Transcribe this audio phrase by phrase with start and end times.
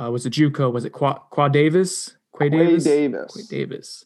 [0.00, 0.72] Uh, was it JUCO?
[0.72, 2.16] Was it Qua, Qua Davis?
[2.38, 2.84] Quay Quay Davis?
[2.84, 3.34] Davis.
[3.34, 4.04] Quay Davis.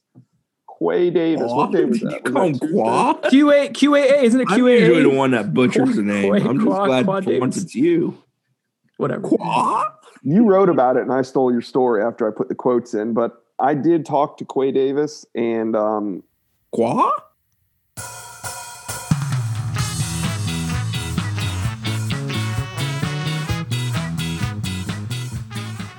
[0.81, 1.51] Quay Davis.
[1.51, 2.25] What day was that?
[2.33, 3.15] Was that Qua?
[3.31, 4.53] QA, QAA, isn't it QAA?
[4.53, 6.29] I'm usually the one that butchers the name.
[6.31, 8.17] Qua- I'm just Qua- glad Qua for once it's you.
[8.99, 9.23] Whatever.
[9.23, 9.85] Qua?
[10.23, 13.13] You wrote about it, and I stole your story after I put the quotes in.
[13.15, 16.23] But I did talk to Quay Davis, and um,
[16.73, 17.11] Qua?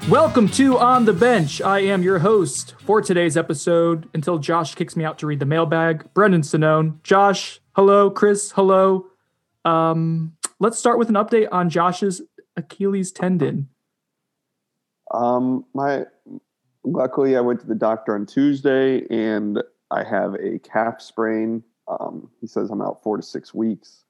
[0.09, 1.61] Welcome to On the Bench.
[1.61, 5.45] I am your host for today's episode until Josh kicks me out to read the
[5.45, 6.11] mailbag.
[6.15, 7.03] Brendan Sonnone.
[7.03, 8.09] Josh, hello.
[8.09, 9.05] Chris, hello.
[9.65, 12.23] Um, let's start with an update on Josh's
[12.57, 13.69] Achilles tendon.
[15.11, 16.05] um, my
[16.83, 19.61] luckily I went to the doctor on Tuesday, and
[19.91, 21.63] I have a calf sprain.
[21.87, 24.05] Um, he says I'm out four to six weeks,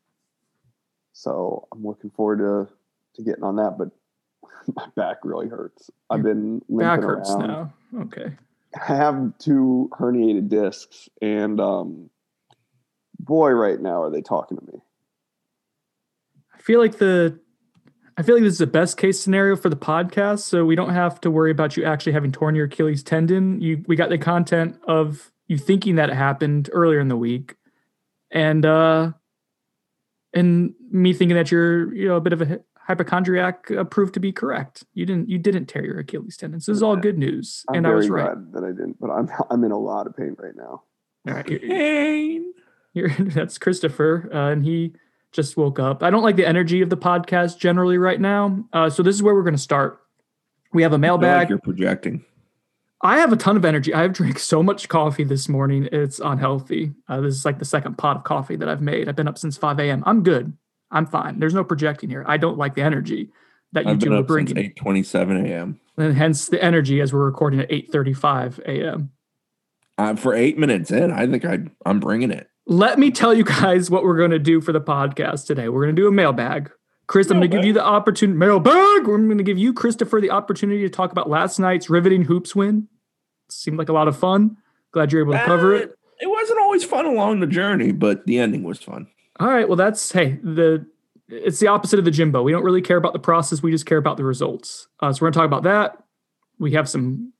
[1.11, 2.73] so I'm looking forward to
[3.15, 3.77] to getting on that.
[3.77, 3.89] But
[4.75, 5.89] my back really hurts.
[6.09, 7.47] I've been Back hurts around.
[7.47, 7.73] now.
[8.01, 8.31] Okay.
[8.75, 12.09] I have two herniated discs, and um,
[13.19, 14.79] boy, right now are they talking to me.
[16.53, 17.39] I feel like the
[18.19, 20.93] I feel like this is the best case scenario for the podcast, so we don't
[20.93, 23.61] have to worry about you actually having torn your Achilles tendon.
[23.61, 27.55] You we got the content of you thinking that it happened earlier in the week,
[28.29, 29.13] and uh,
[30.33, 34.19] and me thinking that you're you know a bit of a hypochondriac uh, proved to
[34.19, 34.83] be correct.
[34.95, 36.59] You didn't you didn't tear your Achilles tendon.
[36.59, 38.33] So this is all good news, I'm and I very was right.
[38.33, 40.81] glad that I didn't, but I'm I'm in a lot of pain right now.
[41.27, 42.53] All right, you're- Pain.
[42.93, 44.93] You're, that's Christopher, uh, and he
[45.31, 46.01] just woke up.
[46.01, 48.65] I don't like the energy of the podcast generally right now.
[48.73, 50.01] Uh, so this is where we're going to start.
[50.73, 51.41] We have a feel mailbag.
[51.41, 52.25] like you're projecting.
[53.03, 53.93] I have a ton of energy.
[53.93, 55.87] I've drank so much coffee this morning.
[55.91, 56.93] It's unhealthy.
[57.07, 59.07] Uh, this is like the second pot of coffee that I've made.
[59.07, 60.03] I've been up since 5 a.m.
[60.07, 60.57] I'm good.
[60.91, 61.39] I'm fine.
[61.39, 62.23] There's no projecting here.
[62.27, 63.29] I don't like the energy
[63.73, 65.79] that you I've two are bringing, 8:27 a.m.
[65.97, 69.11] and hence the energy as we're recording at 8:35 a.m.
[69.97, 72.49] Uh, for eight minutes in, I think I I'm bringing it.
[72.65, 75.69] let me tell you guys what we're going to do for the podcast today.
[75.69, 76.71] We're going to do a mailbag.
[77.07, 78.37] Chris, I'm going to give you the opportunity.
[78.37, 79.07] Mailbag.
[79.07, 82.55] We're going to give you, Christopher, the opportunity to talk about last night's riveting hoops
[82.55, 82.87] win.
[83.49, 84.57] Seemed like a lot of fun.
[84.91, 85.95] Glad you're able to cover it.
[86.19, 89.07] It wasn't always fun along the journey, but the ending was fun.
[89.39, 89.67] All right.
[89.67, 90.85] Well, that's hey the
[91.29, 92.41] it's the opposite of the Jimbo.
[92.43, 93.61] We don't really care about the process.
[93.61, 94.87] We just care about the results.
[94.99, 96.03] Uh, so we're to talk about that.
[96.57, 97.33] We have some,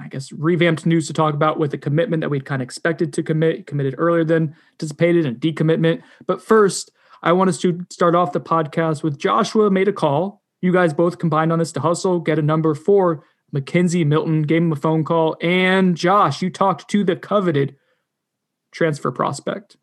[0.00, 3.12] I guess, revamped news to talk about with a commitment that we'd kind of expected
[3.14, 6.02] to commit, committed earlier than anticipated, and decommitment.
[6.26, 6.92] But first,
[7.22, 10.42] I want us to start off the podcast with Joshua made a call.
[10.62, 13.24] You guys both combined on this to hustle, get a number for
[13.54, 17.76] McKenzie Milton, gave him a phone call, and Josh, you talked to the coveted
[18.72, 19.76] transfer prospect.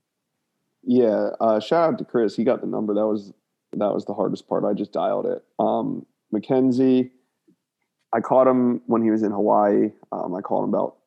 [0.83, 2.35] Yeah, uh, shout out to Chris.
[2.35, 2.93] He got the number.
[2.93, 3.33] That was
[3.71, 4.65] that was the hardest part.
[4.65, 5.43] I just dialed it.
[5.59, 7.11] Um, McKenzie,
[8.13, 9.91] I caught him when he was in Hawaii.
[10.11, 10.97] Um, I called him about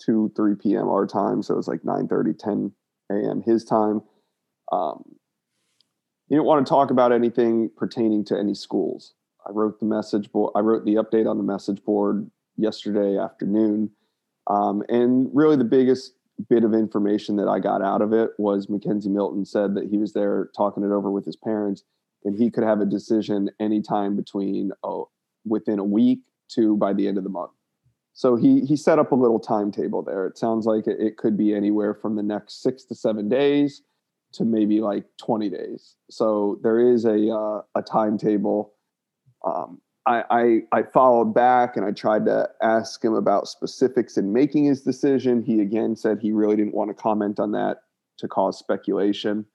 [0.00, 0.88] two, three p.m.
[0.88, 2.72] our time, so it was like 9 30, 10
[3.10, 3.42] a.m.
[3.42, 4.02] his time.
[4.72, 5.04] Um,
[6.28, 9.14] he didn't want to talk about anything pertaining to any schools.
[9.46, 10.52] I wrote the message board.
[10.54, 13.90] I wrote the update on the message board yesterday afternoon,
[14.48, 16.14] um, and really the biggest
[16.48, 19.98] bit of information that I got out of it was McKenzie Milton said that he
[19.98, 21.84] was there talking it over with his parents,
[22.24, 25.10] and he could have a decision anytime between oh
[25.44, 27.52] within a week to by the end of the month.
[28.12, 30.26] So he he set up a little timetable there.
[30.26, 33.82] It sounds like it, it could be anywhere from the next six to seven days
[34.34, 35.96] to maybe like 20 days.
[36.10, 38.74] So there is a uh, a timetable.
[39.44, 44.32] Um, I, I I followed back and I tried to ask him about specifics in
[44.32, 45.42] making his decision.
[45.42, 47.78] He again said he really didn't want to comment on that
[48.18, 49.46] to cause speculation.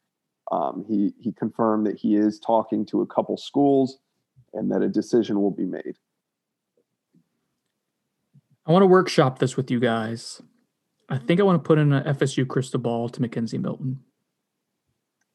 [0.51, 3.99] Um, he he confirmed that he is talking to a couple schools
[4.53, 5.97] and that a decision will be made.
[8.65, 10.41] I want to workshop this with you guys.
[11.09, 13.99] I think I want to put in an FSU crystal ball to McKenzie Milton.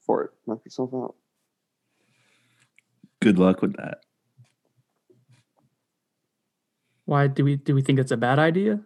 [0.00, 1.14] For it, knock yourself out.
[3.20, 3.98] Good luck with that.
[7.04, 8.80] Why do we do we think it's a bad idea?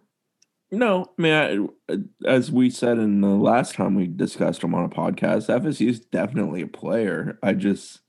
[0.71, 4.75] No, I mean, I, uh, as we said in the last time we discussed him
[4.75, 7.39] on a podcast, FSU is definitely a player.
[7.41, 8.01] I just,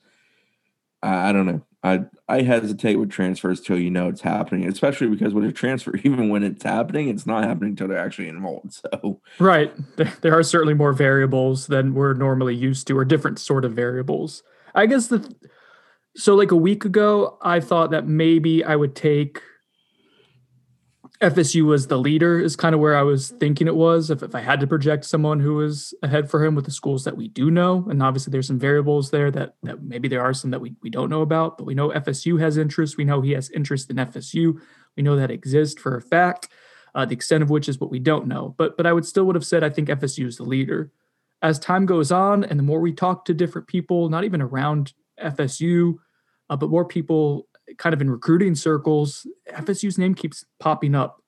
[1.02, 1.62] I, I don't know.
[1.82, 5.96] I I hesitate with transfers till you know it's happening, especially because with a transfer,
[6.04, 8.74] even when it's happening, it's not happening until they're actually enrolled.
[8.74, 9.72] So Right.
[9.96, 13.72] There, there are certainly more variables than we're normally used to, or different sort of
[13.72, 14.42] variables.
[14.74, 15.34] I guess the
[16.16, 19.40] so like a week ago, I thought that maybe I would take
[21.20, 24.10] FSU was the leader is kind of where I was thinking it was.
[24.10, 27.04] If, if I had to project someone who was ahead for him with the schools
[27.04, 30.32] that we do know, and obviously there's some variables there that that maybe there are
[30.32, 32.96] some that we, we don't know about, but we know FSU has interest.
[32.96, 34.60] We know he has interest in FSU.
[34.96, 36.48] We know that exists for a fact.
[36.94, 38.54] Uh, the extent of which is what we don't know.
[38.56, 40.90] But but I would still would have said I think FSU is the leader.
[41.42, 44.94] As time goes on, and the more we talk to different people, not even around
[45.22, 45.96] FSU,
[46.48, 47.46] uh, but more people
[47.78, 51.22] kind of in recruiting circles, FSU's name keeps popping up.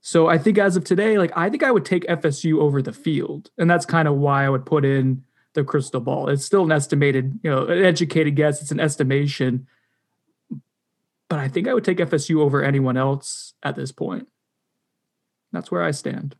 [0.00, 2.92] So I think as of today, like I think I would take FSU over the
[2.92, 5.24] field, and that's kind of why I would put in
[5.54, 6.28] the crystal ball.
[6.28, 8.60] It's still an estimated, you know, an educated guess.
[8.60, 9.66] It's an estimation,
[11.28, 14.28] but I think I would take FSU over anyone else at this point.
[15.52, 16.34] That's where I stand.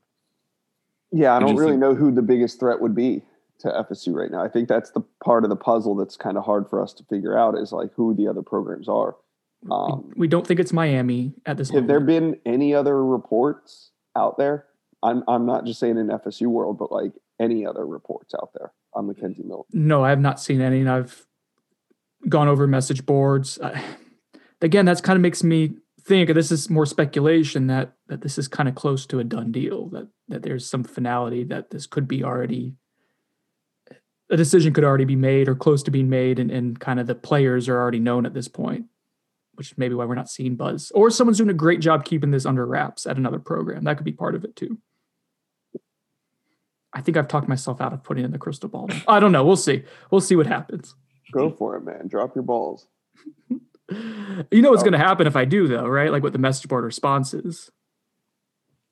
[1.13, 3.23] Yeah, I don't really know who the biggest threat would be
[3.59, 4.43] to FSU right now.
[4.43, 7.05] I think that's the part of the puzzle that's kind of hard for us to
[7.05, 9.15] figure out is like who the other programs are.
[9.71, 11.89] Um, we don't think it's Miami at this have moment.
[11.89, 14.67] there been any other reports out there?
[15.03, 18.73] I'm I'm not just saying in FSU world, but like any other reports out there
[18.95, 19.67] on McKenzie Milton.
[19.73, 21.27] No, I have not seen any, and I've
[22.29, 23.59] gone over message boards.
[23.63, 23.83] I,
[24.61, 25.75] again, that's kind of makes me
[26.05, 29.53] think this is more speculation that that this is kind of close to a done
[29.53, 29.89] deal.
[29.89, 32.75] That that there's some finality that this could be already
[34.31, 37.07] a decision could already be made or close to being made, and, and kind of
[37.07, 38.87] the players are already known at this point,
[39.55, 40.91] which is maybe why we're not seeing buzz.
[40.95, 43.85] Or someone's doing a great job keeping this under wraps at another program.
[43.85, 44.79] That could be part of it too.
[46.93, 48.91] I think I've talked myself out of putting in the crystal ball.
[49.09, 49.45] I don't know.
[49.45, 49.85] We'll see.
[50.11, 50.95] We'll see what happens.
[51.33, 52.09] Go for it, man.
[52.09, 52.87] Drop your balls.
[54.51, 56.11] You know what's going to happen if I do, though, right?
[56.11, 57.71] Like what the message board responses.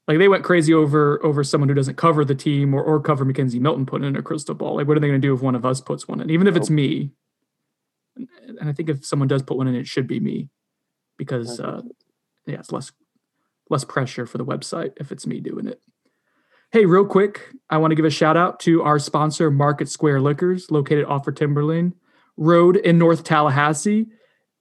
[0.06, 3.24] Like they went crazy over over someone who doesn't cover the team or, or cover
[3.24, 4.76] McKenzie Milton putting in a crystal ball.
[4.76, 6.46] Like what are they going to do if one of us puts one in, even
[6.46, 7.12] if it's me?
[8.46, 10.49] And, I think if someone does put one in, it should be me,
[11.17, 11.82] because uh,
[12.46, 12.93] yeah, it's less
[13.69, 15.81] less pressure for the website if it's me doing it.
[16.72, 20.20] Hey, real quick, I want to give a shout out to our sponsor, Market Square
[20.20, 21.94] Liquors, located off of Timberlane
[22.37, 24.06] Road in North Tallahassee.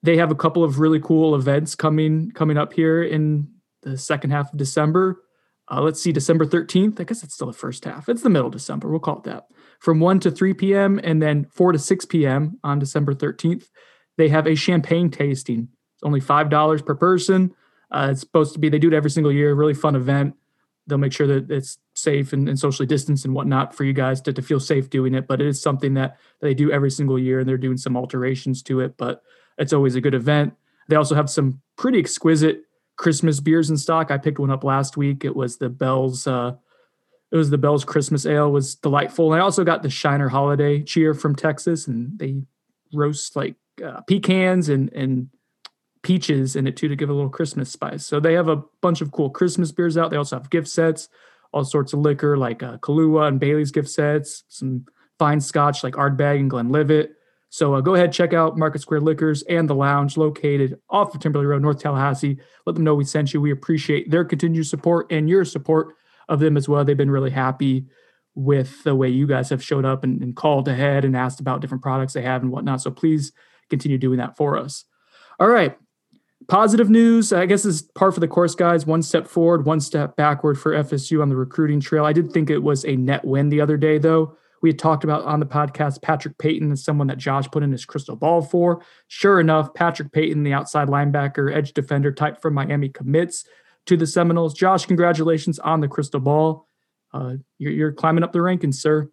[0.01, 3.47] They have a couple of really cool events coming coming up here in
[3.81, 5.21] the second half of December.
[5.71, 6.99] Uh, let's see, December 13th.
[6.99, 8.09] I guess it's still the first half.
[8.09, 8.89] It's the middle of December.
[8.89, 9.45] We'll call it that.
[9.79, 10.99] From 1 to 3 p.m.
[11.03, 12.59] and then 4 to 6 p.m.
[12.63, 13.65] on December 13th.
[14.17, 15.69] They have a champagne tasting.
[15.95, 17.53] It's only $5 per person.
[17.91, 19.53] Uh, it's supposed to be, they do it every single year.
[19.53, 20.35] Really fun event.
[20.87, 24.21] They'll make sure that it's safe and, and socially distanced and whatnot for you guys
[24.21, 25.27] to, to feel safe doing it.
[25.27, 28.61] But it is something that they do every single year and they're doing some alterations
[28.63, 28.97] to it.
[28.97, 29.23] But
[29.57, 30.53] it's always a good event.
[30.87, 32.63] They also have some pretty exquisite
[32.97, 34.11] Christmas beers in stock.
[34.11, 35.23] I picked one up last week.
[35.23, 36.55] It was the Bell's uh
[37.31, 39.31] it was the Bell's Christmas Ale was delightful.
[39.31, 42.41] And I also got the Shiner Holiday Cheer from Texas and they
[42.93, 45.29] roast like uh, pecans and and
[46.01, 48.05] peaches in it too to give a little Christmas spice.
[48.05, 50.11] So they have a bunch of cool Christmas beers out.
[50.11, 51.09] They also have gift sets,
[51.51, 54.85] all sorts of liquor like uh, Kahlua and Bailey's gift sets, some
[55.17, 57.11] fine scotch like Ardbeg and Glenlivet.
[57.49, 61.21] So uh, go ahead, check out Market Square Liquors and the lounge located off of
[61.21, 62.37] Timberlane Road, North Tallahassee.
[62.65, 63.41] Let them know we sent you.
[63.41, 65.95] We appreciate their continued support and your support
[66.29, 66.85] of them as well.
[66.85, 67.85] They've been really happy
[68.35, 71.59] with the way you guys have showed up and, and called ahead and asked about
[71.59, 72.81] different products they have and whatnot.
[72.81, 73.33] So please
[73.69, 74.85] continue doing that for us.
[75.39, 75.77] All right.
[76.47, 78.85] Positive news, I guess is par for the course, guys.
[78.85, 82.05] One step forward, one step backward for FSU on the recruiting trail.
[82.05, 84.35] I did think it was a net win the other day, though.
[84.61, 87.71] We had talked about on the podcast Patrick Payton is someone that Josh put in
[87.71, 88.81] his crystal ball for.
[89.07, 93.45] Sure enough, Patrick Payton, the outside linebacker, edge defender type from Miami, commits
[93.89, 94.53] to the Seminoles.
[94.53, 96.67] Josh, congratulations on the crystal ball.
[97.11, 99.09] Uh, you're, you're climbing up the rankings, sir.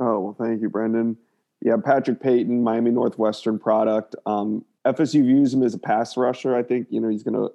[0.00, 1.16] Oh well, thank you, Brendan.
[1.60, 4.16] Yeah, Patrick Payton, Miami Northwestern product.
[4.26, 6.56] Um, FSU views him as a pass rusher.
[6.56, 7.46] I think you know he's gonna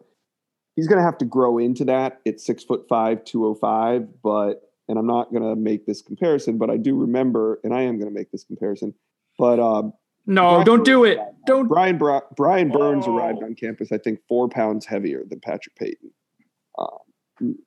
[0.78, 2.22] he's gonna have to grow into that.
[2.24, 6.58] It's six foot five, two oh five, but and I'm not gonna make this comparison,
[6.58, 8.94] but I do remember, and I am gonna make this comparison.
[9.38, 9.92] But um,
[10.26, 11.20] No, Brian don't do it.
[11.46, 11.68] Don't.
[11.68, 11.98] Brian
[12.38, 13.18] Brian Burns Oh.
[13.18, 16.12] arrived on campus, I think, four pounds heavier than Patrick Payton.
[16.80, 17.58] Um,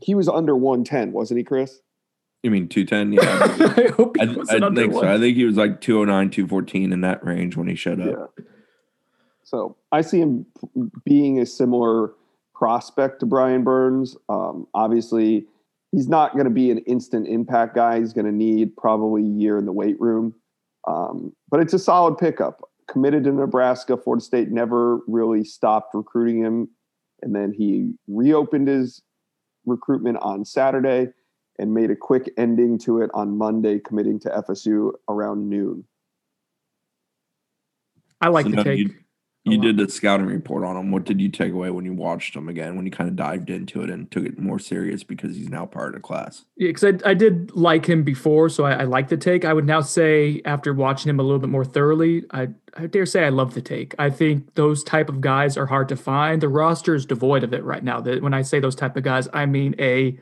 [0.00, 1.80] he was under 110, wasn't he, Chris?
[2.42, 3.12] you mean two ten?
[3.12, 5.06] Yeah, I hope he I wasn't under think so.
[5.06, 8.32] I think he was like 209, 214 in that range when he showed up.
[8.38, 8.44] Yeah.
[9.44, 10.46] So I see him
[11.04, 12.12] being a similar
[12.54, 14.16] prospect to Brian Burns.
[14.28, 15.46] Um, obviously,
[15.92, 18.00] he's not going to be an instant impact guy.
[18.00, 20.34] He's going to need probably a year in the weight room.
[20.88, 22.62] Um, but it's a solid pickup.
[22.88, 23.96] committed to Nebraska.
[23.96, 26.68] Florida State never really stopped recruiting him.
[27.22, 29.00] And then he reopened his
[29.64, 31.08] recruitment on Saturday
[31.58, 35.84] and made a quick ending to it on Monday, committing to FSU around noon.
[38.20, 38.78] I like So the now take.
[38.78, 38.94] you-
[39.44, 40.92] You did the scouting report on him.
[40.92, 42.76] What did you take away when you watched him again?
[42.76, 45.66] When you kind of dived into it and took it more serious because he's now
[45.66, 46.44] part of the class?
[46.56, 49.44] Yeah, because I, I did like him before, so I, I like the take.
[49.44, 53.04] I would now say, after watching him a little bit more thoroughly, I, I dare
[53.04, 53.96] say I love the take.
[53.98, 56.40] I think those type of guys are hard to find.
[56.40, 58.00] The roster is devoid of it right now.
[58.00, 60.16] That when I say those type of guys, I mean a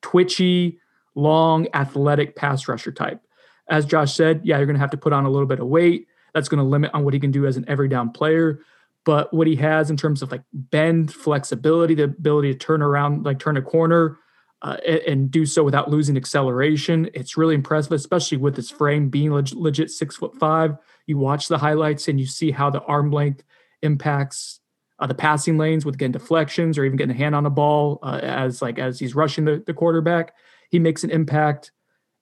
[0.00, 0.78] twitchy,
[1.14, 3.20] long, athletic pass rusher type.
[3.68, 5.66] As Josh said, yeah, you're going to have to put on a little bit of
[5.66, 6.08] weight.
[6.34, 8.60] That's going to limit on what he can do as an every down player.
[9.04, 13.24] But what he has in terms of like bend, flexibility, the ability to turn around,
[13.24, 14.18] like turn a corner,
[14.62, 17.10] uh, and, and do so without losing acceleration.
[17.12, 20.76] It's really impressive, especially with his frame being leg- legit six foot five.
[21.06, 23.44] You watch the highlights and you see how the arm length
[23.82, 24.60] impacts
[24.98, 27.98] uh, the passing lanes with getting deflections or even getting a hand on the ball
[28.02, 30.32] uh, as like as he's rushing the, the quarterback.
[30.70, 31.72] He makes an impact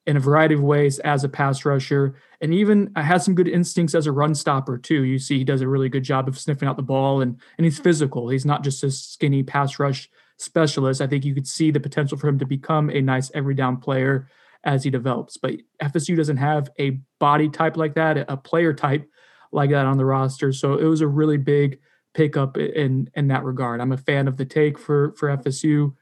[0.05, 3.47] in a variety of ways as a pass rusher, and even uh, has some good
[3.47, 5.03] instincts as a run stopper too.
[5.03, 7.65] You see, he does a really good job of sniffing out the ball, and and
[7.65, 8.29] he's physical.
[8.29, 11.01] He's not just a skinny pass rush specialist.
[11.01, 13.77] I think you could see the potential for him to become a nice every down
[13.77, 14.27] player
[14.63, 15.37] as he develops.
[15.37, 19.09] But FSU doesn't have a body type like that, a player type
[19.51, 20.51] like that on the roster.
[20.51, 21.79] So it was a really big
[22.13, 23.81] pickup in in that regard.
[23.81, 25.93] I'm a fan of the take for for FSU.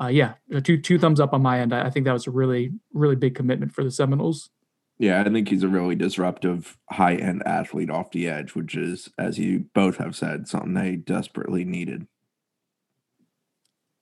[0.00, 1.72] Uh, yeah, two two thumbs up on my end.
[1.72, 4.50] I, I think that was a really really big commitment for the Seminoles.
[4.98, 9.10] Yeah, I think he's a really disruptive, high end athlete off the edge, which is,
[9.18, 12.06] as you both have said, something they desperately needed.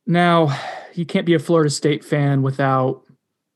[0.07, 0.57] Now,
[0.95, 3.03] you can't be a Florida State fan without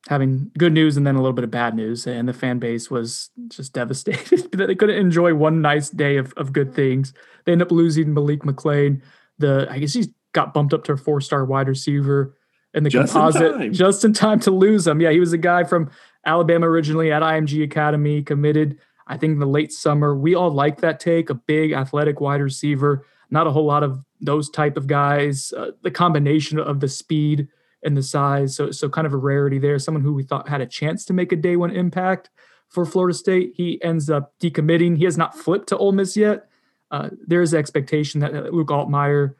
[0.08, 2.06] having good news and then a little bit of bad news.
[2.06, 6.32] And the fan base was just devastated that they couldn't enjoy one nice day of,
[6.34, 7.12] of good things.
[7.44, 9.02] They end up losing Malik McClain.
[9.38, 12.36] The I guess he's got bumped up to a four star wide receiver
[12.74, 13.72] in the Just in composite time.
[13.72, 15.00] just in time to lose him.
[15.00, 15.90] Yeah, he was a guy from
[16.24, 20.14] Alabama originally at IMG Academy, committed, I think, in the late summer.
[20.14, 23.04] We all like that take, a big athletic wide receiver.
[23.30, 25.52] Not a whole lot of those type of guys.
[25.56, 27.48] Uh, the combination of the speed
[27.82, 29.78] and the size, so so kind of a rarity there.
[29.78, 32.30] Someone who we thought had a chance to make a day one impact
[32.68, 33.52] for Florida State.
[33.56, 34.98] He ends up decommitting.
[34.98, 36.48] He has not flipped to Ole Miss yet.
[36.90, 39.34] Uh, there is expectation that Luke Altmyer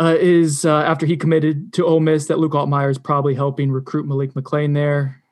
[0.00, 3.70] uh, is uh, after he committed to Ole Miss that Luke Altmyer is probably helping
[3.70, 5.22] recruit Malik McClain there.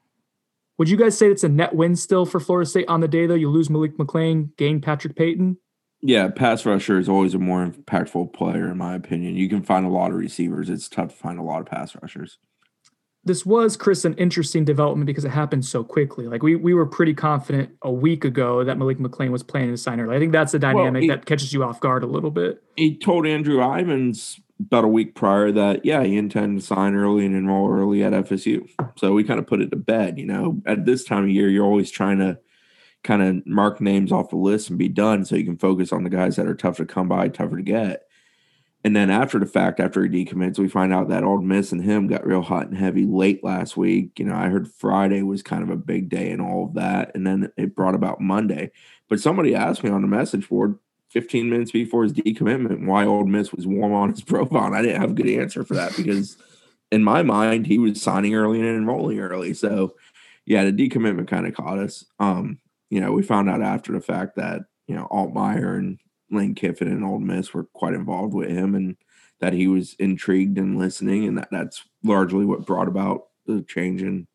[0.78, 3.26] Would you guys say it's a net win still for Florida State on the day
[3.26, 3.34] though?
[3.34, 5.58] You lose Malik McClain, gain Patrick Payton.
[6.06, 9.36] Yeah, pass rusher is always a more impactful player, in my opinion.
[9.36, 10.68] You can find a lot of receivers.
[10.68, 12.38] It's tough to find a lot of pass rushers.
[13.26, 16.26] This was Chris an interesting development because it happened so quickly.
[16.26, 19.76] Like we we were pretty confident a week ago that Malik McClain was planning to
[19.76, 20.16] sign early.
[20.16, 22.62] I think that's the dynamic he- that catches you off guard a little bit.
[22.76, 27.26] He told Andrew Ivins about a week prior that, yeah, he intended to sign early
[27.26, 28.68] and enroll early at FSU.
[28.96, 30.18] So we kind of put it to bed.
[30.18, 32.38] You know, at this time of year, you're always trying to
[33.02, 36.04] kind of mark names off the list and be done so you can focus on
[36.04, 38.04] the guys that are tough to come by, tougher to get.
[38.84, 41.82] And then after the fact, after he decommits, we find out that Ole Miss and
[41.82, 44.18] him got real hot and heavy late last week.
[44.18, 47.10] You know, I heard Friday was kind of a big day and all of that.
[47.14, 48.72] And then it brought about Monday.
[49.08, 53.24] But somebody asked me on the message board 15 minutes before his decommitment why Ole
[53.24, 54.66] Miss was warm on his profile.
[54.66, 56.36] And I didn't have a good answer for that because
[56.92, 59.54] in my mind, he was signing early and enrolling early.
[59.54, 59.94] So
[60.44, 62.04] yeah, the decommitment kind of caught us.
[62.18, 62.58] Um,
[62.90, 65.98] you know, we found out after the fact that, you know, Altmyer and
[66.34, 68.96] Lane Kiffin and Ole Miss were quite involved with him and
[69.40, 71.24] that he was intrigued and listening.
[71.24, 74.26] And that, that's largely what brought about the change in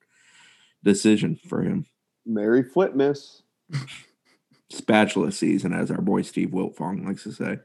[0.84, 1.86] decision for him.
[2.26, 3.42] Merry flip miss.
[4.70, 7.58] Spatula season, as our boy Steve Wiltfong likes to say.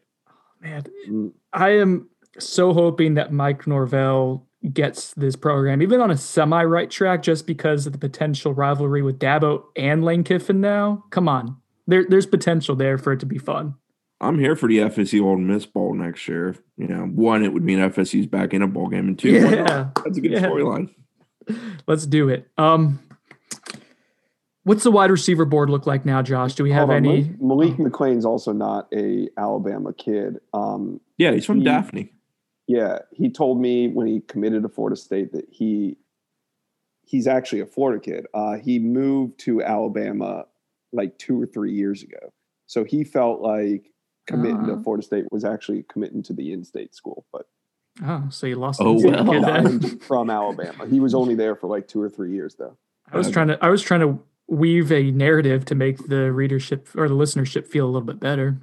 [0.60, 6.16] Man, Mm, I am so hoping that Mike Norvell gets this program even on a
[6.16, 11.04] semi right track just because of the potential rivalry with Dabo and Lane Kiffin now.
[11.10, 11.58] Come on.
[11.86, 13.74] There, there's potential there for it to be fun.
[14.20, 16.56] I'm here for the FSU Ole Miss Bowl next year.
[16.76, 19.30] You know, one, it would mean FSU's back in a bowl game, and two.
[19.32, 19.90] Yeah.
[20.04, 20.40] that's a good Yeah.
[20.46, 20.90] storyline.
[21.86, 22.48] Let's do it.
[22.56, 23.00] Um
[24.62, 26.54] what's the wide receiver board look like now, Josh?
[26.54, 30.38] Do we have hold on, any Malik, Malik McClain's also not a Alabama kid.
[30.54, 32.10] Um, Yeah, he's from He- Daphne.
[32.66, 35.98] yeah, he told me when he committed to Florida State that he
[37.06, 38.26] he's actually a Florida kid.
[38.32, 40.46] Uh, he moved to Alabama
[40.94, 42.32] like two or three years ago,
[42.66, 43.90] so he felt like
[44.26, 44.76] committing Ah.
[44.76, 47.46] to Florida State was actually committing to the in-state school, but
[48.04, 49.24] Oh, so you lost Oh, the well.
[49.24, 49.98] kid then.
[50.00, 50.86] from Alabama.
[50.86, 52.76] He was only there for like two or three years though.
[53.12, 56.88] I was trying to I was trying to weave a narrative to make the readership
[56.96, 58.58] or the listenership feel a little bit better.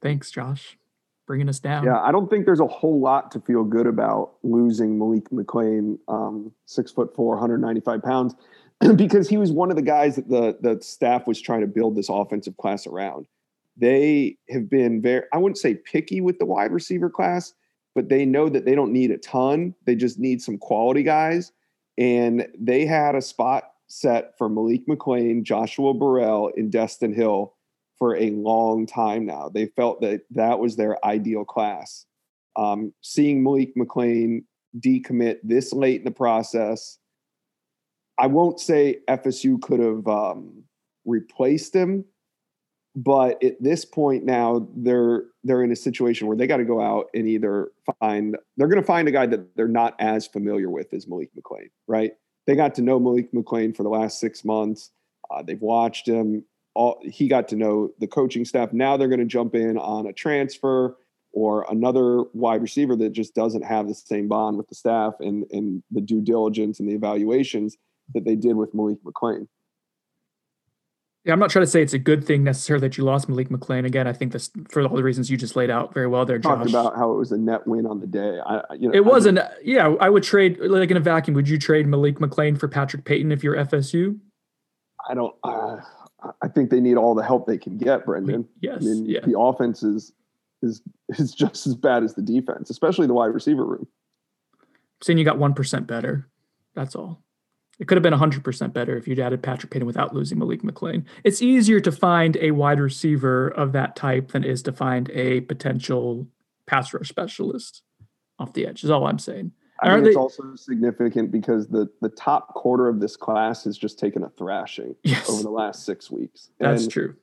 [0.00, 0.78] Thanks, Josh,
[1.26, 1.84] bringing us down.
[1.84, 5.98] Yeah, I don't think there's a whole lot to feel good about losing Malik McClain,
[6.08, 8.34] um, six foot four, 195 pounds,
[8.96, 11.96] because he was one of the guys that the the staff was trying to build
[11.96, 13.26] this offensive class around.
[13.76, 17.52] They have been very, I wouldn't say picky with the wide receiver class,
[17.94, 19.74] but they know that they don't need a ton.
[19.84, 21.52] They just need some quality guys.
[21.98, 27.54] And they had a spot set for Malik McClain, Joshua Burrell, and Destin Hill
[27.98, 29.48] for a long time now.
[29.48, 32.06] They felt that that was their ideal class.
[32.56, 34.44] Um, seeing Malik McClain
[34.78, 36.98] decommit this late in the process,
[38.18, 40.64] I won't say FSU could have um,
[41.04, 42.04] replaced him,
[42.96, 46.80] but at this point now they're they're in a situation where they got to go
[46.80, 50.70] out and either find they're going to find a guy that they're not as familiar
[50.70, 52.12] with as Malik McClain, right?
[52.46, 54.90] They got to know Malik McClain for the last six months.
[55.30, 56.44] Uh, they've watched him.
[56.74, 58.72] All he got to know the coaching staff.
[58.72, 60.96] Now they're going to jump in on a transfer
[61.32, 65.44] or another wide receiver that just doesn't have the same bond with the staff and
[65.50, 67.76] and the due diligence and the evaluations
[68.14, 69.46] that they did with Malik McClain.
[71.24, 73.48] Yeah, I'm not trying to say it's a good thing necessarily that you lost Malik
[73.48, 73.86] McClain.
[73.86, 76.38] Again, I think this for all the reasons you just laid out very well there,
[76.38, 76.58] Josh.
[76.58, 78.38] Talked about how it was a net win on the day.
[78.44, 79.38] I, you know, it wasn't.
[79.62, 81.34] Yeah, I would trade like in a vacuum.
[81.34, 84.18] Would you trade Malik McClain for Patrick Payton if you're FSU?
[85.08, 85.34] I don't.
[85.42, 85.78] Uh,
[86.42, 88.46] I think they need all the help they can get, Brendan.
[88.60, 88.78] Yes.
[88.82, 89.20] I mean, yeah.
[89.24, 90.12] the offense is
[90.62, 93.86] is is just as bad as the defense, especially the wide receiver room.
[95.02, 96.28] saying you got one percent better.
[96.74, 97.23] That's all.
[97.80, 101.04] It could have been 100% better if you'd added Patrick Payton without losing Malik McClain.
[101.24, 105.10] It's easier to find a wide receiver of that type than it is to find
[105.10, 106.26] a potential
[106.66, 107.82] pass rush specialist
[108.38, 109.52] off the edge, is all I'm saying.
[109.82, 113.64] I Are think it's they- also significant because the the top quarter of this class
[113.64, 115.28] has just taken a thrashing Yes.
[115.28, 116.50] over the last six weeks.
[116.60, 117.14] That's And true.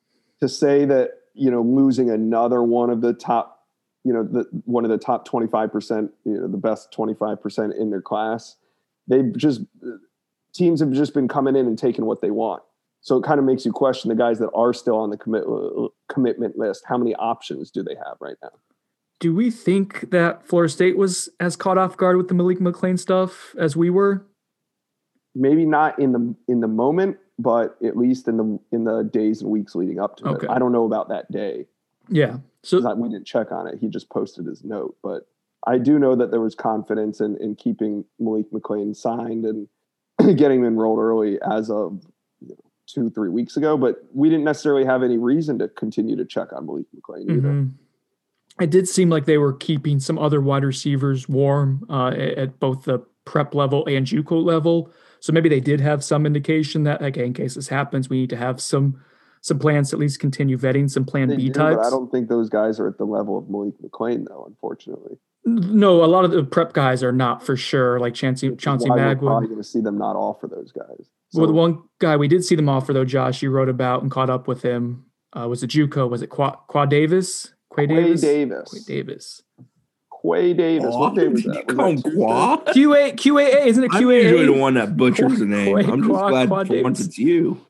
[0.41, 3.65] To say that you know losing another one of the top,
[4.03, 7.13] you know, the one of the top twenty five percent, you know, the best twenty
[7.13, 8.57] five percent in their class,
[9.07, 9.61] they've just
[10.53, 12.63] teams have just been coming in and taking what they want.
[13.01, 15.43] So it kind of makes you question the guys that are still on the commit
[16.09, 16.83] commitment list.
[16.85, 18.51] How many options do they have right now?
[19.19, 22.99] Do we think that Florida State was as caught off guard with the Malik McClain
[22.99, 24.25] stuff as we were?
[25.33, 29.41] maybe not in the in the moment, but at least in the in the days
[29.41, 30.45] and weeks leading up to Okay.
[30.45, 30.49] it.
[30.51, 31.67] I don't know about that day
[32.09, 33.77] Yeah, So I- we didn't check on it.
[33.79, 35.27] He just posted his note, but
[35.65, 39.69] I do know that there was confidence in in keeping Malik McClain signed and
[40.35, 42.03] getting him enrolled early as of
[42.39, 42.55] you know,
[42.87, 43.77] two three weeks ago.
[43.77, 47.49] But we didn't necessarily have any reason to continue to check on Malik McClain either.
[47.49, 47.71] Mhm.
[48.59, 52.83] It did seem like they were keeping some other wide receivers warm uh, at, both
[52.83, 54.91] the prep level and JUCO level.
[55.19, 58.29] So maybe they did have some indication that, okay, in case this happens, we need
[58.31, 58.99] to have some
[59.43, 61.87] some plans to at least continue vetting some Plan They B do, types.
[61.87, 64.45] I don't think those guys are at the level of Malik McClain, though.
[64.47, 67.99] Unfortunately, no, a lot of the prep guys are not for sure.
[67.99, 71.09] Like Chauncey, Chauncey why we're probably going to see them not offer those guys.
[71.33, 74.11] Well, the one guy we did see them offer though, Josh, you wrote about and
[74.11, 75.05] caught up with him.
[75.33, 76.09] Uh, was it JUCO?
[76.09, 77.53] Was it Qua, Qua Davis?
[77.75, 78.21] Quay Quay Davis?
[78.21, 78.71] Davis.
[78.73, 79.41] Quay Davis.
[80.23, 80.93] Quay Davis.
[80.93, 81.67] What day was you that?
[81.67, 82.57] Was call him that Qua?
[82.73, 85.73] QA QAA isn't it I'm usually the one that butchers the name.
[85.73, 87.65] Qua- I'm just Qua- glad Qua for once it's you.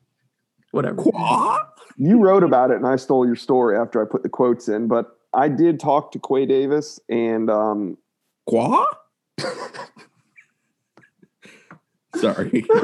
[0.72, 0.96] Whatever.
[0.96, 1.58] Qua?
[1.96, 4.88] You wrote about it, and I stole your story after I put the quotes in.
[4.88, 7.96] But I did talk to Quay Davis, and um,
[8.46, 8.86] Qua?
[12.14, 12.64] Sorry.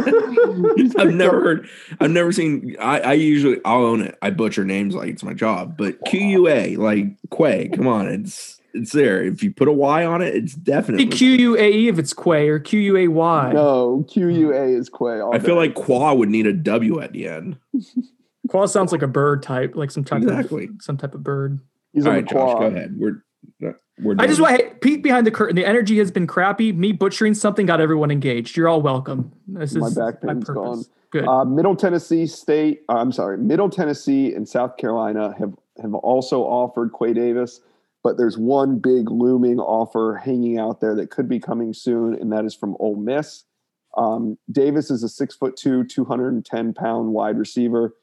[0.98, 1.68] I've never heard
[2.00, 4.16] I've never seen I, I usually I'll own it.
[4.22, 5.76] I butcher names like it's my job.
[5.76, 9.22] But QUA, like Quay, come on, it's it's there.
[9.22, 12.58] If you put a Y on it, it's definitely QUAE E if it's Quay or
[12.58, 13.52] QUAY.
[13.52, 15.20] no QUA is Quay.
[15.20, 15.60] I feel day.
[15.68, 17.58] like Qua would need a W at the end.
[18.48, 20.64] Qua sounds like a bird type, like some type Exactly.
[20.64, 21.60] of some type of bird.
[21.92, 22.96] He's All on right, the Josh, go ahead.
[22.98, 23.22] We're
[24.00, 24.50] we're I just done.
[24.52, 25.56] want hey, peek behind the curtain.
[25.56, 26.72] The energy has been crappy.
[26.72, 28.56] Me butchering something got everyone engaged.
[28.56, 29.32] You're all welcome.
[29.46, 30.54] This My is back my pain's purpose.
[30.62, 30.84] gone.
[31.10, 31.26] Good.
[31.26, 36.42] Uh, Middle Tennessee State, uh, I'm sorry, Middle Tennessee and South Carolina have have also
[36.42, 37.60] offered Quay Davis,
[38.04, 42.30] but there's one big looming offer hanging out there that could be coming soon, and
[42.32, 43.44] that is from Ole Miss.
[43.96, 47.94] Um, Davis is a six foot two, 210 pound wide receiver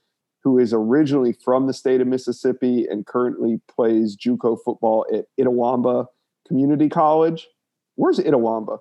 [0.45, 6.05] who is originally from the state of Mississippi and currently plays JUCO football at Itawamba
[6.47, 7.47] Community College.
[7.95, 8.77] Where's Itawamba?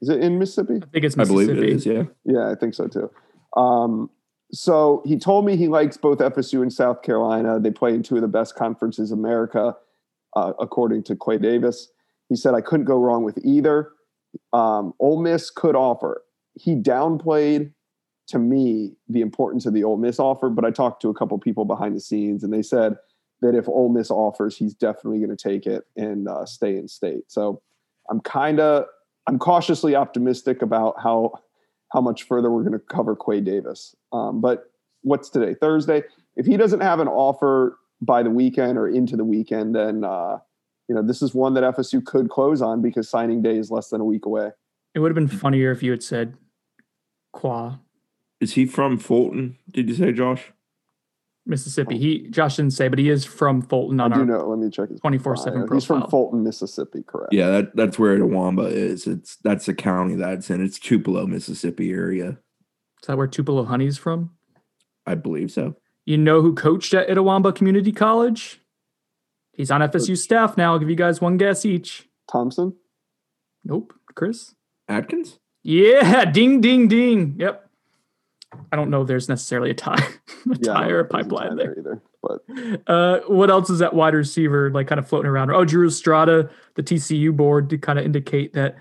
[0.00, 0.80] Is it in Mississippi?
[0.82, 2.04] I think it's I believe it is, yeah.
[2.24, 3.10] Yeah, I think so too.
[3.54, 4.08] Um,
[4.50, 7.60] so he told me he likes both FSU and South Carolina.
[7.60, 9.76] They play in two of the best conferences in America,
[10.36, 11.90] uh, according to Quay Davis.
[12.30, 13.90] He said I couldn't go wrong with either.
[14.54, 16.22] Um, Ole Miss could offer.
[16.54, 17.74] He downplayed
[18.28, 20.48] to me the importance of the Ole Miss offer.
[20.48, 22.96] But I talked to a couple people behind the scenes, and they said
[23.40, 26.88] that if Ole Miss offers, he's definitely going to take it and uh, stay in
[26.88, 27.24] state.
[27.28, 27.62] So
[28.10, 28.86] I'm kind of
[29.26, 31.32] I'm cautiously optimistic about how
[31.92, 33.94] how much further we're going to cover Quay Davis.
[34.12, 34.70] Um, but
[35.02, 35.54] what's today?
[35.54, 36.02] Thursday.
[36.36, 40.38] If he doesn't have an offer by the weekend or into the weekend, then uh,
[40.88, 43.88] you know this is one that FSU could close on because signing day is less
[43.88, 44.50] than a week away.
[44.94, 46.34] It would have been funnier if you had said
[47.32, 47.78] Qua,
[48.40, 49.58] Is he from Fulton?
[49.70, 50.52] Did you say, Josh?
[51.48, 51.98] Mississippi.
[51.98, 54.48] He Josh didn't say, but he is from Fulton On I on do our know.
[54.48, 55.74] Let me check his 24/7 bio.
[55.74, 56.06] He's from.
[56.08, 57.02] Fulton, Mississippi.
[57.06, 57.32] Correct.
[57.32, 59.06] Yeah, that, that's where Itawamba is.
[59.06, 60.62] It's that's the county that's in.
[60.62, 62.38] It's Tupelo, Mississippi area.
[63.00, 64.32] Is that where Tupelo Honey's from?
[65.06, 65.76] I believe so.
[66.04, 68.60] You know who coached at Itawamba Community College?
[69.52, 70.72] He's on FSU staff now.
[70.72, 72.08] I'll give you guys one guess each.
[72.30, 72.74] Thompson.
[73.64, 73.94] Nope.
[74.14, 74.54] Chris?
[74.86, 75.38] Atkins?
[75.62, 77.36] Yeah, ding, ding, ding.
[77.38, 77.67] Yep.
[78.72, 79.94] I don't know there's necessarily a tie,
[80.50, 81.78] a Yeah, tie or a know if there's pipeline tie there.
[81.78, 82.02] either.
[82.22, 82.40] But
[82.86, 85.50] Uh, what else is that wide receiver like kind of floating around?
[85.50, 88.76] Oh, Drew Estrada, the TCU board to kind of indicate that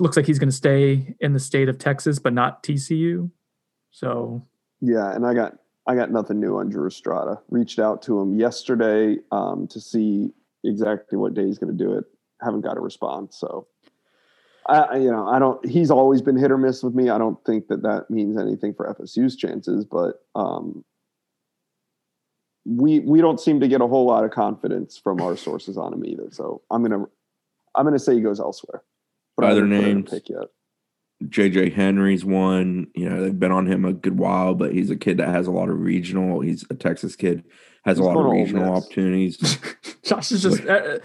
[0.00, 3.30] looks like he's going to stay in the state of Texas, but not TCU.
[3.90, 4.46] So
[4.80, 5.54] yeah, and I got
[5.86, 7.40] I got nothing new on Drew Estrada.
[7.48, 10.32] Reached out to him yesterday um, to see
[10.64, 12.04] exactly what day he's going to do it.
[12.42, 13.38] Haven't got a response.
[13.38, 13.68] So,
[14.68, 15.64] I I- you know I don't.
[15.66, 17.08] He's always been hit or miss with me.
[17.10, 20.84] I don't think that that means anything for FSU's chances, but um,
[22.64, 25.92] we we don't seem to get a whole lot of confidence from our sources on
[25.92, 26.28] him either.
[26.32, 27.04] So I'm gonna
[27.74, 28.82] I'm gonna say he goes elsewhere.
[29.40, 30.10] I Other haven't put in a names?
[30.10, 30.48] pick yet.
[31.24, 32.88] JJ Henry's one.
[32.94, 35.46] You know, they've been on him a good while, but he's a kid that has
[35.46, 36.40] a lot of regional.
[36.40, 37.44] He's a Texas kid,
[37.84, 39.58] has He's a lot of going to Ole regional opportunities.
[40.04, 40.98] Josh is just uh,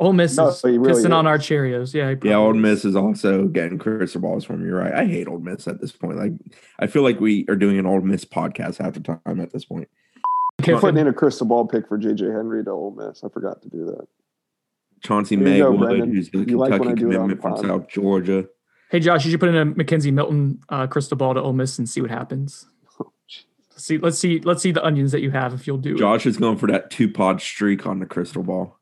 [0.00, 1.92] Ole Miss No, is he really pissing on our Cheerios.
[1.92, 2.56] Yeah, yeah, probably Old.
[2.56, 4.94] Miss is also getting crystal balls from you, right?
[4.94, 6.16] I hate Ole Miss at this point.
[6.16, 6.32] Like,
[6.78, 9.66] I feel like we are doing an Ole Miss podcast half the time at this
[9.66, 9.88] point.
[10.66, 13.22] I'm putting in a crystal ball pick for JJ Henry to Ole Miss.
[13.22, 14.06] I forgot to do that.
[15.02, 17.58] Chauncey There you go, Magwood, who's the You like Kentucky I do it on commitment
[17.58, 17.68] from.
[17.68, 18.46] South Georgia.
[18.90, 21.78] Hey Josh, you should put in a McKenzie Milton uh, crystal ball to Ole Miss
[21.78, 22.66] and see what happens.
[23.70, 25.96] Let's see, let's see, let's see the onions that you have if you'll do.
[25.96, 28.79] Josh is going for that two pod streak on the crystal ball.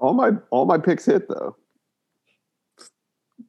[0.00, 1.56] All my all my picks hit though.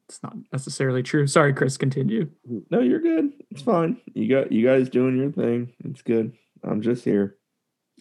[0.08, 1.26] It's not necessarily true.
[1.26, 1.78] Sorry, Chris.
[1.78, 2.30] Continue.
[2.70, 3.32] No, you're good.
[3.50, 3.98] It's fine.
[4.14, 5.72] You got you guys doing your thing.
[5.86, 6.34] It's good.
[6.64, 7.38] I'm just here.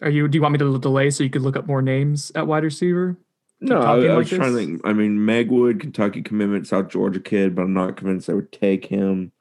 [0.01, 0.27] Are you?
[0.27, 2.65] Do you want me to delay so you could look up more names at wide
[2.65, 3.17] receiver?
[3.61, 4.81] No, I, talking I like was trying to think.
[4.83, 8.85] I mean, Magwood, Kentucky commitment, South Georgia kid, but I'm not convinced they would take
[8.85, 9.31] him.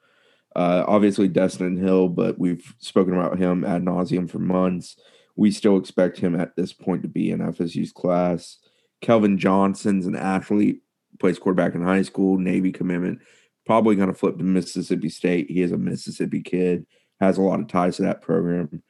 [0.55, 4.97] Uh, obviously, Destin Hill, but we've spoken about him ad nauseum for months.
[5.35, 8.59] We still expect him at this point to be in FSU's class.
[9.01, 10.83] Kelvin Johnson's an athlete,
[11.19, 13.21] plays quarterback in high school, Navy commitment.
[13.67, 15.51] Probably going to flip to Mississippi State.
[15.51, 16.87] He is a Mississippi kid,
[17.21, 18.83] has a lot of ties to that program.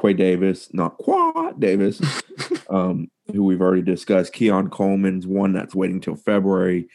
[0.00, 2.00] Quay Davis, not Qua Davis,
[2.70, 4.32] um, who we've already discussed.
[4.32, 6.88] Keon Coleman's one that's waiting till February.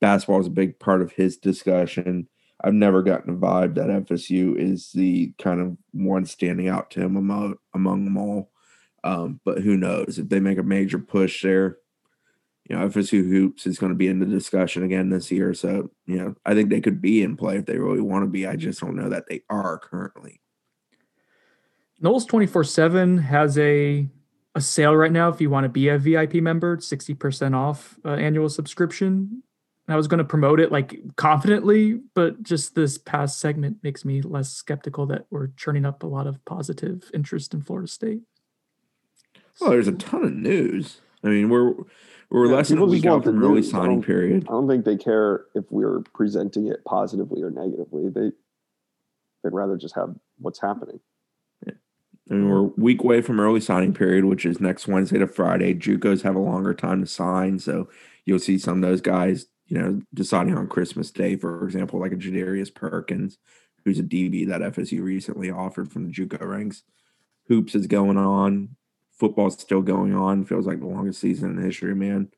[0.00, 2.28] Basketball is a big part of his discussion.
[2.62, 7.00] I've never gotten a vibe that FSU is the kind of one standing out to
[7.00, 8.50] him among, among them all.
[9.04, 11.78] Um, but who knows if they make a major push there?
[12.68, 15.52] You know, FSU hoops is going to be in the discussion again this year.
[15.52, 18.30] So, you know, I think they could be in play if they really want to
[18.30, 18.46] be.
[18.46, 20.40] I just don't know that they are currently.
[22.02, 24.08] Noles twenty four seven has a
[24.54, 25.28] a sale right now.
[25.28, 29.42] If you want to be a VIP member, sixty percent off uh, annual subscription.
[29.88, 34.22] I was going to promote it like confidently, but just this past segment makes me
[34.22, 38.20] less skeptical that we're churning up a lot of positive interest in Florida State.
[39.60, 41.00] Well, there's a ton of news.
[41.22, 41.74] I mean, we're
[42.32, 43.58] we're Yeah, less than a week out from early.
[43.58, 44.44] I signing don't- period.
[44.48, 48.08] I don't think they care if we're presenting it positively or negatively.
[48.08, 48.32] They
[49.44, 51.00] they'd rather just have what's happening.
[52.30, 55.26] I mean, we're a week away from early signing period, which is next Wednesday to
[55.26, 55.74] Friday.
[55.74, 57.88] JUCOs have a longer time to sign, so
[58.24, 62.12] you'll see some of those guys, you know, deciding on Christmas Day, for example, like
[62.12, 63.38] a Jadarius Perkins,
[63.84, 66.84] who's a DB that FSU recently offered from the JUCO ranks.
[67.48, 68.76] Hoops is going on.
[69.22, 70.44] Football's still going on.
[70.44, 72.32] Feels like the longest season in history, man.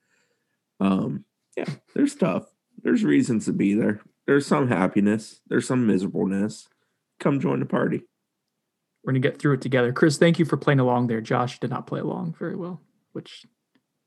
[0.81, 1.25] Um,
[1.57, 2.44] yeah, there's stuff.
[2.83, 4.03] There's reasons to be there.
[4.27, 5.40] There's some happiness.
[5.49, 6.68] There's some miserableness.
[7.20, 8.03] Come join the party.
[9.03, 9.94] We're to get through it together.
[9.94, 11.23] Chris, thank you for playing along there.
[11.23, 13.47] Josh did not play along very well, which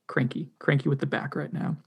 [0.05, 1.77] cranky, cranky with the back right now.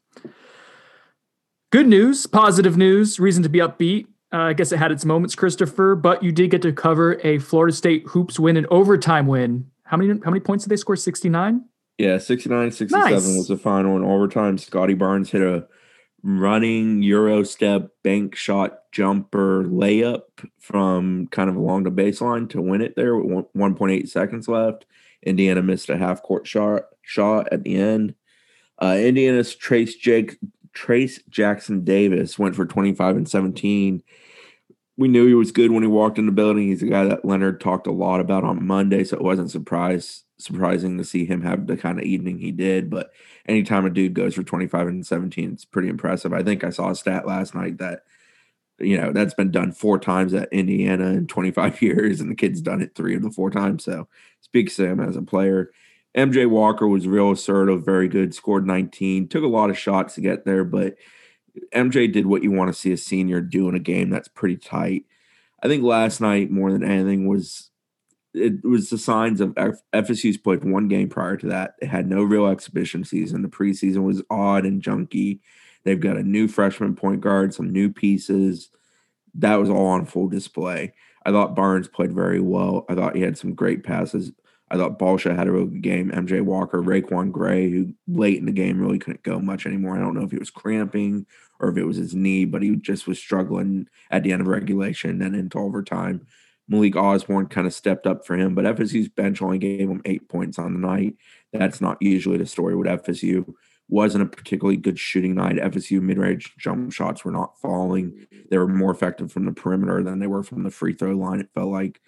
[1.71, 4.07] Good news, positive news, reason to be upbeat.
[4.33, 7.39] Uh, I guess it had its moments, Christopher, but you did get to cover a
[7.39, 9.71] Florida State hoops win, an overtime win.
[9.91, 10.95] How many how many points did they score?
[10.95, 11.65] 69?
[11.99, 13.37] Yeah, 69 67 Nice.
[13.37, 14.57] was the final in overtime.
[14.57, 15.67] Scottie Barnes hit a
[16.23, 20.23] running Euro step, bank shot, jumper, layup
[20.61, 24.87] from kind of along the baseline to win it there with 1.8 seconds left.
[25.25, 28.15] Indiana missed a half court shot shot at the end.
[28.81, 30.39] Uh, Indiana's Trayce Jake
[30.73, 34.05] Trayce Jackson Davis went for 25 and 17.
[35.01, 36.69] We knew he was good when he walked in the building.
[36.69, 40.25] He's a guy that Leonard talked a lot about on Monday, so it wasn't surprise
[40.37, 42.91] surprising to see him have the kind of evening he did.
[42.91, 43.11] But
[43.49, 46.35] anytime a dude goes for 25 and 17, it's pretty impressive.
[46.35, 48.03] I think I saw a stat last night that
[48.79, 52.61] you know that's been done four times at Indiana in 25 years, and the kid's
[52.61, 53.83] done it three of the four times.
[53.83, 54.07] So
[54.43, 55.71] speaks to him as a player.
[56.15, 60.21] MJ Walker was real assertive, very good, scored 19, took a lot of shots to
[60.21, 60.97] get there, but
[61.75, 64.57] MJ did what you want to see a senior do in a game that's pretty
[64.57, 65.05] tight.
[65.63, 67.71] I think last night, more than anything, was
[68.33, 71.75] it was the signs of F- FSU's played one game prior to that.
[71.83, 73.43] It had no real exhibition season.
[73.43, 75.41] The preseason was odd and junky.
[75.85, 78.71] They've got a new freshman point guard, some new pieces.
[79.35, 80.93] That was all on full display.
[81.25, 82.87] I thought Barnes played very well.
[82.89, 84.33] I thought he had some great passes.
[84.71, 86.11] I thought Balsha had a real good game.
[86.11, 89.97] MJ Walker, RaiQuan Gray, who late in the game really couldn't go much anymore.
[89.97, 91.27] I don't know if he was cramping
[91.59, 94.47] or if it was his knee, but he just was struggling at the end of
[94.47, 96.27] regulation and into overtime.
[96.69, 100.29] Malik Osborne kind of stepped up for him, but FSU's bench only gave him eight
[100.29, 101.17] points on the night.
[101.53, 103.53] That's not usually the story with FSU.
[103.89, 105.57] Wasn't a particularly good shooting night.
[105.57, 108.25] FSU mid-range jump shots were not falling.
[108.51, 111.41] They were more effective from the perimeter than they were from the free throw line.
[111.41, 112.01] It felt like,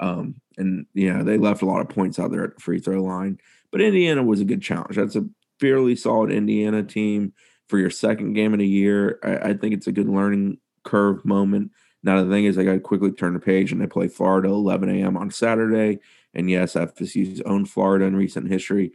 [0.00, 2.80] um, and you know they left a lot of points out there at the free
[2.80, 3.38] throw line.
[3.70, 4.96] But Indiana was a good challenge.
[4.96, 5.28] That's a
[5.60, 7.34] fairly solid Indiana team
[7.68, 9.20] for your second game of the year.
[9.22, 11.70] I, I think it's a good learning curve moment.
[12.02, 14.48] Now the thing is, I got to quickly turn the page, and they play Florida
[14.48, 15.16] 11 a.m.
[15.16, 16.00] on Saturday.
[16.34, 18.92] And yes, FSU's owned Florida in recent history,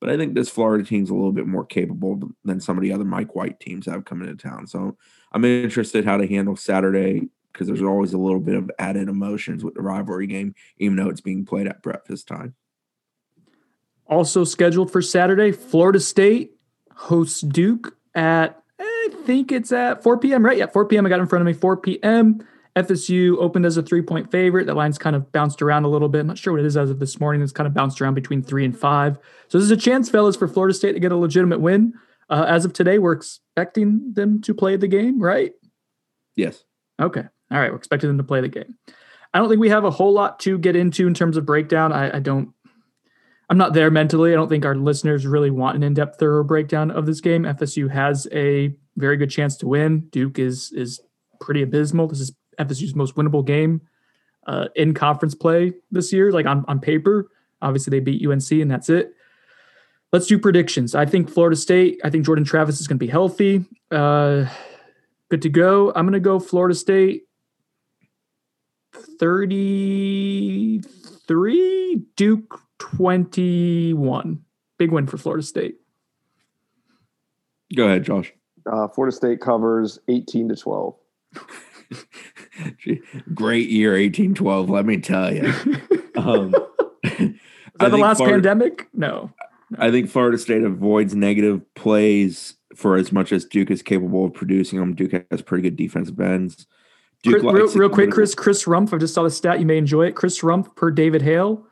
[0.00, 2.92] but I think this Florida team's a little bit more capable than some of the
[2.92, 4.66] other Mike White teams that have come into town.
[4.66, 4.96] So
[5.32, 9.64] I'm interested how to handle Saturday because there's always a little bit of added emotions
[9.64, 12.54] with the rivalry game, even though it's being played at breakfast time.
[14.06, 16.52] Also scheduled for Saturday, Florida State
[16.94, 20.44] hosts Duke at I think it's at 4 p.m.
[20.44, 20.58] Right?
[20.58, 21.04] Yeah, 4 p.m.
[21.04, 21.52] I got in front of me.
[21.52, 22.46] 4 p.m.
[22.76, 24.66] FSU opened as a three point favorite.
[24.66, 26.20] That line's kind of bounced around a little bit.
[26.20, 27.42] I'm not sure what it is as of this morning.
[27.42, 29.18] It's kind of bounced around between three and five.
[29.48, 31.94] So there's a chance, fellas, for Florida State to get a legitimate win.
[32.30, 35.52] Uh, as of today, we're expecting them to play the game, right?
[36.36, 36.64] Yes.
[37.00, 37.24] Okay.
[37.50, 37.70] All right.
[37.70, 38.76] We're expecting them to play the game.
[39.32, 41.92] I don't think we have a whole lot to get into in terms of breakdown.
[41.92, 42.52] I, I don't.
[43.50, 44.32] I'm not there mentally.
[44.32, 47.44] I don't think our listeners really want an in-depth, thorough breakdown of this game.
[47.44, 50.00] FSU has a very good chance to win.
[50.10, 51.00] Duke is is
[51.40, 52.08] pretty abysmal.
[52.08, 53.80] This is FSU's most winnable game
[54.46, 57.28] uh, in conference play this year, like on, on paper.
[57.62, 59.12] Obviously, they beat UNC, and that's it.
[60.12, 60.94] Let's do predictions.
[60.94, 63.64] I think Florida State, I think Jordan Travis is going to be healthy.
[63.90, 64.46] Uh,
[65.30, 65.92] good to go.
[65.94, 67.27] I'm going to go Florida State
[69.18, 74.42] 33, Duke 21.
[74.78, 75.76] Big win for Florida State.
[77.76, 78.32] Go ahead, Josh.
[78.70, 80.94] Uh, Florida State covers 18 to 12.
[83.34, 85.52] Great year, 1812, let me tell you.
[86.18, 86.52] Um,
[87.04, 87.30] Is
[87.78, 88.88] that the last Florida, pandemic?
[88.92, 89.30] No.
[89.78, 94.34] I think Florida State avoids negative plays for as much as Duke is capable of
[94.34, 94.96] producing them.
[94.96, 96.66] Duke has pretty good defensive ends.
[97.22, 98.94] Duke real, real quick, Chris Chris Rumph.
[98.94, 99.58] I just saw the stat.
[99.58, 100.14] You may enjoy it.
[100.14, 101.66] Chris Rumph per David Hale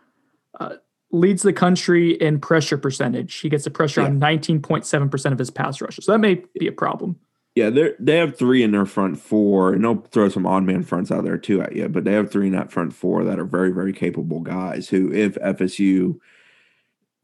[0.58, 0.76] uh,
[1.12, 3.36] leads the country in pressure percentage.
[3.36, 4.08] He gets the pressure yeah.
[4.08, 6.04] on 19.7% of his pass rushes.
[6.04, 7.18] So that may be a problem.
[7.54, 10.82] Yeah, they they have three in their front four, and they'll throw some odd man
[10.82, 11.88] fronts out there too at you.
[11.88, 14.90] But they have three in that front four that are very very capable guys.
[14.90, 16.18] Who, if FSU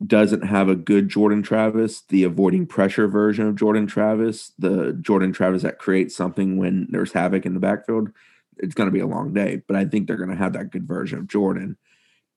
[0.07, 5.33] doesn't have a good Jordan Travis, the avoiding pressure version of Jordan Travis, the Jordan
[5.33, 8.11] Travis that creates something when there's havoc in the backfield,
[8.59, 9.63] it's going to be a long day.
[9.67, 11.77] But I think they're going to have that good version of Jordan.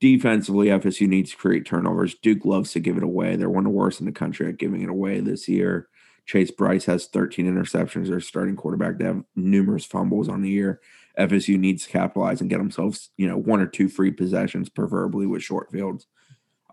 [0.02, 2.16] Defensively, FSU needs to create turnovers.
[2.16, 3.36] Duke loves to give it away.
[3.36, 5.88] They're one of the worst in the country at giving it away this year.
[6.26, 8.10] Chase Brice has 13 interceptions.
[8.10, 8.98] Their starting quarterback.
[8.98, 10.82] They have numerous fumbles on the year.
[11.18, 15.26] FSU needs to capitalize and get themselves, you know, one or two free possessions, preferably
[15.26, 16.08] with short fields.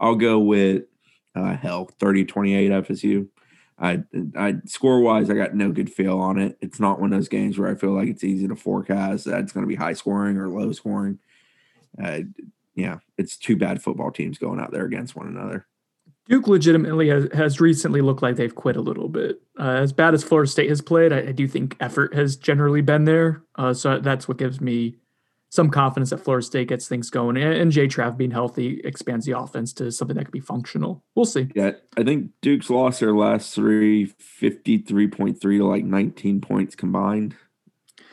[0.03, 0.83] I'll go with
[1.35, 3.29] uh, hell 30 28 FSU.
[3.79, 4.03] I,
[4.37, 6.59] I score wise, I got no good feel on it.
[6.61, 9.41] It's not one of those games where I feel like it's easy to forecast that
[9.41, 11.19] it's going to be high scoring or low scoring.
[12.03, 12.21] Uh,
[12.75, 15.67] yeah, it's two bad football teams going out there against one another.
[16.27, 19.41] Duke legitimately has, has recently looked like they've quit a little bit.
[19.59, 22.81] Uh, as bad as Florida State has played, I, I, do think effort has generally
[22.81, 23.43] been there.
[23.57, 24.97] Uh, so that's what gives me
[25.53, 29.27] some confidence that Florida State gets things going, and, and J Trav being healthy expands
[29.27, 31.05] the offense to something that could be functional.
[31.15, 31.49] We'll see.
[31.55, 34.07] Yeah, I think Duke's lost their last three,
[34.41, 37.37] 53.3 to like 19 points combined.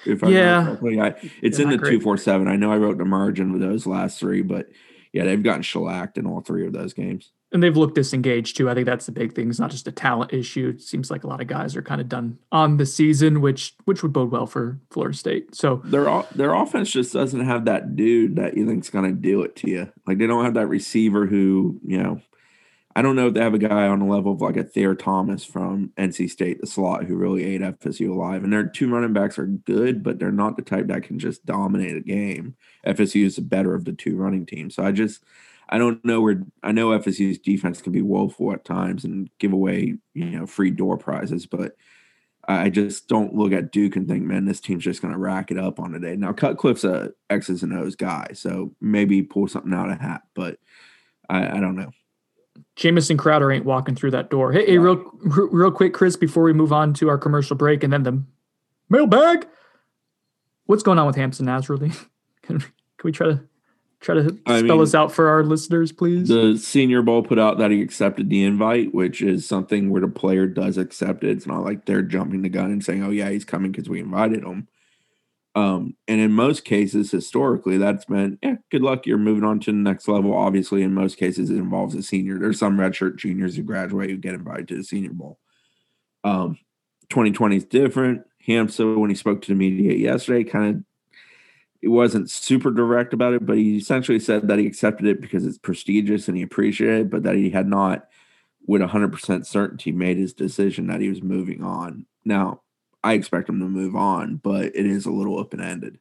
[0.06, 0.58] If I Yeah.
[0.60, 0.99] remember correctly.
[1.02, 1.91] I, it's in the great.
[1.91, 2.49] 247.
[2.49, 4.67] I know I wrote the margin with those last three, but
[5.13, 7.32] yeah, they've gotten shellacked in all three of those games.
[7.51, 8.69] And they've looked disengaged too.
[8.69, 9.49] I think that's the big thing.
[9.49, 10.73] It's not just a talent issue.
[10.75, 13.75] It seems like a lot of guys are kind of done on the season, which
[13.85, 15.55] which would bode well for Florida State.
[15.55, 19.41] So Their their offense just doesn't have that dude that you think's going to do
[19.41, 19.91] it to you.
[20.05, 22.21] Like they don't have that receiver who, you know,
[22.95, 24.95] I don't know if they have a guy on the level of like a Thayer
[24.95, 28.43] Thomas from NC State, the slot, who really ate FSU alive.
[28.43, 31.45] And their two running backs are good, but they're not the type that can just
[31.45, 32.55] dominate a game.
[32.85, 34.75] FSU is the better of the two running teams.
[34.75, 35.23] So I just,
[35.69, 39.53] I don't know where, I know FSU's defense can be woeful at times and give
[39.53, 41.75] away, you know, free door prizes, but
[42.47, 45.51] I just don't look at Duke and think, man, this team's just going to rack
[45.51, 46.15] it up on today.
[46.15, 50.58] Now, Cutcliffe's a X's and O's guy, so maybe pull something out of hat, but
[51.29, 51.91] I, I don't know.
[52.75, 54.51] Jamison Crowder ain't walking through that door.
[54.51, 57.93] Hey, hey real real quick, Chris, before we move on to our commercial break and
[57.93, 58.23] then the
[58.89, 59.47] mailbag.
[60.65, 61.95] What's going on with Hamsah Nasirildeen?
[62.41, 62.71] Can, can
[63.03, 63.41] we try to
[63.99, 66.27] try to I spell mean, this out for our listeners, please?
[66.27, 70.07] The Senior Bowl put out that he accepted the invite, which is something where the
[70.07, 71.31] player does accept it.
[71.31, 73.99] It's not like they're jumping the gun and saying, "Oh yeah, he's coming because we
[73.99, 74.67] invited him."
[75.55, 79.05] Um, and in most cases, historically, that's meant, yeah, good luck.
[79.05, 80.33] You're moving on to the next level.
[80.33, 82.38] Obviously, in most cases, it involves a senior.
[82.38, 85.39] There's some redshirt juniors who graduate who get invited to the Senior Bowl.
[86.23, 86.59] Um,
[87.09, 88.21] 2020 is different.
[88.47, 90.83] Hamsah, when he spoke to the media yesterday, kind of
[91.82, 95.46] it wasn't super direct about it, but he essentially said that he accepted it because
[95.46, 98.08] it's prestigious and he appreciated it, but that he had not,
[98.68, 102.06] with 100% certainty, made his decision that he was moving on.
[102.26, 102.62] Now,
[103.02, 106.00] I expect him to move on, but it is a little open ended.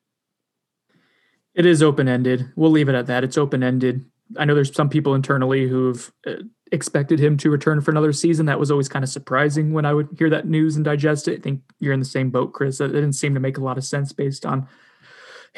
[1.55, 2.53] It is open ended.
[2.57, 3.23] We'll leave it at that.
[3.23, 4.05] It's open ended.
[4.37, 6.35] I know there's some people internally who've uh,
[6.73, 8.47] expected him to return for another season.
[8.47, 11.39] That was always kind of surprising when I would hear that news and digest it.
[11.39, 12.81] I think you're in the same boat, Chris.
[12.81, 14.69] It didn't seem to make a lot of sense based on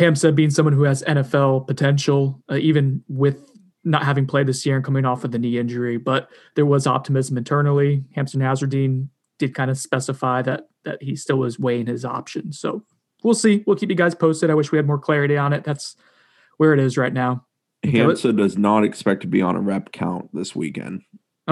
[0.00, 3.46] Hamsah being someone who has NFL potential, uh, even with
[3.84, 5.98] not having played this year and coming off of the knee injury.
[5.98, 8.04] But there was optimism internally.
[8.16, 9.08] Hamsah Nasirildeen
[9.38, 12.58] did kind of specify that that he still was weighing his options.
[12.58, 12.82] So
[13.22, 13.62] we'll see.
[13.66, 14.50] We'll keep you guys posted.
[14.50, 15.64] I wish we had more clarity on it.
[15.64, 15.94] That's
[16.56, 17.44] where it is right now.
[17.86, 21.02] Okay, does not expect to be on a rep count this weekend.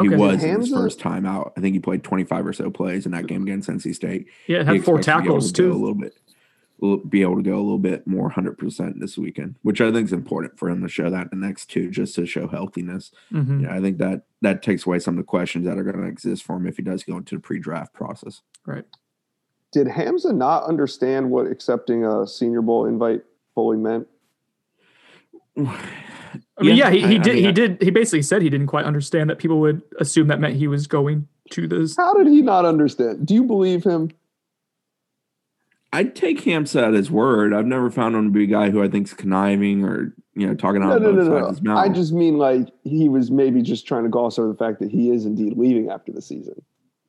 [0.01, 1.55] He was in his first time out.
[1.57, 4.27] I think he played 25 or so plays in that game against NC State.
[4.47, 6.15] Yeah, it He had four expects to be able tackles to go A little bit,
[6.27, 6.28] will
[7.09, 10.13] be able to go a little bit more 100% this weekend, which I think is
[10.13, 13.11] important for him to show that the next two, just to show healthiness.
[13.33, 13.63] Mhm.
[13.63, 16.07] Yeah, I think that that takes away some of the questions that are going to
[16.07, 18.43] exist for him if he does go into the pre-draft process.
[18.65, 18.85] Right.
[19.73, 23.23] Did Hamsah not understand what accepting a Senior Bowl invite
[23.55, 24.07] fully meant?
[25.57, 25.63] I
[26.63, 27.35] mean, yeah, he, he I did.
[27.35, 27.83] mean, he I- did.
[27.83, 30.87] He basically said he didn't quite understand that people would assume that meant he was
[30.87, 31.97] going to this.
[31.97, 33.27] How did he not understand?
[33.27, 34.11] Do you believe him?
[35.93, 37.55] I'd take Hamsah at his word.
[37.55, 40.55] I've never found him to be a guy who I think's conniving or you know
[40.55, 41.45] talking out No, of no, both no, sides no.
[41.45, 41.79] of his mouth.
[41.79, 44.91] I just mean like he was maybe just trying to gloss over the fact that
[44.91, 46.61] he is indeed leaving after the season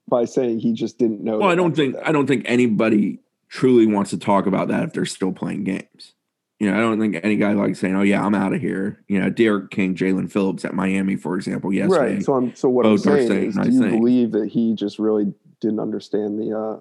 [0.08, 1.40] by saying he just didn't know.
[1.40, 2.08] well, I don't think that.
[2.08, 6.14] I don't think anybody truly wants to talk about that if they're still playing games.
[6.60, 9.04] You know, I don't think any guy likes saying, "Oh yeah, I'm out of here."
[9.08, 12.16] You know, Derek King, Jaelan Phillips at Miami, for example, yesterday.
[12.16, 12.24] Right.
[12.24, 12.56] So I'm.
[12.56, 16.40] So what I'm saying saying is, do you believe that he just really didn't understand
[16.40, 16.58] the?
[16.58, 16.80] uh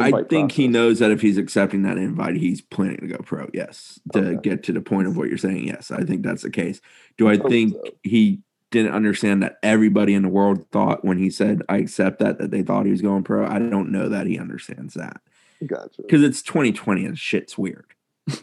[0.00, 3.18] I invite think he knows that if he's accepting that invite, he's planning to go
[3.18, 3.48] pro.
[3.54, 4.40] Yes, to Okay.
[4.42, 5.66] get to the point of what you're saying.
[5.66, 6.80] Yes, I think that's the case.
[7.18, 7.82] Do I Let's think so.
[8.02, 12.38] he didn't understand that everybody in the world thought when he said I accept that
[12.38, 13.46] that they thought he was going pro?
[13.46, 15.20] I don't know that he understands that
[15.66, 16.02] Gotcha.
[16.02, 17.86] because it's 2020 and shit's weird.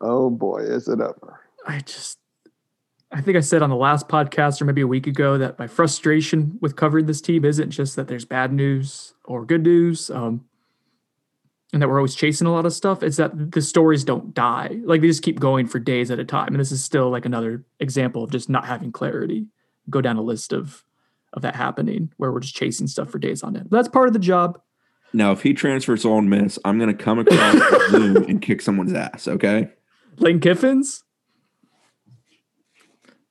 [0.00, 1.40] Oh boy, is it ever?
[1.66, 2.18] I just,
[3.12, 5.66] I think I said on the last podcast or maybe a week ago that my
[5.66, 10.44] frustration with covering this team isn't just that there's bad news or good news, um,
[11.72, 13.02] and that we're always chasing a lot of stuff.
[13.02, 14.80] It's that the stories don't die.
[14.84, 16.48] Like they just keep going for days at a time.
[16.48, 19.46] And this is still like another example of just not having clarity.
[19.88, 20.84] Go down a list of
[21.32, 23.68] of that happening where we're just chasing stuff for days on end.
[23.70, 24.60] But that's part of the job.
[25.12, 28.60] Now, if he transfers to Ole Miss, I'm going to come across Zoom and kick
[28.60, 29.28] someone's ass.
[29.28, 29.70] Okay.
[30.18, 31.02] Lane Kiffins.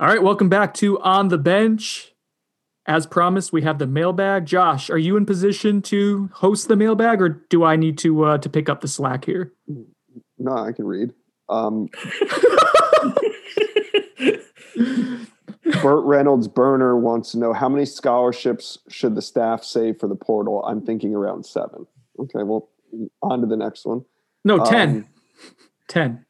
[0.00, 2.12] All right, welcome back to On the Bench.
[2.84, 4.44] As promised, we have the mailbag.
[4.44, 8.38] Josh, are you in position to host the mailbag, or do I need to uh,
[8.38, 9.52] to pick up the slack here?
[10.36, 11.12] No, I can read.
[11.48, 11.90] Um,
[15.80, 20.16] Burt Reynolds Burner wants to know how many scholarships should the staff save for the
[20.16, 20.64] portal?
[20.66, 21.86] I'm thinking around seven.
[22.18, 22.68] Okay, well,
[23.22, 24.04] on to the next one.
[24.44, 24.88] No, ten.
[24.88, 25.06] Um,
[25.88, 26.23] ten.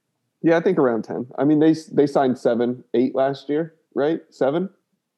[0.44, 1.26] Yeah, I think around ten.
[1.38, 4.20] I mean, they they signed seven, eight last year, right?
[4.28, 4.68] Seven.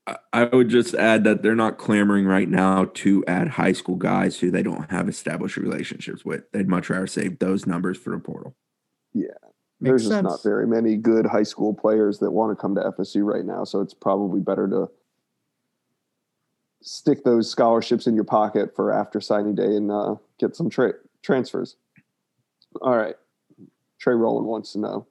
[0.07, 3.97] I- I would just add that they're not clamoring right now to add high school
[3.97, 6.45] guys who they don't have established relationships with.
[6.53, 8.55] They'd much rather save those numbers for the portal.
[9.13, 9.27] Yeah.
[9.81, 12.83] There's Makes just not very many good high school players that want to come to
[12.83, 14.89] FSU right now, so it's probably better to
[16.83, 20.95] stick those scholarships in your pocket for after signing day and uh, get some tra-
[21.23, 21.77] transfers.
[22.81, 23.17] All right,
[23.99, 25.07] Trey Rowland wants to know.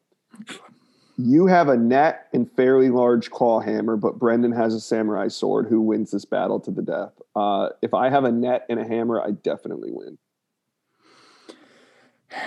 [1.17, 5.67] You have a net and fairly large claw hammer, but Brendan has a samurai sword.
[5.67, 7.13] Who wins this battle to the death?
[7.36, 10.17] Uh, if I have a net and a hammer, I definitely win.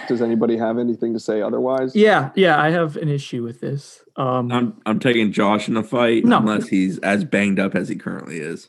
[0.06, 1.96] Does anybody have anything to say otherwise?
[1.96, 4.04] Yeah, yeah, I have an issue with this.
[4.16, 6.38] Um, I'm I'm taking Josh in the fight No.
[6.38, 8.68] unless he's as banged up as he currently is.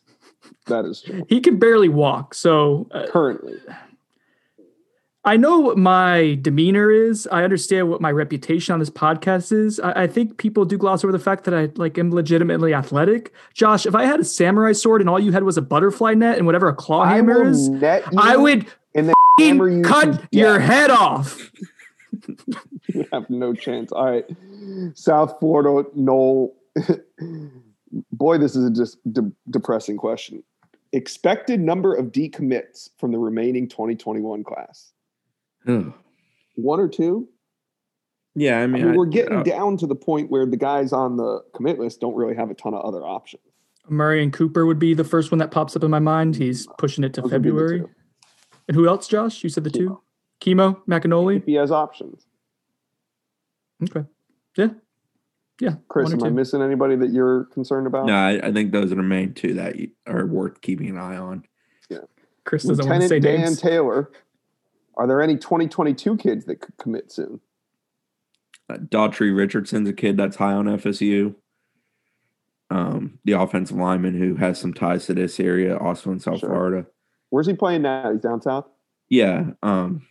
[0.67, 1.25] That is true.
[1.27, 3.55] he can barely walk, so uh, Currently,
[5.29, 7.27] I know what my demeanor is.
[7.31, 9.79] I understand what my reputation on this podcast is.
[9.79, 13.31] I, I think people do gloss over the fact that I like am legitimately athletic.
[13.53, 16.39] Josh, if I had a samurai sword and all you had was a butterfly net
[16.39, 19.83] and whatever a claw I hammer is, net I would and then f***ing hammer you
[19.83, 21.51] to cut your head off.
[22.87, 23.91] You have no chance.
[23.91, 24.25] All right,
[24.95, 26.55] South Florida, Noel.
[28.11, 30.43] Boy, this is a just de- depressing question.
[30.91, 34.91] Expected number of decommits from the remaining 2021 class?
[35.69, 35.93] Ugh.
[36.55, 37.29] One or two?
[38.35, 40.57] yeah, I I mean, mean, I- we're getting uh, down to the point where the
[40.57, 43.43] guys on the commit list don't really have a ton of other options.
[43.87, 46.35] Murray and Cooper would be the first one that pops up in my mind.
[46.35, 47.83] He's pushing it to Those would be the February.
[48.67, 49.43] And who else, Josh?
[49.43, 49.99] You said the two?
[50.41, 51.37] Chemo, McAnally?
[51.37, 52.27] If he has options.
[53.83, 54.05] Okay.
[54.57, 54.69] Yeah.
[55.59, 55.75] Yeah.
[55.87, 58.05] Chris, one or am I missing anybody that you're concerned about?
[58.05, 59.75] No, I, I think those are the main two that
[60.07, 61.43] are worth keeping an eye on.
[61.89, 61.99] Yeah.
[62.45, 63.61] Chris doesn't want to Lieutenant say Dan names.
[63.61, 64.11] Taylor.
[64.99, 67.39] Are there any 2022 kids that could commit soon?
[68.69, 71.35] Uh, Daughtry Richardson's a kid that's high on FSU.
[72.69, 76.49] Um, the offensive lineman who has some ties to this area, also in South Sure.
[76.49, 76.85] Florida.
[77.29, 78.11] Where's he playing now?
[78.11, 78.67] He's down south.
[79.07, 80.05] Yeah, um,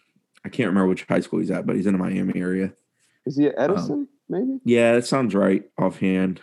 [0.45, 2.73] I can't remember which high school he's at, but he's in the Miami area.
[3.27, 4.09] Is he at Edison?
[4.31, 6.41] maybe Yeah, that sounds right offhand.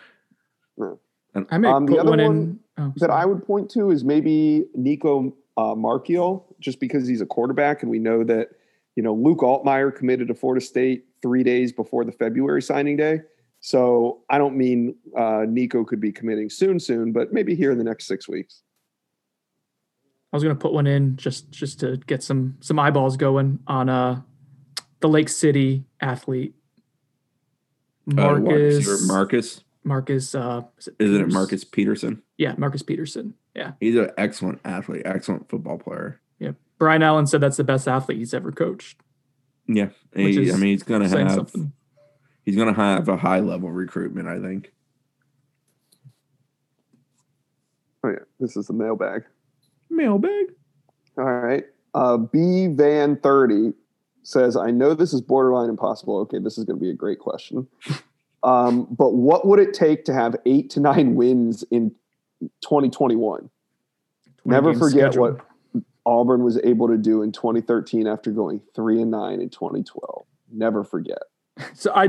[0.78, 1.00] No.
[1.34, 2.60] And, I may Um, the put other one, one in.
[2.78, 3.10] Oh, that.
[3.10, 7.90] I would point to is maybe Nicco uh, Marchiol, just because he's a quarterback, and
[7.90, 8.50] we know that
[8.94, 13.20] you know Luke Altmaier committed to Florida State three days before the February signing day.
[13.60, 17.78] So I don't mean uh, Nicco could be committing soon, soon, but maybe here in
[17.78, 18.62] the next six weeks.
[20.32, 23.88] I was gonna put one in just just to get some some eyeballs going on
[23.88, 24.20] uh
[25.00, 26.54] the Lake City athlete.
[28.10, 32.22] Uh, Marcus Marcus, Marcus uh is it, isn't it Marcus Peterson?
[32.38, 33.34] Yeah, Marcus Peterson.
[33.54, 33.72] Yeah.
[33.80, 36.20] He's an excellent athlete, excellent football player.
[36.38, 36.52] Yeah.
[36.78, 38.98] Brian Allen said that's the best athlete he's ever coached.
[39.66, 41.72] Yeah, Which he- is I mean he's gonna have something.
[42.44, 44.28] he's gonna have a high level recruitment.
[44.28, 44.72] I think.
[48.04, 49.24] Oh yeah, this is the mailbag.
[49.90, 50.46] Mailbag.
[51.18, 51.64] All right.
[51.94, 53.72] Uh, B Van 30
[54.22, 56.18] says, I know this is borderline impossible.
[56.20, 57.66] Okay, this is going to be a great question.
[58.42, 61.90] Um, but what would it take to have eight to nine wins in
[62.40, 63.50] 2021?
[64.44, 65.32] Never 20 game forget schedule.
[65.32, 65.46] what
[66.04, 70.26] Auburn was able to do in 2013 after going three and nine in 2012.
[70.52, 71.18] Never forget.
[71.74, 72.08] So I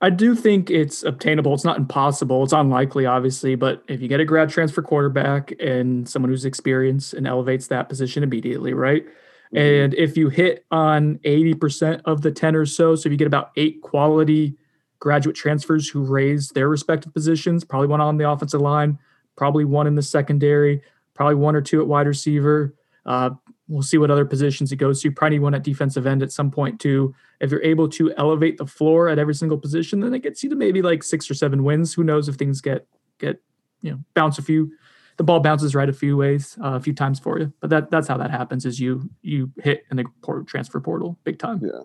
[0.00, 1.54] I do think it's obtainable.
[1.54, 2.44] It's not impossible.
[2.44, 7.14] It's unlikely, obviously, but if you get a grad transfer quarterback and someone who's experienced
[7.14, 9.04] and elevates that position immediately, right?
[9.04, 9.56] Mm-hmm.
[9.56, 13.26] And if you hit on 80% of the 10 or so, so if you get
[13.26, 14.56] about eight quality
[15.00, 18.98] graduate transfers who raise their respective positions, probably one on the offensive line,
[19.38, 20.82] probably one in the secondary,
[21.14, 22.74] probably one or two at wide receiver.
[23.06, 23.30] Uh,
[23.68, 25.12] we'll see what other positions it goes to.
[25.12, 27.14] Probably one at defensive end at some point too.
[27.40, 30.50] If you're able to elevate the floor at every single position, then it gets you
[30.50, 31.94] to maybe like six or seven wins.
[31.94, 32.86] Who knows if things get
[33.18, 33.40] get
[33.80, 34.72] you know bounce a few,
[35.16, 37.52] the ball bounces right a few ways, uh, a few times for you.
[37.60, 38.66] But that that's how that happens.
[38.66, 41.60] Is you you hit in the port, transfer portal big time.
[41.62, 41.82] Yeah.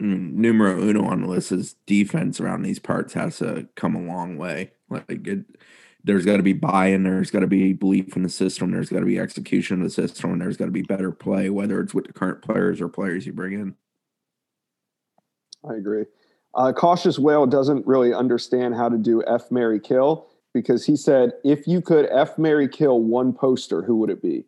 [0.00, 4.00] Mm, numero uno on the list is defense around these parts has to come a
[4.00, 4.72] long way.
[4.88, 5.44] Like it,
[6.04, 9.00] there's got to be buy-in there's got to be belief in the system there's got
[9.00, 11.94] to be execution of the system and there's got to be better play whether it's
[11.94, 13.74] with the current players or players you bring in.
[15.68, 16.04] I agree.
[16.54, 21.32] Uh, cautious whale doesn't really understand how to do f mary kill because he said
[21.44, 24.44] if you could f mary kill one poster who would it be?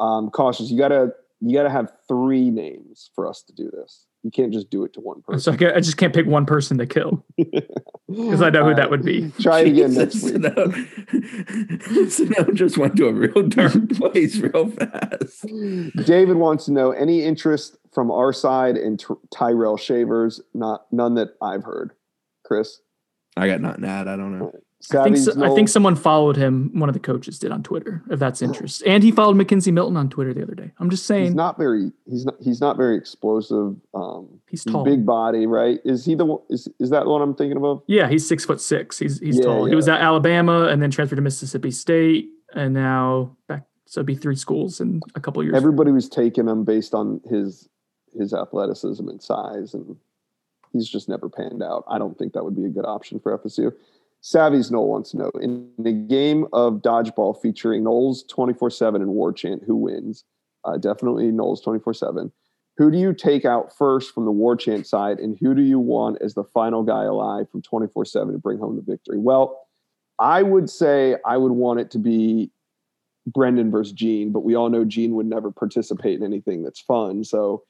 [0.00, 4.30] Um, cautious you gotta you gotta have three names for us to do this you
[4.30, 5.58] can't just do it to one person.
[5.58, 8.90] So I, I just can't pick one person to kill because I know who that
[8.90, 9.30] would be.
[9.40, 10.42] Try it again next week.
[12.10, 15.46] So now, just went to a real dark place real fast.
[16.04, 20.40] David wants to know any interest from our side in t- Tyrell Shavers.
[20.52, 21.92] Not none that I've heard.
[22.44, 22.80] Chris,
[23.36, 24.08] I got nothing to add.
[24.08, 24.52] I don't know.
[24.94, 26.70] I think, so, I think, someone followed him.
[26.78, 28.82] One of the coaches did on Twitter, if that's interest.
[28.86, 30.72] And he followed McKenzie Milton on Twitter the other day.
[30.78, 31.26] I'm just saying.
[31.26, 31.92] He's not very.
[32.06, 32.34] He's not.
[32.40, 33.76] He's not very explosive.
[33.94, 35.80] Um, he's tall, big body, right?
[35.84, 36.38] Is he the?
[36.48, 37.82] Is is that the one I'm thinking of?
[37.86, 38.98] Yeah, he's six foot six.
[38.98, 39.66] He's he's yeah, tall.
[39.66, 39.72] Yeah.
[39.72, 43.64] He was at Alabama and then transferred to Mississippi State, and now back.
[43.86, 45.56] So it'd be three schools in a couple years.
[45.56, 47.68] Everybody was taking him based on his
[48.16, 49.96] his athleticism and size, and
[50.72, 51.84] he's just never panned out.
[51.88, 53.72] I don't think that would be a good option for FSU.
[54.20, 59.12] Savvy's Noel wants to know in the game of dodgeball featuring Noles 24 7 and
[59.12, 60.24] War Chant, who wins?
[60.64, 62.32] Uh, definitely Noles 24 7.
[62.76, 65.78] Who do you take out first from the War Chant side, and who do you
[65.78, 69.18] want as the final guy alive from 24 7 to bring home the victory?
[69.18, 69.66] Well,
[70.18, 72.50] I would say I would want it to be
[73.26, 77.24] Brendan versus Gene, but we all know Gene would never participate in anything that's fun.
[77.24, 77.62] So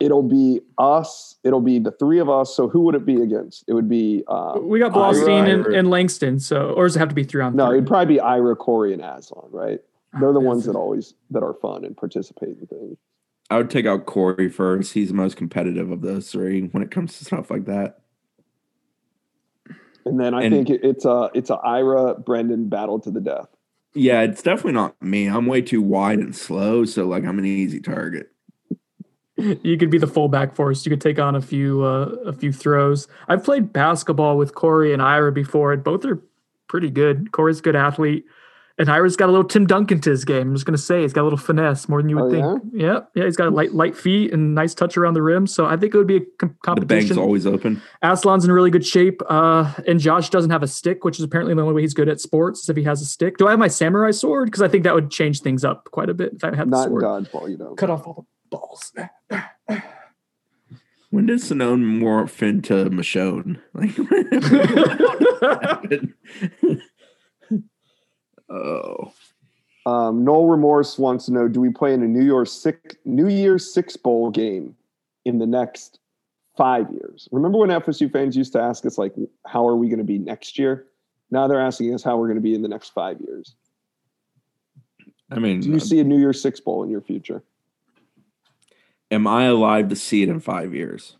[0.00, 1.36] it'll be us.
[1.44, 2.54] It'll be the three of us.
[2.54, 3.64] So who would it be against?
[3.68, 6.40] It would be uh, we got Blaustein and, and, Langston.
[6.40, 7.54] So or does it have to be three on?
[7.54, 9.50] No, it it'd probably be Ira, Corey, and Aslan.
[9.50, 9.80] Right?
[10.18, 12.98] They're the ones that always that are fun and participate in things.
[13.50, 14.94] I would take out Corey first.
[14.94, 18.00] He's the most competitive of those three when it comes to stuff like that.
[20.06, 23.48] And then I and, think it's a it's a Ira Brendan battle to the death.
[23.92, 25.26] Yeah, it's definitely not me.
[25.26, 28.30] I'm way too wide and slow, so like I'm an easy target
[29.62, 30.84] you could be the fullback for us.
[30.84, 33.08] You could take on a few uh, a few throws.
[33.28, 36.22] I've played basketball with Corey and Ira before, and both are
[36.68, 37.32] pretty good.
[37.32, 38.24] Corey's a good athlete,
[38.78, 40.48] and Ira's got a little Tim Duncan to his game.
[40.48, 42.72] I'm just gonna say he's got a little finesse more than you would oh, think.
[42.72, 42.86] Yeah?
[42.86, 45.46] yeah, yeah, he's got light light feet and nice touch around the rim.
[45.46, 47.08] So I think it would be a com- competition.
[47.08, 47.82] The bank's always open.
[48.02, 51.54] Aslan's in really good shape, uh, and Josh doesn't have a stick, which is apparently
[51.54, 53.36] the only way he's good at sports is if he has a stick.
[53.36, 54.46] Do I have my samurai sword?
[54.46, 56.84] Because I think that would change things up quite a bit if I had Not
[56.84, 57.02] the sword.
[57.04, 57.74] dodgeball, you know.
[57.74, 58.92] Cut off all the balls.
[61.10, 63.58] When did Sonnone morph into Michonne?
[63.74, 63.98] Like,
[68.48, 69.12] oh.
[69.86, 73.28] Um, Noel Remorse wants to know: Do we play in a New Year's six New
[73.28, 74.76] Year's Six bowl game
[75.24, 75.98] in the next
[76.56, 77.28] five years?
[77.32, 79.14] Remember when FSU fans used to ask us like,
[79.46, 80.86] "How are we going to be next year?"
[81.32, 83.56] Now they're asking us how we're going to be in the next five years.
[85.30, 87.42] I mean, do you uh, see a New Year's Six bowl in your future?
[89.10, 91.16] Am I alive to see it in five years?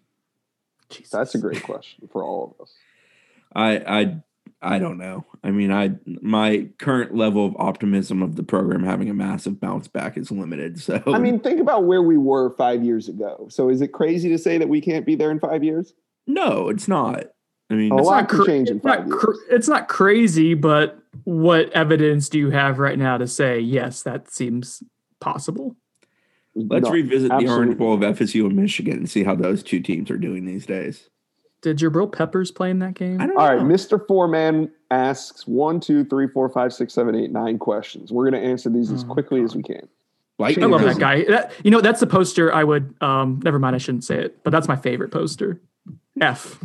[0.89, 1.11] Jesus.
[1.11, 2.75] That's a great question for all of us.
[3.55, 4.17] I I
[4.63, 5.25] I don't know.
[5.43, 9.89] I mean, I my current level of optimism of the program having a massive bounce
[9.89, 10.81] back is limited.
[10.81, 13.49] So I mean, think about where we were five years ago.
[13.51, 15.95] So is it crazy to say that we can't be there in five years?
[16.27, 17.25] No, it's not.
[17.71, 19.39] I mean, a it's lot could change in five years.
[19.49, 24.31] it's not crazy, but what evidence do you have right now to say yes, that
[24.31, 24.83] seems
[25.21, 25.77] possible?
[26.55, 27.47] Let's no, revisit absolutely.
[27.47, 30.47] the Orange Bowl of FSU and Michigan and see how those two teams are doing
[30.47, 31.09] these days.
[31.63, 33.21] Did Jabril Peppers play in that game?
[33.21, 34.05] All right, Mr.
[34.07, 38.11] Foreman asks one, two, three, four, five, six, seven, eight, nine questions.
[38.11, 39.45] We're going to answer these as oh, quickly God.
[39.45, 39.89] as we can.
[40.39, 41.25] Like, I love that guy.
[41.25, 42.95] That, you know, that's the poster I would.
[43.03, 45.61] Um, never mind, I shouldn't say it, but that's my favorite poster.
[46.21, 46.59] F.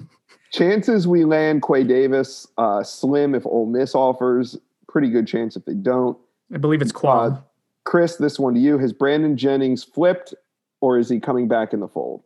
[0.53, 4.57] Chances we land Quay Davis uh, slim if Ole Miss offers.
[4.87, 6.17] Pretty good chance if they don't.
[6.53, 7.33] I believe it's quad.
[7.33, 7.41] Uh,
[7.85, 8.77] Chris, this one to you.
[8.77, 10.33] Has Brandon Jennings flipped
[10.81, 12.23] or is he coming back in the fold?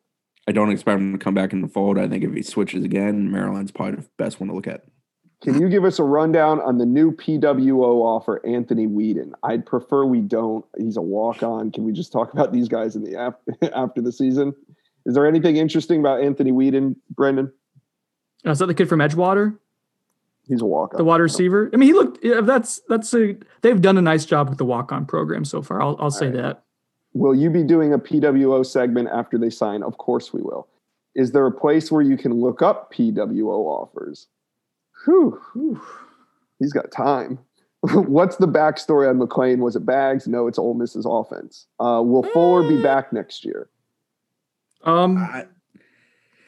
[0.47, 1.99] I don't expect him to come back in the fold.
[1.99, 4.85] I think if he switches again, Maryland's probably the best one to look at.
[5.41, 9.33] Can you give us a rundown on the new PWO offer, Anthony Whedon?
[9.43, 10.65] I'd prefer we don't.
[10.77, 11.71] He's a walk on.
[11.71, 14.53] Can we just talk about these guys in the after, after the season?
[15.05, 17.53] Is there anything interesting about Anthony Whedon, Brendan?
[18.45, 19.57] Uh, is that the kid from Edgewater,
[20.49, 20.97] He's a walk on.
[20.97, 21.69] the wide receiver?
[21.71, 22.23] I mean, he looked.
[22.23, 23.37] Yeah, that's that's a.
[23.61, 25.79] They've done a nice job with the walk on program so far.
[25.79, 26.35] I'll I'll say right.
[26.37, 26.63] that.
[27.13, 29.83] Will you be doing a PWO segment after they sign?
[29.83, 30.67] Of course we will.
[31.15, 34.27] Is there a place where you can look up PWO offers?
[35.05, 35.81] Whew, whew.
[36.59, 37.39] He's got time.
[37.81, 39.59] What's the backstory on McClain?
[39.59, 40.27] Was it bags?
[40.27, 41.67] No, it's Ole Miss's offense.
[41.79, 43.69] Uh, will Fuller be back next year?
[44.83, 45.45] Um, I,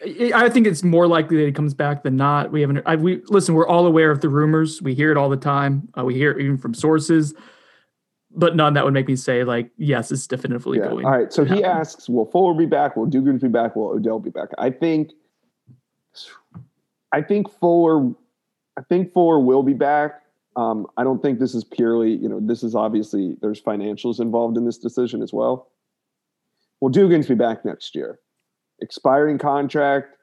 [0.03, 2.51] I I think it's more likely that he comes back than not.
[2.51, 2.81] We haven't.
[2.85, 3.53] I, we listen.
[3.55, 4.81] We're all aware of the rumors.
[4.81, 5.87] We hear it all the time.
[5.97, 7.33] Uh, we hear it even from sources,
[8.31, 10.87] but none that would make me say like, yes, it's definitively Yeah.
[10.89, 11.05] going.
[11.05, 11.31] All right.
[11.31, 11.65] So he happen.
[11.65, 12.95] asks, will Fuller be back?
[12.95, 13.75] Will Dugan be back?
[13.75, 14.49] Will Odell be back?
[14.57, 15.11] I think,
[17.11, 18.13] I think Fuller,
[18.77, 20.21] I think Fuller will be back.
[20.55, 24.57] Um, I don't think this is purely, you know, this is obviously there's financials involved
[24.57, 25.69] in this decision as well.
[26.81, 28.19] Will Dugan's be back next year?
[28.81, 30.15] Expiring contract.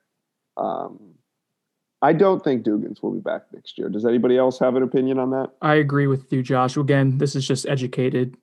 [0.57, 1.15] Um,
[2.01, 3.89] I don't think Dugan's will be back next year.
[3.89, 5.51] Does anybody else have an opinion on that?
[5.61, 6.77] I agree with you, Josh.
[6.77, 8.37] Again, this is just educated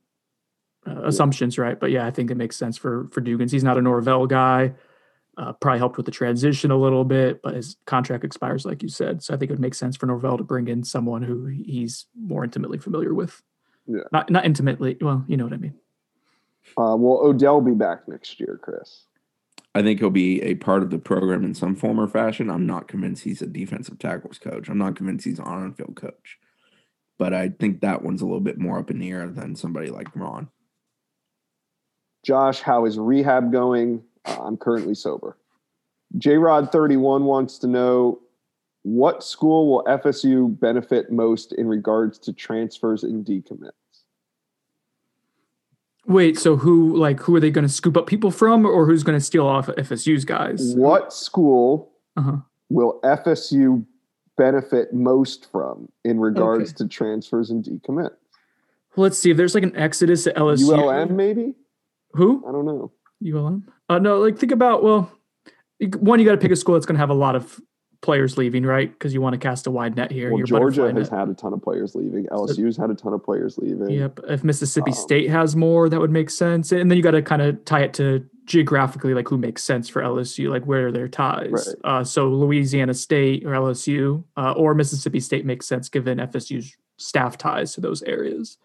[0.86, 1.80] uh, assumptions, right?
[1.80, 3.52] But yeah, I think it makes sense for for Dugans.
[3.52, 4.74] He's not a Norvell guy.
[5.38, 8.88] Uh, probably helped with the transition a little bit, but his contract expires, like you
[8.88, 9.22] said.
[9.22, 12.06] So I think it would make sense for Norvell to bring in someone who he's
[12.18, 13.42] more intimately familiar with.
[13.86, 14.04] Yeah.
[14.12, 14.98] Not not intimately.
[15.00, 15.76] Well, you know what I mean.
[16.78, 19.06] Uh, will Odell be back next year, Chris?
[19.76, 22.50] I think he'll be a part of the program in some form or fashion.
[22.50, 24.70] I'm not convinced he's a defensive tackles coach.
[24.70, 26.40] I'm not convinced he's an on field coach.
[27.20, 29.90] But I think that one's a little bit more up in the air than somebody
[29.90, 30.48] like Ron.
[32.26, 34.02] Josh, how is rehab going?
[34.24, 35.38] Uh, I'm currently sober.
[36.18, 38.22] J Rod 31 wants to know
[38.84, 43.72] what school will FSU benefit most in regards to transfers and decommits?
[46.08, 49.04] Wait, so who like who are they going to scoop up people from, or who's
[49.04, 50.76] going to steal off FSU's guys?
[50.76, 52.38] What school Uh-huh.
[52.70, 53.86] will FSU
[54.38, 56.78] benefit most from in regards Okay.
[56.78, 58.12] to transfers and decommits?
[58.96, 60.70] Well, let's see if there's like an exodus at LSU.
[60.78, 61.56] ULM, maybe?
[62.14, 62.44] Who?
[62.48, 62.92] I don't know.
[63.26, 63.68] ULM?
[63.90, 65.12] Uh, no, like think about well,
[66.00, 67.60] one you got to pick a school that's going to have a lot of
[68.06, 68.90] players leaving, right?
[68.92, 70.30] Because you want to cast a wide net here.
[70.30, 71.20] Well, your Georgia has net.
[71.20, 72.26] had a ton of players leaving.
[72.28, 73.90] LSU's had a ton of players leaving.
[73.90, 74.20] Yep.
[74.30, 76.72] If Mississippi Um, State has more, that would make sense.
[76.72, 79.90] And then you got to kind of tie it to geographically, like who makes sense
[79.90, 81.50] for LSU, like where are their ties.
[81.52, 81.76] Right.
[81.84, 87.38] Uh, so Louisiana State or LSU uh, or Mississippi State makes sense given FSU's staff
[87.38, 88.58] ties to those areas.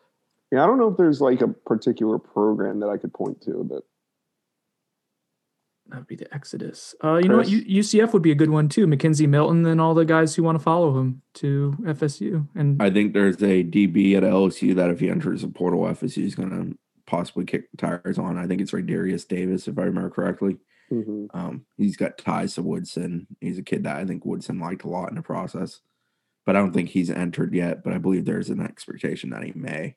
[0.53, 3.66] Yeah, I don't know if there's like a particular program that I could point to
[3.70, 3.82] that
[5.91, 6.95] That would be the Exodus.
[7.03, 7.49] Uh, you know what?
[7.49, 8.86] U- UCF would be a good one too.
[8.86, 12.47] McKenzie Milton and all the guys who want to follow him to FSU.
[12.55, 16.24] And I think there's a DB at LSU that if he enters the portal, FSU
[16.24, 18.38] is going to possibly kick tires on.
[18.38, 20.59] I think it's Darius Davis, if I remember correctly.
[20.93, 21.26] Mhm.
[21.34, 23.26] Um, he's got ties to Woodson.
[23.41, 25.80] He's a kid that I think Woodson liked a lot in the process,
[26.47, 27.82] but I don't think he's entered yet.
[27.82, 29.97] But I believe there's an expectation that he may.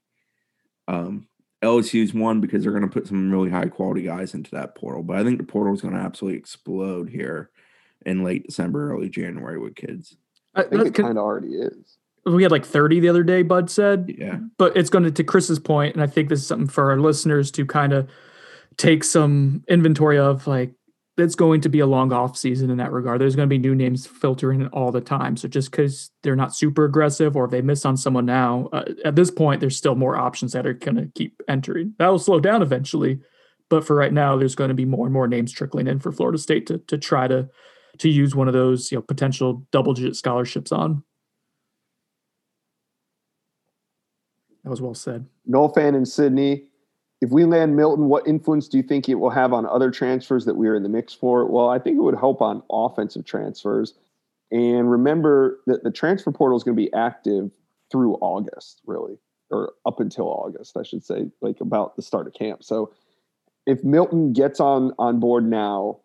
[0.87, 1.27] Um,
[1.64, 5.03] LSU's one because they're going to put some really high quality guys into that portal,
[5.03, 7.49] but I think the portal is going to absolutely explode here
[8.05, 10.18] in late December, early January with kids.
[10.55, 11.97] I, I think that's it kind of already is.
[12.26, 14.14] we had like 30 the other day, Bud said.
[14.18, 16.91] Yeah, but it's going to to Chris's point, and I think this is something for
[16.91, 18.09] our listeners to kind of
[18.78, 20.45] take some inventory of.
[20.47, 20.74] Like,
[21.18, 23.22] it's going to be a long off season in that regard.
[23.22, 25.38] There's going to be new names filtering in all the time.
[25.38, 28.86] So just because they're not super aggressive or if they miss on someone now, uh,
[29.05, 31.93] at this point, there's still more options that are going to keep entering.
[31.99, 33.20] That will slow down eventually,
[33.70, 36.11] but for right now, there's going to be more and more names trickling in for
[36.11, 37.47] Florida State to to try to
[37.99, 41.03] to use one of those you know potential double digit scholarships on.
[44.64, 45.28] That was well said.
[45.45, 46.68] No fan in Sydney.
[47.24, 50.43] If we land Milton, what influence do you think it will have on other transfers
[50.43, 51.49] that we are in the mix for?
[51.49, 53.93] Well, I think it would help on offensive transfers.
[54.51, 57.51] And remember that the transfer portal is going to be active
[57.89, 59.19] through August, really,
[59.51, 62.61] or up until August, I should say, like about the start of camp.
[62.61, 62.91] So
[63.65, 66.01] if Milton gets on on board now,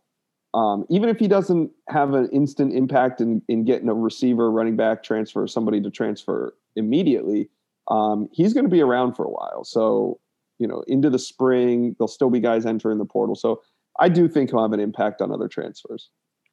[0.55, 4.77] um, even if he doesn't have an instant impact in, in getting a receiver, running
[4.77, 7.49] back transfer, somebody to transfer immediately,
[7.91, 9.65] um, he's going to be around for a while.
[9.65, 10.21] So,
[10.59, 13.35] you know, into the spring, there'll still be guys entering the portal.
[13.35, 13.63] So
[13.99, 16.11] I do think he'll have an impact on other transfers.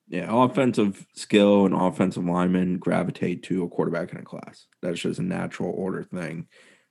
[0.07, 0.27] yeah.
[0.29, 4.67] Offensive skill and offensive linemen gravitate to a quarterback in a class.
[4.81, 6.47] That's just a natural order thing,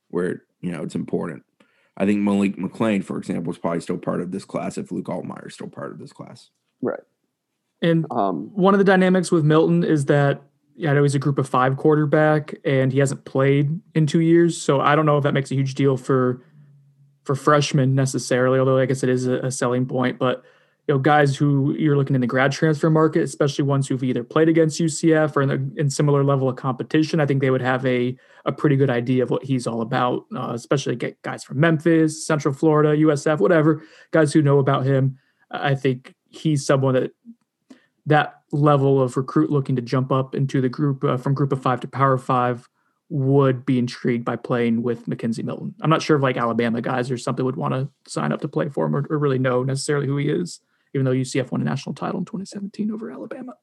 [0.09, 1.45] where you know it's important.
[1.97, 5.07] I think Malik McClain, for example, is probably still part of this class if Luke
[5.07, 6.51] Altmaier is still part of this class.
[6.83, 7.01] Right.
[7.83, 10.43] And Um, one of the dynamics with Milton is that
[10.77, 14.19] yeah, I know he's a group of five quarterback and he hasn't played in two
[14.21, 14.61] years.
[14.61, 16.43] So I don't know if that makes a huge deal for
[17.25, 20.19] for freshmen necessarily, although I guess it is a, a selling point.
[20.19, 20.45] But
[20.87, 24.23] you know, guys who you're looking in the grad transfer market, especially ones who've either
[24.23, 27.63] played against UCF or in, the, in similar level of competition, I think they would
[27.63, 30.27] have a a pretty good idea of what he's all about.
[30.35, 35.19] Uh, especially get guys from Memphis, Central Florida, USF, whatever guys who know about him.
[35.51, 37.13] I think he's someone that
[38.07, 41.63] that level of recruit looking to jump up into the group uh, from group of
[41.63, 42.69] five to power five
[43.11, 45.75] would be intrigued by playing with McKenzie Milton.
[45.83, 48.49] I'm not sure if like Alabama guys or something would want to sign up to
[48.49, 50.61] play for him or, or really know necessarily who he is,
[50.95, 53.55] even though UCF won a national title in 2017 over Alabama.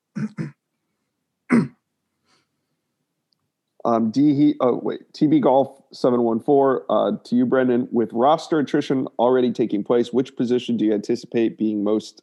[3.84, 8.12] Um, D he oh wait TB Golf seven one four uh, to you Brendan with
[8.14, 12.22] roster attrition already taking place which position do you anticipate being most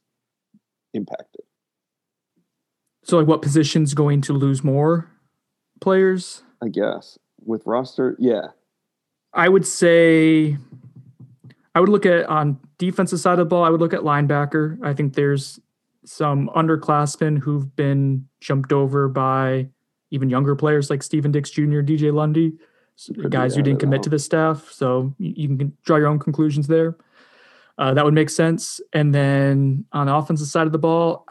[0.95, 1.43] impacted
[3.03, 5.11] So like what position's going to lose more
[5.81, 6.45] players?
[6.62, 8.48] I guess with roster yeah
[9.32, 10.56] I would say
[11.74, 14.78] I would look at on defensive side of the ball, I would look at linebacker.
[14.84, 15.61] I think there's
[16.04, 19.68] some underclassmen who've been jumped over by
[20.11, 22.54] even younger players like Stephen Dix Jr., DJ Lundy,
[23.06, 24.70] Could guys who didn't commit to the staff.
[24.72, 26.96] So you, you can draw your own conclusions there.
[27.76, 28.80] Uh, that would make sense.
[28.92, 31.26] And then on the offensive side of the ball,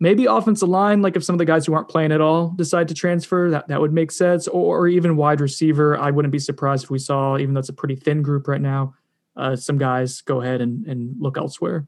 [0.00, 2.88] maybe offensive line, like if some of the guys who aren't playing at all decide
[2.88, 4.46] to transfer, that, that would make sense.
[4.48, 5.96] Or, or even wide receiver.
[5.98, 8.60] I wouldn't be surprised if we saw, even though it's a pretty thin group right
[8.60, 8.94] now,
[9.36, 11.86] uh, some guys go ahead and, and look elsewhere.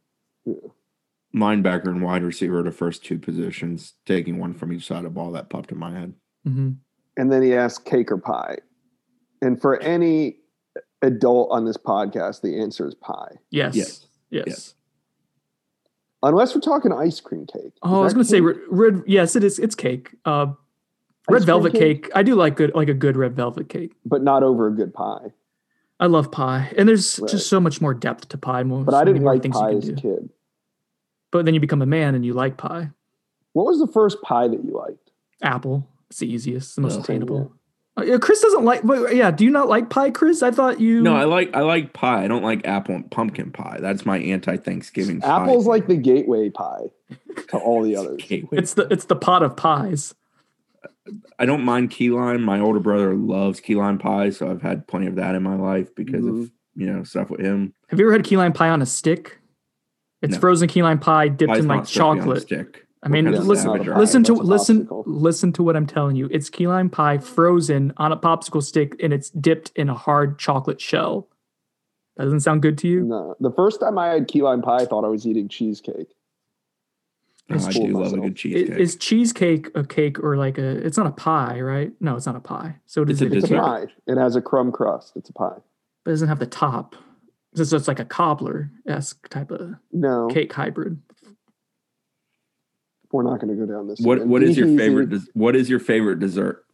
[1.35, 3.95] Linebacker and wide receiver are the first two positions.
[4.05, 6.15] Taking one from each side of ball that popped in my head.
[6.45, 6.71] hmm
[7.17, 8.57] and then he asked cake or pie
[9.43, 10.37] and for any
[11.03, 13.75] adult on this podcast the answer is pie Yes.
[13.75, 14.07] Yes.
[14.31, 14.45] Yes.
[14.47, 14.75] Yes.
[16.23, 19.03] Unless we're talking ice cream cake Oh, I was going to say red, red.
[19.07, 19.59] Yes, it is.
[19.59, 20.15] It's cake.
[20.25, 20.53] Uh,
[21.29, 22.11] red velvet cake?
[22.15, 23.95] I do like good, like a good red velvet cake.
[24.05, 25.33] but not over a good pie
[26.03, 27.31] I love pie, and there's Right.
[27.31, 28.63] just so much more depth to pie.
[28.63, 30.31] More, but so I didn't like pie as a kid
[31.31, 32.91] But then you become a man and you like pie.
[33.53, 35.11] what was the first pie that you liked
[35.43, 35.87] Apple.
[36.09, 37.53] It's the easiest, the most Oh, attainable.
[38.03, 38.83] Yeah, Chris doesn't like.
[38.83, 40.43] But yeah, do you not like pie, Chris?
[40.43, 41.03] I thought you.
[41.03, 42.25] No, I like I like pie.
[42.25, 43.79] I don't like apple and pumpkin pie.
[43.81, 45.21] That's my anti-Thanksgiving.
[45.21, 45.43] pie.
[45.43, 46.91] apple's like the gateway pie
[47.49, 48.57] to all the others Gateway.
[48.59, 50.15] it's the it's the pot of pies.
[51.39, 52.43] I don't mind key lime.
[52.43, 55.57] My older brother loves key lime pie, so I've had plenty of that in my
[55.57, 56.45] life because Mhm.
[56.45, 57.75] of you know stuff with him.
[57.89, 59.39] Have you ever had key lime pie on a stick?
[60.23, 60.41] It's No.
[60.41, 62.43] frozen key lime pie dipped Pie's in like supposed on a chocolate.
[62.43, 62.87] stick.
[63.03, 63.93] I mean, What kind Yeah, of listen, not a savage pie.
[63.95, 65.03] are listen to listen popsicle.
[65.07, 66.29] listen to what I'm telling you.
[66.31, 70.39] It's key lime pie frozen on a popsicle stick and it's dipped in a hard
[70.39, 71.29] chocolate shell.
[72.17, 73.03] That doesn't sound good to you?
[73.05, 76.09] no the first time i had key lime pie i thought i was eating cheesecake
[77.49, 78.79] No, It's I full do love a good cheesecake.
[78.79, 80.85] Is cheesecake a cake or like a?
[80.87, 81.93] It's not a pie, right?
[82.01, 82.77] No, it's not a pie.
[82.87, 85.33] So it is It's a it's a pie it has a crumb crust it's a
[85.33, 85.57] pie
[86.05, 86.95] but it doesn't have the top.
[87.55, 91.01] So it's like a cobbler esque type of no cake hybrid.
[93.13, 95.11] We're not going to go down this what what is your favorite?
[95.11, 96.65] des- What is your favorite dessert?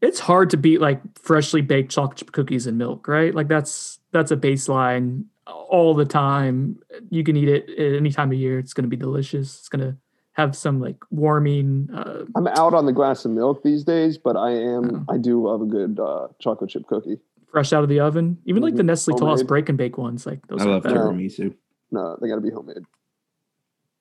[0.00, 3.34] It's hard to beat like freshly baked chocolate chip cookies and milk, right?
[3.34, 6.78] Like that's that's a baseline all the time.
[7.10, 8.58] You can eat it at any time of year.
[8.60, 9.58] It's going to be delicious.
[9.58, 9.96] It's going to
[10.32, 11.88] have some like warming.
[11.92, 15.04] Uh, I'm out on the glass of milk these days, but I am.
[15.08, 15.14] Oh.
[15.14, 17.18] I do love a good uh, chocolate chip cookie.
[17.50, 18.38] fresh out of the oven.
[18.44, 18.86] Even like the Mhm.
[18.86, 19.46] Nestle Toss Homemade.
[19.48, 21.00] break and bake ones, like those I are love better.
[21.00, 21.54] tiramisu.
[21.90, 22.84] No, they got to be homemade.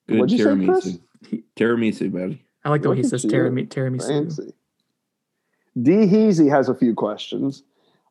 [0.07, 0.99] Good What'd you say, Chris?
[1.25, 1.43] tiramisu.
[1.55, 2.43] Tiramisu, buddy.
[2.63, 3.37] I like the way he says at you.
[3.37, 4.07] tirami- tiramisu.
[4.07, 4.53] Fancy.
[5.81, 7.63] D Heasy has a few questions.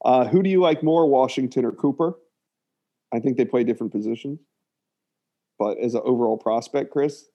[0.05, 2.15] Uh, who do you like more, Washington or Cooper?
[3.13, 4.41] I think they play different positions,
[5.59, 7.27] but as an overall prospect, Chris,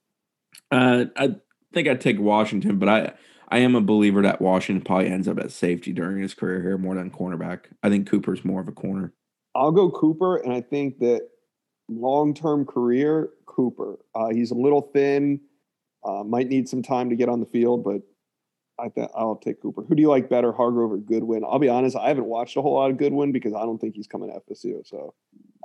[0.69, 1.35] Uh, I
[1.73, 3.13] think I'd take Washington, but I
[3.49, 6.77] I am a believer that Washington probably ends up at safety during his career here
[6.77, 7.65] more than cornerback.
[7.83, 9.13] I think Cooper's more of a corner.
[9.55, 11.27] I'll go Cooper, and I think that
[11.99, 13.99] long term career Cooper.
[14.15, 15.41] Uh, he's a little thin,
[16.03, 18.01] uh, might need some time to get on the field, but
[18.79, 19.83] I th- I'll take Cooper.
[19.83, 21.43] Who do you like better, Hargrove or Goodwin?
[21.43, 23.95] I'll be honest, I haven't watched a whole lot of Goodwin because I don't think
[23.95, 24.85] he's coming to FSU.
[24.85, 25.13] So,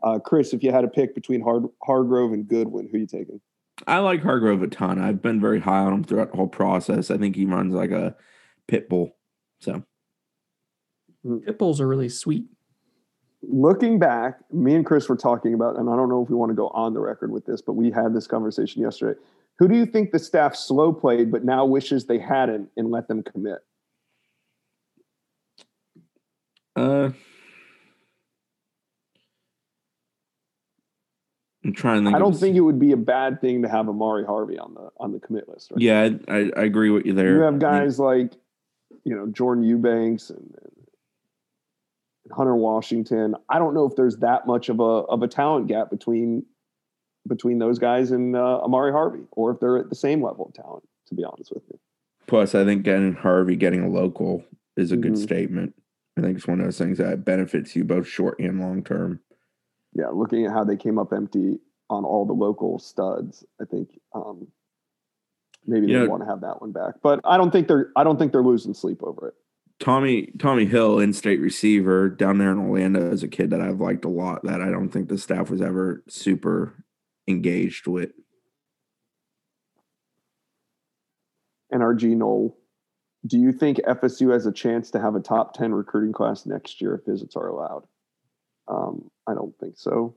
[0.03, 3.07] uh, Chris, if you had to pick between Har- Hargrove and Goodwin, who are you
[3.07, 3.41] taking?
[3.87, 4.99] I like Hargrove a ton.
[4.99, 7.11] I've been very high on him throughout the whole process.
[7.11, 8.17] I think he runs like a
[8.67, 9.17] pit bull.
[9.61, 9.83] So
[11.45, 12.47] Pit bulls are really sweet.
[13.43, 16.51] Looking back, me and Chris were talking about, and I don't know if we want
[16.51, 19.19] to go on the record with this, but we had this conversation yesterday.
[19.59, 23.09] Who do you think the staff slow played, but now wishes they hadn't and let
[23.09, 23.59] them commit?
[26.77, 27.11] uh
[31.65, 32.17] I'm trying to think.
[32.17, 34.89] I don't think it would be a bad thing to have Amari Harvey on the
[34.99, 35.73] on the commit list.
[35.73, 35.81] Right?
[35.81, 37.35] Yeah, I, I, I agree with you there.
[37.35, 38.35] you have guys like
[39.05, 40.76] you know Jordan Eubanks and, and
[42.33, 43.35] Hunter Washington.
[43.49, 46.45] I don't know if there's that much of a of a talent gap between
[47.29, 50.55] between those guys and uh, Amari Harvey, or if they're at the same level of
[50.55, 50.85] talent.
[51.09, 51.79] To be honest with you,
[52.27, 54.45] Plus, I think getting Harvey getting a local
[54.77, 55.19] is a good Mhm.
[55.23, 55.75] statement.
[56.17, 59.21] I think it's one of those things that benefits you both short and long term.
[59.93, 61.59] yeah, looking at how they came up empty
[61.89, 64.49] on all the local studs, I think um,
[65.65, 66.01] maybe Yeah.
[66.01, 66.97] they want to have that one back.
[67.03, 69.35] But I don't think they're I don't think they're losing sleep over it.
[69.79, 74.05] Tommy Tommy Hill, in-state receiver down there in Orlando, is a kid that I've liked
[74.05, 74.43] a lot.
[74.45, 76.85] That I don't think the staff was ever super
[77.29, 78.11] engaged with.
[81.73, 82.57] NRG Knoll,
[83.27, 86.81] do you think FSU has a chance to have a top 10 recruiting class next
[86.81, 87.85] year if visits are allowed?
[88.69, 90.15] Um, I don't think so.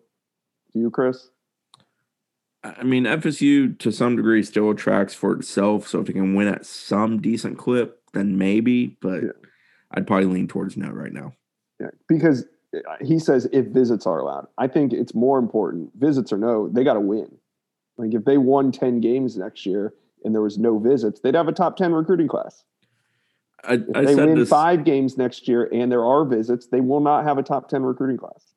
[0.71, 1.29] Do you, Chris?
[2.63, 5.87] I mean, FSU to some degree still attracts for itself.
[5.87, 8.97] So if it can win at some decent clip, then maybe.
[9.01, 9.29] But Yeah.
[9.91, 11.33] I'd probably lean towards no right now.
[11.79, 14.47] Yeah, because uh, he says if visits are allowed.
[14.57, 17.37] I think it's more important, visits or no, they got to win.
[17.97, 21.47] Like if they won 10 games next year and there was no visits, they'd have
[21.47, 22.63] a top 10 recruiting class.
[23.63, 24.49] I, If I they win this.
[24.49, 27.83] five games next year and there are visits, they will not have a top 10
[27.83, 28.53] recruiting class.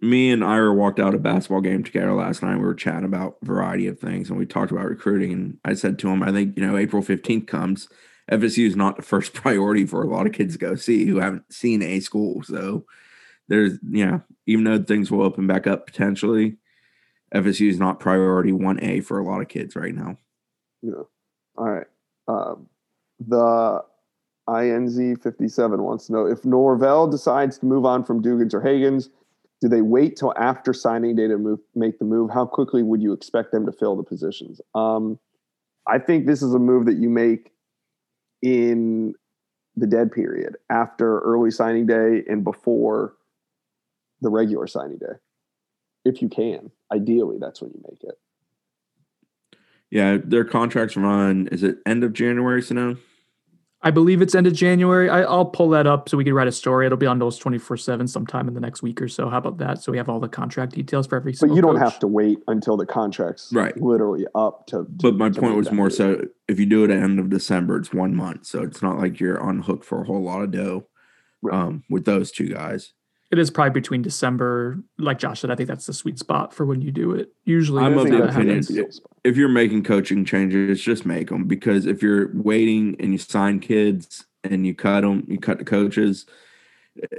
[0.00, 2.56] me and Ira walked out a basketball game together last night.
[2.56, 5.32] We were chatting about a variety of things and we talked about recruiting.
[5.32, 7.88] And I said to him, I think, you know, April 15th comes.
[8.32, 11.18] FSU is not the first priority for a lot of kids to go see who
[11.18, 12.42] haven't seen a school.
[12.42, 12.84] So
[13.48, 16.56] there's, know, even though things will open back up potentially,
[17.34, 20.16] FSU is not priority 1A for a lot of kids right now.
[20.82, 21.02] Yeah.
[21.56, 21.86] All right.
[22.28, 22.68] Um,
[23.20, 23.84] the
[24.48, 29.08] INZ 57 wants to know if Norvell decides to move on from Dugans or Haggins,
[29.60, 32.30] do they wait till after signing day to move, make the move?
[32.30, 34.60] How quickly would you expect them to fill the positions?
[34.74, 35.18] Um,
[35.86, 37.52] I think this is a move that you make
[38.42, 39.14] in
[39.76, 43.14] the dead period after early signing day and before
[44.20, 45.14] the regular signing day.
[46.04, 48.18] If you can, ideally, that's when you make it.
[49.90, 52.96] Yeah, their contracts run, is it end of January, Sano?
[53.84, 55.10] I believe it's end of January.
[55.10, 56.86] I, I'll pull that up so we can write a story.
[56.86, 59.28] It'll be on those 24 7 sometime in the next week or so.
[59.28, 59.82] How about that?
[59.82, 61.82] So we have all the contract details for every But single you don't coach.
[61.82, 63.76] have to wait until the contract's Right.
[63.80, 64.84] literally up to.
[64.84, 65.94] to- But my to point was more move.
[65.94, 68.46] so if you do it at end of December, it's one month.
[68.46, 70.86] So it's not like you're on hook for a whole lot of dough
[71.42, 71.54] Right.
[71.58, 72.92] um, with those two guys.
[73.32, 75.50] It is probably between December, like Josh said.
[75.50, 77.32] I think that's the sweet spot for when you do it.
[77.44, 78.70] Usually, I'm of the how that's it opinion- happens.
[78.70, 79.10] ideal spot.
[79.24, 83.58] If you're making coaching changes, just make them because if you're waiting and you sign
[83.60, 86.26] kids and you cut them, you cut the coaches,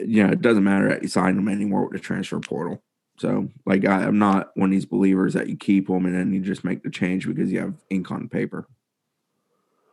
[0.06, 2.84] you know, it doesn't matter that you sign them anymore with the transfer portal.
[3.18, 6.32] So, like, I, I'm not one of these believers that you keep them and then
[6.34, 8.68] you just make the change because you have ink on paper.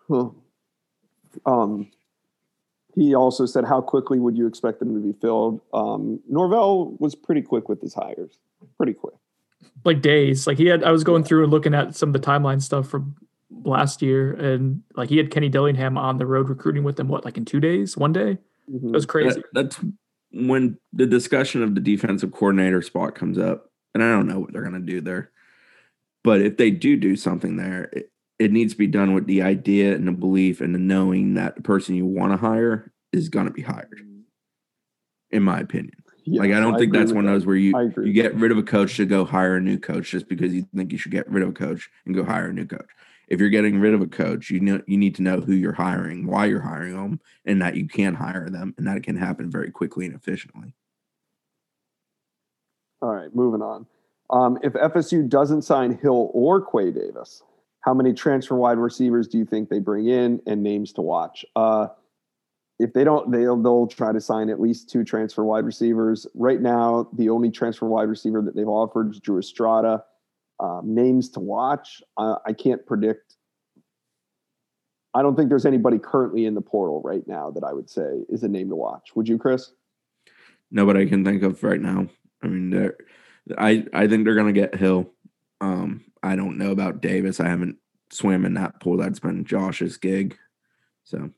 [0.08, 0.30] Huh.
[1.46, 1.90] Um,
[2.94, 7.14] he also said, "How quickly would you expect them to be filled?" Um, Norvell was
[7.14, 8.38] pretty quick with his hires,
[8.76, 9.14] pretty quick.
[9.84, 10.46] like days.
[10.46, 12.88] Like he had, I was going through and looking at some of the timeline stuff
[12.88, 13.16] from
[13.64, 17.08] last year, and like he had Kenny Dillingham on the road recruiting with him.
[17.08, 18.38] What, like in two days, one day?
[18.72, 19.40] It was crazy.
[19.40, 19.80] That- that's
[20.32, 24.52] when the discussion of the defensive coordinator spot comes up, and I don't know what
[24.52, 25.30] they're going to do there.
[26.22, 28.09] But if they do do something there, it,
[28.40, 31.56] it needs to be done with the idea and the belief and the knowing that
[31.56, 34.00] the person you want to hire is going to be hired.
[35.30, 37.72] In my opinion, Yes, like I don't think that's one of those where you
[38.02, 40.66] you get rid of a coach to go hire a new coach just because you
[40.74, 42.88] think you should get rid of a coach and go hire a new coach.
[43.28, 45.74] If you're getting rid of a coach, you know you need to know who you're
[45.74, 49.16] hiring, why you're hiring them, and that you can hire them, and that it can
[49.16, 50.74] happen very quickly and efficiently.
[53.02, 53.86] All right, moving on.
[54.30, 57.42] Um, if FSU doesn't sign Hill or Quay Davis,
[57.82, 61.44] how many transfer wide receivers do you think they bring in and names to watch?
[61.56, 61.88] Uh,
[62.78, 66.26] if they don't, they'll they'll try to sign at least two transfer wide receivers.
[66.34, 70.04] Right now, the only transfer wide receiver that they've offered is Drew Estrada.
[70.58, 72.02] Um, names to watch.
[72.16, 73.36] Uh, I can't predict.
[75.14, 78.24] I don't think there's anybody currently in the portal right now that I would say
[78.28, 79.14] is a name to watch.
[79.14, 79.72] Would you, Chris?
[80.70, 82.06] Nobody I can think of right now.
[82.42, 82.92] I mean,
[83.58, 85.10] I I think they're gonna get Hill.
[85.60, 87.40] Um, I don't know about Davis.
[87.40, 87.76] I haven't
[88.10, 88.96] swam in that pool.
[88.96, 90.36] That's been Josh's gig.
[91.04, 91.30] So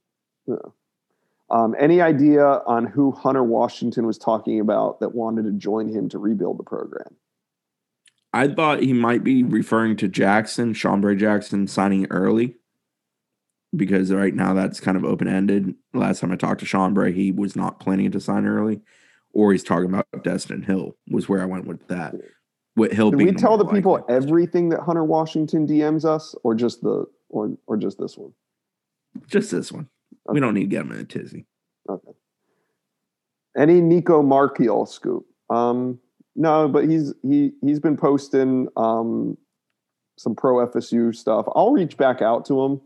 [1.51, 6.09] Um, any idea on who Hunter Washington was talking about that wanted to join him
[6.09, 7.17] to rebuild the program?
[8.33, 12.57] I thought he might be referring to Jackson, Shambre Jackson signing early
[13.77, 15.75] because right now that's kind of open ended.
[15.93, 18.81] Last time I talked to Sean Bray, he was not planning to sign early,
[19.33, 22.15] or he's talking about Destin Hill was where I went with that.
[22.77, 27.07] Hill Did we tell the people everything that Hunter Washington DMs us, or just the
[27.29, 28.33] or or just this one?
[29.27, 29.89] just this one.
[30.27, 31.47] We don't need to get him in a tizzy.
[31.89, 32.13] Okay.
[33.57, 35.27] Any Nicco Marchiol scoop?
[35.51, 35.99] Um,
[36.35, 39.37] no, but he's he he's been posting um
[40.17, 41.47] some pro FSU stuff.
[41.55, 42.81] I'll reach back out to him.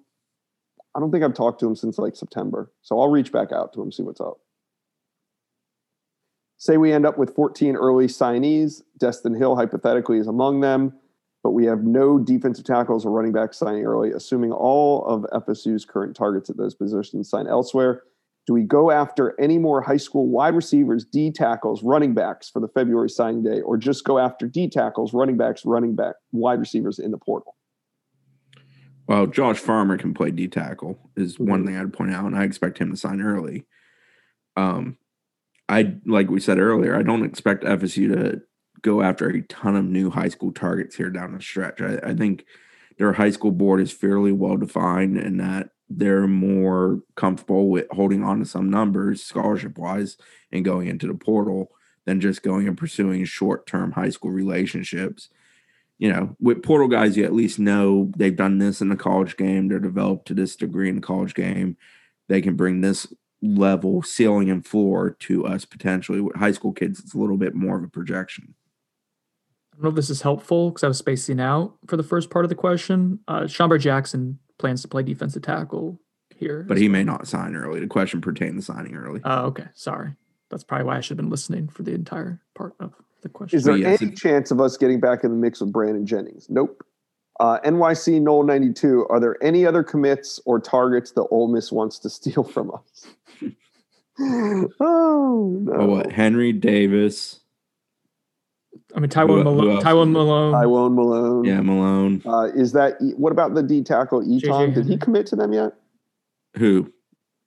[0.95, 3.73] I don't think I've talked to him since like September, so I'll reach back out
[3.75, 4.39] to him see what's up.
[6.67, 8.83] Say we end up with 14 early signees.
[8.99, 10.93] Destin Hill hypothetically is among them,
[11.45, 15.85] but we have no defensive tackles or running backs signing early, assuming all of FSU's
[15.85, 18.03] current targets at those positions sign elsewhere.
[18.49, 22.59] Do we go after any more high school wide receivers, D tackles, running backs for
[22.59, 26.59] the February signing day, or just go after D tackles, running backs, running back, wide
[26.59, 27.55] receivers in the portal?
[29.07, 32.43] Well, Josh Farmer can play D tackle is one thing I'd point out, and I
[32.43, 33.67] expect him to sign early.
[34.57, 34.99] Um,
[35.69, 38.43] I like we said earlier, I don't expect FSU to
[38.83, 41.81] go after a ton of new high school targets here down the stretch.
[41.81, 42.45] I, I think
[42.99, 48.23] their high school board is fairly well defined, and that they're more comfortable with holding
[48.23, 50.17] on to some numbers scholarship wise
[50.53, 51.71] and going into the portal
[52.05, 55.29] than just going and pursuing short term high school relationships
[55.99, 59.37] you know, with portal guys, you at least know they've done this in the college
[59.37, 59.69] game.
[59.69, 61.77] They're developed to this degree in the college game.
[62.29, 63.07] They can bring this
[63.43, 66.21] level, ceiling and floor to us potentially.
[66.21, 68.55] With high school kids, it's a little bit more of a projection.
[69.73, 72.31] I don't know if this is helpful because I was spacing out for the first
[72.31, 73.21] part of the question.
[73.29, 76.01] Uh, Shambre Jackson plans to play defensive tackle
[76.35, 76.65] here.
[76.67, 77.81] But he may not sign early.
[77.81, 79.21] The question pertained to signing early.
[79.25, 79.67] Oh, okay.
[79.75, 80.15] Sorry.
[80.51, 83.59] That's probably why I should have been listening for the entire part of the question.
[83.59, 86.07] Is there yes, any it- chance of us getting back in the mix with Brandon
[86.07, 86.47] Jennings?
[86.49, 86.86] Nope.
[87.39, 89.07] Uh, NYC Knoll 92.
[89.11, 93.07] Are there any other commits or targets that Ole Miss wants to steal from us?
[94.21, 95.73] oh no.
[95.73, 96.13] Oh, what?
[96.13, 97.41] Henry Davis.
[98.95, 99.71] I mean, Who- Tywone Malone.
[99.77, 100.11] else Tywone?
[100.13, 100.53] Malone.
[100.55, 101.45] Tywone Malone.
[101.45, 102.23] Yeah, Malone.
[102.25, 104.73] Uh, is that what about the D tackle Eton?
[104.73, 105.73] Did he commit to them yet?
[106.57, 106.93] Who?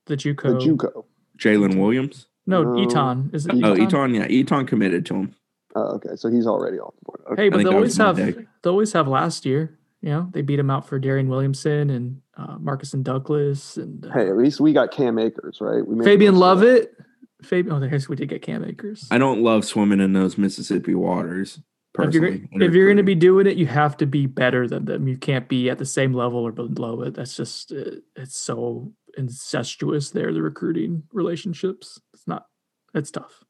[0.06, 0.42] the Juco.
[0.44, 0.78] The JUCO.
[0.78, 1.06] JUCO.
[1.38, 2.28] Jalen Williams.
[2.48, 2.82] No, No.
[2.82, 3.30] Eton.
[3.34, 3.82] Is it Oh, Eton?
[3.84, 4.14] Eton.
[4.16, 5.36] Yeah, Eton committed to him.
[5.76, 7.22] Oh, okay, so he's already off the board.
[7.32, 7.44] Okay.
[7.44, 8.48] Hey, but they that always have Monday.
[8.64, 9.78] they always have last year.
[10.02, 14.06] You know, they beat him out for Darian Williamson and uh, Marcus and Douglas and
[14.06, 15.86] uh, Hey, at least we got Cam Akers, right?
[15.86, 16.66] We made Fabian most of that.
[16.66, 16.96] Lovett.
[17.44, 17.76] Fabian.
[17.76, 19.08] Oh, there's we did get Cam Akers.
[19.12, 21.60] I don't love swimming in those Mississippi waters.
[21.98, 24.68] If you're, Personally, if you're going to be doing it, you have to be better
[24.68, 25.08] than them.
[25.08, 27.16] You can't be at the same level or below it.
[27.16, 30.32] That's just uh, it's so incestuous there.
[30.32, 32.00] The recruiting relationships.
[32.14, 32.46] It's not.
[32.94, 33.44] It's tough.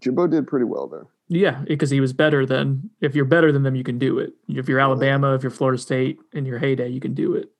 [0.00, 1.06] Jimbo did pretty well there.
[1.28, 2.88] Yeah, because he was better than.
[3.00, 4.32] If you're better than them, you can do it.
[4.48, 7.50] If you're Alabama, if you're Florida State in your heyday, you can do it.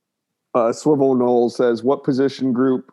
[0.55, 2.93] Uh, Swivel Knowles says, "What position group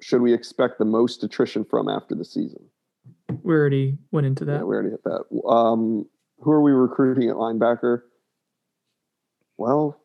[0.00, 2.62] should we expect the most attrition from after the season?"
[3.42, 4.66] We already went into Yeah, that.
[4.66, 5.24] we already hit that.
[5.48, 6.06] Um,
[6.40, 8.02] who are we recruiting at linebacker?
[9.56, 9.98] Well,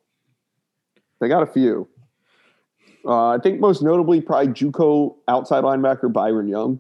[1.20, 1.88] they got a few.
[3.06, 6.80] Uh, I think most notably, probably JUCO outside linebacker Byron Young.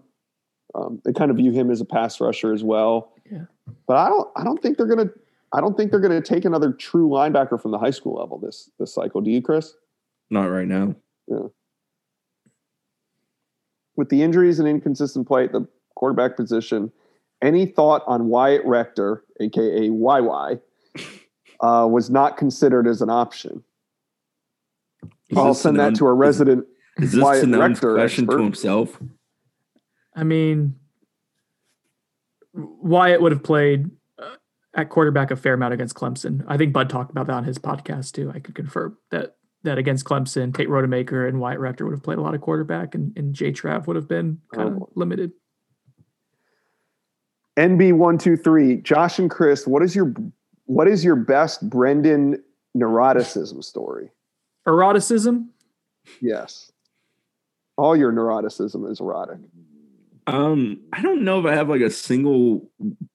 [0.76, 3.14] Um, they kind of view him as a pass rusher as well.
[3.32, 3.46] Yeah.
[3.88, 4.30] But I don't.
[4.36, 5.10] I don't think they're gonna.
[5.54, 8.70] I don't think they're gonna take another true linebacker from the high school level this
[8.80, 9.22] this cycle.
[9.22, 9.74] Do you, Chris?
[10.30, 10.96] not right now.
[13.96, 16.92] with the injuries and inconsistent play at the quarterback position,
[17.42, 20.62] any thought on Wyatt Rector, aka YY,
[21.62, 23.64] uh, was not considered as an option.
[25.30, 26.66] Is I'll this send that to a resident.
[26.98, 28.38] Is this Wyatt Sonnone's Rector question expert.
[28.38, 29.00] to himself?
[30.16, 30.76] I mean,
[32.58, 34.36] Wyatt would have played uh,
[34.74, 36.43] at quarterback a fair amount against Clemson.
[36.47, 38.32] I think Bud talked about that on his podcast too.
[38.34, 42.18] I could confirm that that against Clemson, Tate Rodemaker and Wyatt Rector would have played
[42.20, 44.89] a lot of quarterback, and, and Jay Trav would have been kind of Oh.
[44.95, 45.32] limited.
[47.58, 48.78] NB one two three.
[48.78, 50.14] Josh and Chris, what is your
[50.66, 52.43] what is your best Brendan
[52.78, 54.12] neuroticism story?
[54.68, 55.49] Eroticism.
[56.22, 56.72] Yes,
[57.78, 59.39] all your neuroticism is erotic.
[60.28, 62.70] Um, I don't know if I have like a single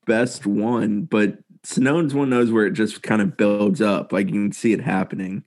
[0.07, 4.13] best one, but Sonnone's one of those where it just kind of builds up.
[4.13, 5.45] Like you can see it happening,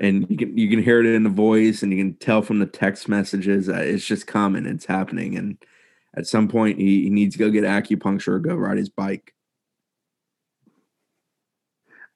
[0.00, 2.60] and you can you can hear it in the voice, and you can tell from
[2.60, 5.58] the text messages that it's just coming, it's happening, and
[6.16, 9.34] at some point he, he needs to go get acupuncture or go ride his bike.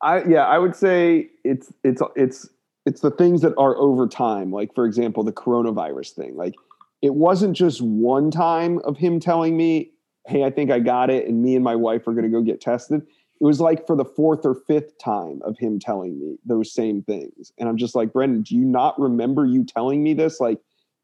[0.00, 2.48] I yeah, I would say it's it's it's
[2.86, 4.52] it's the things that are over time.
[4.52, 6.36] Like for example, the coronavirus thing.
[6.36, 6.54] Like
[7.02, 9.92] it wasn't just one time of him telling me,
[10.26, 12.42] "Hey, I think I got it," and me and my wife are going to go
[12.42, 13.02] get tested.
[13.40, 17.02] It was like for the fourth or fifth time of him telling me those same
[17.02, 20.58] things, and I'm just like, Brendan, do you not remember you telling me this like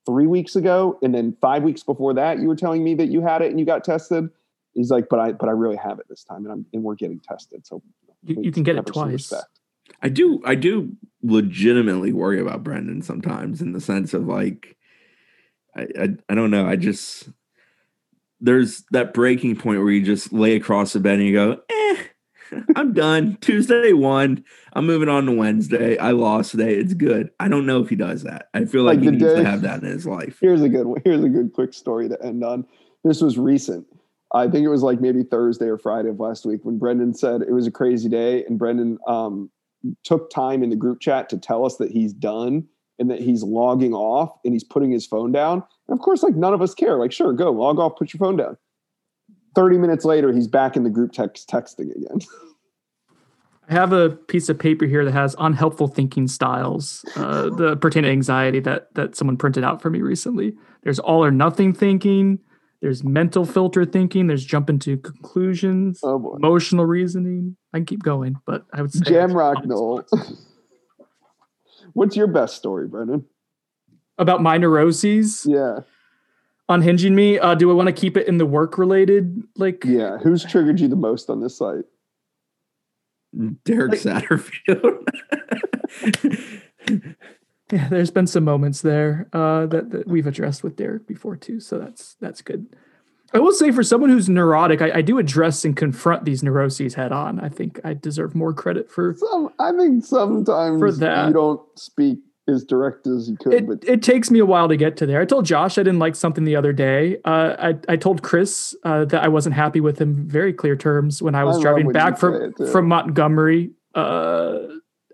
[0.07, 3.21] three weeks ago, and then five weeks before that, you were telling me that you
[3.23, 4.29] had it and you got tested?
[4.75, 6.97] He's like, but I but I really have it this time, and I'm and we're
[6.97, 7.67] getting tested.
[7.67, 7.83] So
[8.25, 9.33] You, you can get it twice.
[10.03, 14.77] I do I do legitimately worry about Brendan sometimes in the sense of like
[15.77, 16.67] I, I I don't know.
[16.67, 17.29] I just
[18.41, 21.97] there's that breaking point where you just lay across the bed and you go, eh,
[22.77, 23.37] I'm done.
[23.41, 24.45] Tuesday won.
[24.75, 25.97] I'm moving on to Wednesday.
[25.99, 26.75] I lost today.
[26.75, 27.31] It's good.
[27.41, 28.49] I don't know if he does that.
[28.53, 30.39] I feel like, Like he needs day- to have that in his life.
[30.41, 31.01] Here's a good one.
[31.05, 32.67] Here's a good quick story to end on.
[33.03, 33.87] This was recent.
[34.33, 37.43] I think it was like maybe Thursday or Friday of last week when Brendan said
[37.43, 39.49] it was a crazy day, and Brendan um,
[40.03, 42.67] took time in the group chat to tell us that he's done
[42.99, 45.63] and that he's logging off and he's putting his phone down.
[45.89, 46.99] And of course, like none of us care.
[46.99, 48.57] Like, sure, go log off, put your phone down.
[49.55, 52.21] Thirty minutes later, he's back in the group text texting again.
[53.69, 58.09] I have a piece of paper here that has unhelpful thinking styles, uh, the pertaining
[58.09, 60.55] to anxiety that that someone printed out for me recently.
[60.83, 62.41] There's all or nothing thinking.
[62.83, 64.27] There's mental filter thinking.
[64.27, 66.01] There's jumping to conclusions.
[66.03, 66.35] Oh.
[66.37, 67.57] Emotional reasoning.
[67.73, 70.05] I can keep going, but I would say Jamrock Knoll.
[71.95, 73.25] What's your best story, Brendan?
[74.17, 75.81] about my neuroses Yeah.
[76.69, 77.37] unhinging me.
[77.37, 79.43] Uh, do I want to keep it in the work related?
[79.57, 80.19] Like, Yeah.
[80.19, 81.85] Who's triggered you the most on this site?
[83.65, 85.09] Derek Like- Satterfield.
[87.73, 91.59] yeah, there's been some moments there uh, that, that we've addressed with Derek before too.
[91.59, 92.77] So that's that's good.
[93.35, 96.95] I will say for someone who's neurotic, I, I do address and confront these neuroses
[96.95, 97.41] head on.
[97.41, 101.27] I think I deserve more credit for Some, I think sometimes For that.
[101.27, 103.67] you don't speak as direct as you could, it.
[103.67, 105.21] but It takes me a while to get to there.
[105.21, 107.17] I told Josh I didn't like something the other day.
[107.25, 110.29] Uh, I I told Chris uh, that I wasn't happy with him.
[110.29, 113.71] Very clear terms when I was love driving back from from Montgomery.
[113.95, 114.59] Uh,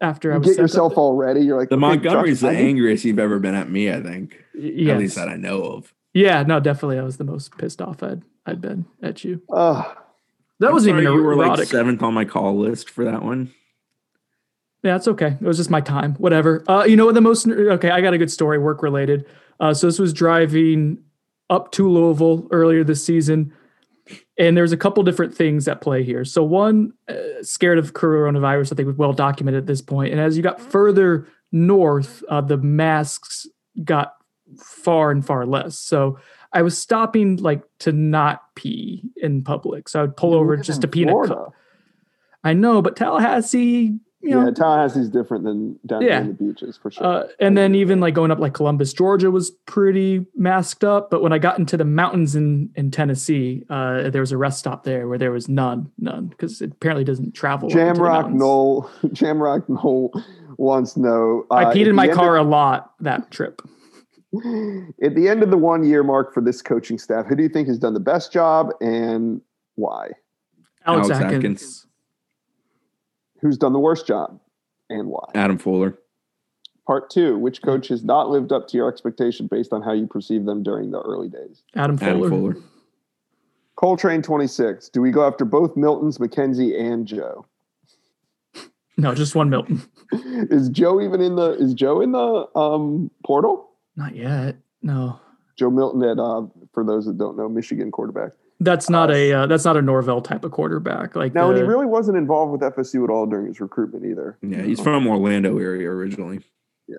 [0.02, 0.98] after I you was get sent up yourself there.
[0.98, 1.42] all ready.
[1.42, 4.36] You're like, the okay, Montgomery's Josh, the angriest you've ever been at me, I think.
[4.54, 4.94] Yes.
[4.94, 5.94] At least that I know of.
[6.12, 6.98] Yeah, no, definitely.
[6.98, 9.42] I was the most pissed off I'd I'd been at you.
[9.52, 9.96] Ugh.
[10.58, 11.68] That I'm wasn't even sorry you were like erotic.
[11.68, 13.52] seventh on my call list for that one.
[14.82, 15.36] Yeah, it's okay.
[15.40, 16.14] It was just my time.
[16.14, 16.64] Whatever.
[16.68, 19.26] Uh, you know what the most okay, I got a good story, work related.
[19.58, 20.98] Uh, so this was driving
[21.50, 23.52] up to Louisville earlier this season,
[24.38, 26.24] and there's a couple different things at play here.
[26.24, 30.12] So one, uh, scared of coronavirus, I think was well documented at this point.
[30.12, 33.46] And as you got further north, uh, the masks
[33.84, 34.14] got
[34.58, 35.78] far and far less.
[35.78, 36.18] So
[36.52, 39.88] I was stopping like to not pee in public.
[39.88, 41.52] So I would pull You over just to pee in a cup.
[42.42, 46.20] I know, but Tallahassee, you know, yeah, Tallahassee's different than down Yeah.
[46.20, 47.06] in the beaches for sure.
[47.06, 51.10] uh, and then even like going up like Columbus, Georgia was pretty masked up.
[51.10, 54.58] But when I got into the mountains in, in Tennessee, uh, there was a rest
[54.58, 57.68] stop there where there was none, none, because it apparently doesn't travel.
[57.70, 58.32] up into the Jamrock.
[58.32, 60.12] Knoll, Jamrock Knoll
[60.58, 61.08] wants no.
[61.08, 61.46] know.
[61.50, 63.62] I uh, peed in my car a lot that trip.
[64.32, 64.40] Of,
[65.02, 67.48] at the end of the one year mark for this coaching staff, who do you
[67.48, 69.40] think has done the best job and
[69.74, 70.10] why?
[70.86, 71.34] Alex, Alex Atkins.
[71.34, 71.86] Atkins.
[73.40, 74.38] Who's done the worst job
[74.88, 75.30] and why?
[75.34, 75.98] Adam Fuller.
[76.86, 80.06] Part two, which coach has not lived up to your expectation based on how you
[80.06, 81.62] perceive them during the early days?
[81.76, 82.10] Adam Fuller.
[82.10, 82.56] Adam Fuller.
[83.76, 84.90] Coltrane 26.
[84.90, 87.46] Do we go after both Miltons, McKenzie, and Joe?
[88.98, 89.82] No, just one Milton.
[90.12, 93.69] is Joe even in the is Joe in the um portal?
[93.96, 94.56] Not yet.
[94.82, 95.20] No,
[95.56, 98.32] Joe Milton at uh for those that don't know, Michigan quarterback.
[98.60, 101.16] that's not a uh, that's not a Norvell type of quarterback.
[101.16, 104.38] Like Now, and he really wasn't involved with FSU at all during his recruitment either.
[104.42, 106.40] Yeah, he's from Orlando area originally.
[106.88, 106.96] Yeah.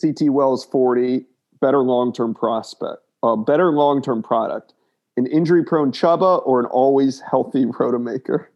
[0.00, 1.26] CT Wells 40,
[1.60, 4.74] better long term prospect, uh, better long term product,
[5.16, 8.46] an injury prone Chubba or an always healthy Rodemaker?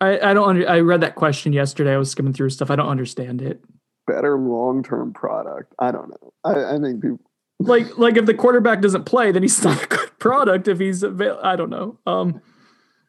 [0.00, 0.48] I, I don't.
[0.48, 1.94] Under, I read that question yesterday.
[1.94, 2.70] I was skimming through stuff.
[2.70, 3.64] I don't understand it.
[4.06, 5.74] Better long term product.
[5.78, 6.32] I don't know.
[6.44, 7.20] I, I think people.
[7.58, 11.02] like like if the quarterback doesn't play then he's not a good product if he's
[11.02, 12.40] avail- i don't know um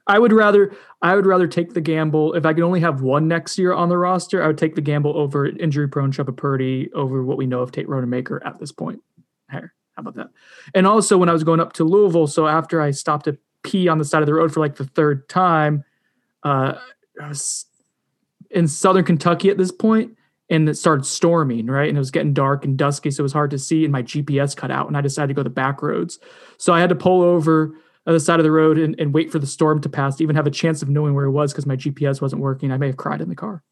[0.08, 3.28] i would rather i would rather take the gamble if i could only have one
[3.28, 6.90] next year on the roster i would take the gamble over injury prone Chubba Purdy
[6.94, 9.02] over what we know of Tate Rodemaker at this point
[9.52, 10.30] here how about that
[10.74, 13.90] and also when i was going up to louisville so after i stopped to pee
[13.90, 15.84] on the side of the road for like the third time
[16.44, 16.74] uh
[17.22, 17.66] i was
[18.52, 20.17] in southern kentucky at this point
[20.50, 21.90] and it started storming, right?
[21.90, 23.84] And it was getting dark and dusky, so it was hard to see.
[23.84, 26.20] And my GPS cut out, and I decided to go the back roads.
[26.58, 27.74] So I had to pull over
[28.06, 30.24] on the side of the road and, and wait for the storm to pass to
[30.24, 32.72] even have a chance of knowing where it was because my GPS wasn't working.
[32.72, 33.64] I may have cried in the car.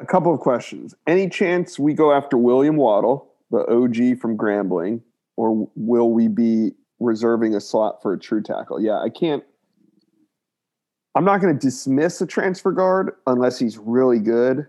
[0.00, 0.94] A couple of questions.
[1.06, 5.00] Any chance we go after William Waddle, the OG from Grambling,
[5.36, 8.80] or will we be reserving a slot for a true tackle?
[8.80, 9.44] Yeah, I can't.
[11.14, 14.66] I'm not going to dismiss a transfer guard unless he's really good,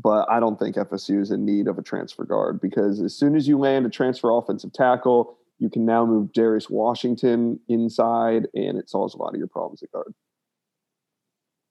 [0.00, 3.34] but I don't think FSU is in need of a transfer guard because as soon
[3.34, 8.78] as you land a transfer offensive tackle, You can now move Darius Washington inside, and
[8.78, 10.14] it solves a lot of your problems at guard.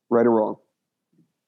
[0.10, 0.58] Right or wrong?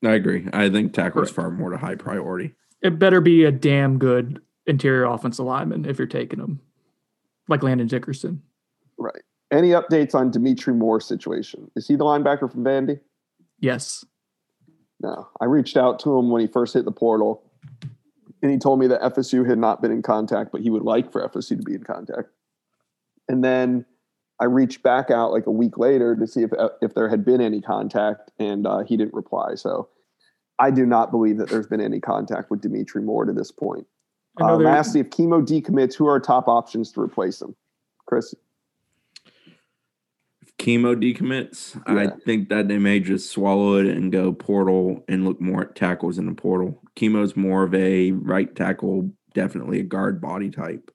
[0.03, 0.47] I agree.
[0.53, 2.55] I think tackle is far more to high priority.
[2.81, 6.61] It better be a damn good interior offensive lineman if you're taking him,
[7.49, 8.41] like Landon Dickerson.
[8.97, 9.21] Right.
[9.51, 11.71] Any updates on Dimitri Moore's situation?
[11.75, 12.99] Is he the linebacker from Vandy?
[13.59, 14.05] Yes.
[14.99, 15.27] No.
[15.41, 17.43] I reached out to him when he first hit the portal,
[18.41, 21.11] and he told me that FSU had not been in contact, but he would like
[21.11, 22.29] for FSU to be in contact.
[23.27, 23.85] And then
[24.39, 26.51] I reached back out like a week later to see if
[26.81, 29.55] if there had been any contact, and uh, he didn't reply.
[29.55, 29.89] So
[30.59, 33.85] I do not believe that there's been any contact with Dimitri Moore to this point.
[34.39, 37.55] Uh, lastly, if Kimo decommits, who are top options to replace him?
[38.05, 38.33] Chris,
[40.69, 45.41] Kimo decommits, I think that they may just swallow it and go portal and look
[45.41, 46.79] more at tackles in the portal.
[46.95, 50.91] Kimo's more of a right tackle, definitely a guard body type.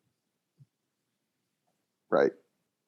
[2.09, 2.31] right?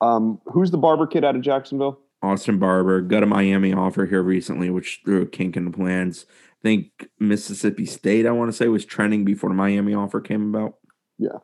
[0.01, 1.99] Um, who's the barber kid out of Jacksonville?
[2.23, 6.25] Austin Barber got a Miami offer here recently, which threw a kink in the plans.
[6.31, 10.55] I think Mississippi State, I want to say, was trending before the Miami offer came
[10.55, 10.75] about.
[11.19, 11.39] Yeah.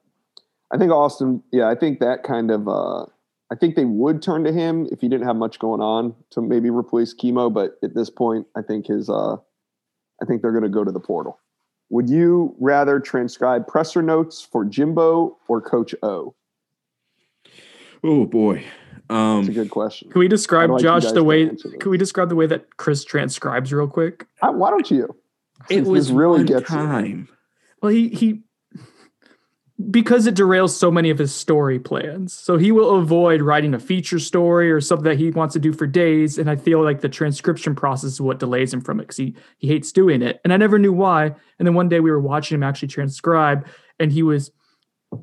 [0.73, 1.43] I think Austin.
[1.53, 2.69] Yeah, I think that kind of.
[2.69, 3.07] Uh,
[3.53, 6.41] I think they would turn to him if he didn't have much going on to
[6.41, 7.51] maybe replace Kimo.
[7.51, 9.11] But at this point, I think his.
[9.11, 9.37] Uh,
[10.21, 11.39] I think they're going to go to the portal.
[11.91, 16.35] Would you rather transcribe presser notes for Jimbo or Coach O?
[18.03, 18.65] Oh boy.
[19.11, 20.11] Um, That's a good question.
[20.11, 21.49] Can we describe like Josh the way?
[21.49, 21.71] answer.
[21.73, 24.27] Can we describe the way that Chris transcribes real quick?
[24.41, 25.15] I, why don't you?
[25.69, 26.77] it was really one gets you.
[26.77, 27.29] time.
[27.83, 28.43] Well, he he
[29.91, 32.33] because it derails so many of his story plans.
[32.33, 35.73] So he will avoid writing a feature story or something that he wants to do
[35.73, 36.39] for days.
[36.39, 39.35] And I feel like the transcription process is what delays him from it because he
[39.59, 40.41] he hates doing it.
[40.45, 41.27] And I never knew why.
[41.59, 43.67] And then one day we were watching him actually transcribe,
[43.99, 44.51] and he was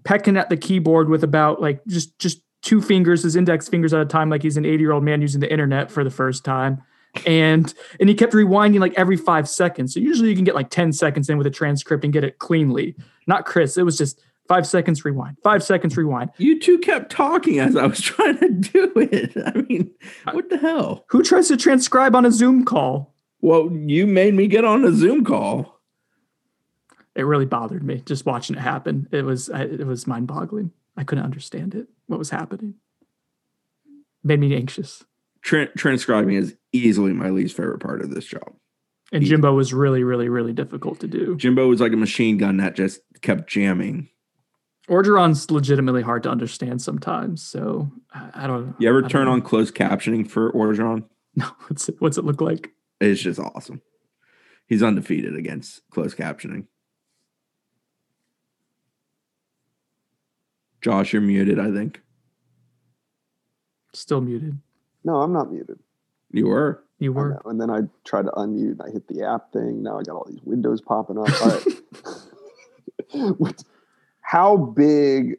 [0.03, 4.01] pecking at the keyboard with about like just just two fingers, his index fingers at
[4.01, 6.43] a time, like he's an 80 year old man using the internet for the first
[6.43, 6.81] time.
[7.25, 9.93] And and he kept rewinding like every five seconds.
[9.93, 12.39] So usually you can get like 10 seconds in with a transcript and get it
[12.39, 12.95] cleanly.
[13.25, 13.77] Not Chris.
[13.77, 16.31] It was just five seconds rewind, five seconds rewind.
[16.37, 19.31] You two kept talking as I was trying to do it.
[19.45, 19.91] I mean,
[20.29, 21.05] what the hell?
[21.09, 23.15] Who tries to transcribe on a Zoom call?
[23.39, 25.79] Well, you made me get on a Zoom call.
[27.15, 29.07] It really bothered me just watching it happen.
[29.11, 30.71] It was it was mind boggling.
[30.97, 31.87] I couldn't understand it.
[32.07, 32.75] What was happening?
[34.23, 35.05] Made me anxious.
[35.45, 38.53] Tran transcribing is easily my least favorite part of this job.
[39.11, 41.35] And Jimbo was really, really, really difficult to do.
[41.37, 44.09] Jimbo was like a machine gun that just kept jamming.
[44.89, 47.41] Orgeron's legitimately hard to understand sometimes.
[47.41, 48.75] So I, I don't.
[48.79, 49.31] You ever turn know.
[49.33, 51.05] on closed captioning for Orgeron?
[51.35, 52.71] No, what's it, what's it look like?
[52.99, 53.81] It's just awesome.
[54.65, 56.65] He's undefeated against closed captioning.
[60.81, 62.01] Josh, you're muted, I think.
[63.93, 64.59] Still muted.
[65.05, 65.79] No, I'm not muted.
[66.31, 66.83] You were.
[66.97, 67.39] You were.
[67.45, 69.83] And then I tried to unmute and I hit the app thing.
[69.83, 71.29] Now I got all these windows popping up.
[71.41, 71.65] All right.
[73.39, 73.63] What-
[74.29, 75.37] how big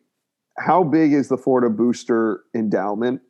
[0.59, 3.21] how big is the Florida booster endowment?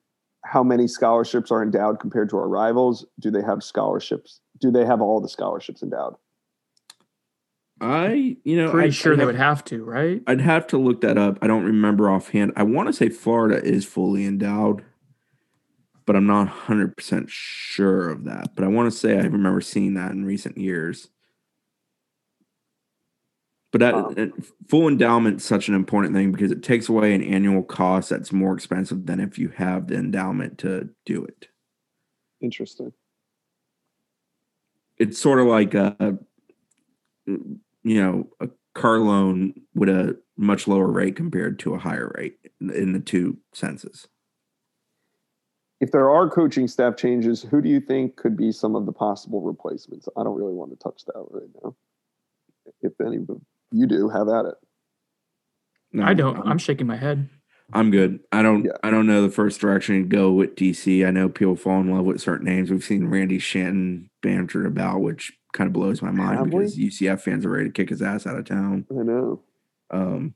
[0.46, 3.04] How many scholarships are endowed compared to our rivals?
[3.20, 4.40] Do they have scholarships?
[4.58, 6.14] Do they have all the scholarships endowed?
[7.78, 10.22] I, you know, Pretty I, sure I'd they have- would have to, right?
[10.26, 11.38] I'd have to look that up.
[11.42, 12.52] I don't remember offhand.
[12.56, 14.82] I want to say Florida is fully endowed,
[16.06, 18.54] but I'm not 100% sure of that.
[18.54, 21.08] But I want to say I remember seeing that in recent years.
[23.72, 24.32] But that Um,
[24.68, 28.32] full endowment is such an important thing because it takes away an annual cost that's
[28.32, 31.48] more expensive than if you have the endowment to do it.
[32.40, 32.92] Interesting.
[34.98, 36.18] It's sort of like a,
[37.26, 42.38] you know, a car loan with a much lower rate compared to a higher rate
[42.60, 44.08] in- in the two senses.
[45.80, 48.92] If there are coaching staff changes, who do you think could be some of the
[48.92, 50.08] possible replacements?
[50.16, 51.76] I don't really want to touch that right now.
[52.82, 53.30] If any of
[53.70, 54.54] you do, have at it.
[55.92, 56.36] No, I don't.
[56.36, 57.28] I'm, I'm shaking my head.
[57.72, 58.20] I'm good.
[58.32, 58.64] I don't.
[58.64, 58.72] Yeah.
[58.82, 61.06] I don't know the first direction to go with DC.
[61.06, 62.70] I know people fall in love with certain names.
[62.70, 66.60] We've seen Randy Shannon bantered about, which kind of blows my mind Have we?
[66.60, 68.86] because UCF fans are ready to kick his ass out of town.
[68.90, 69.42] I know.
[69.90, 70.34] Um,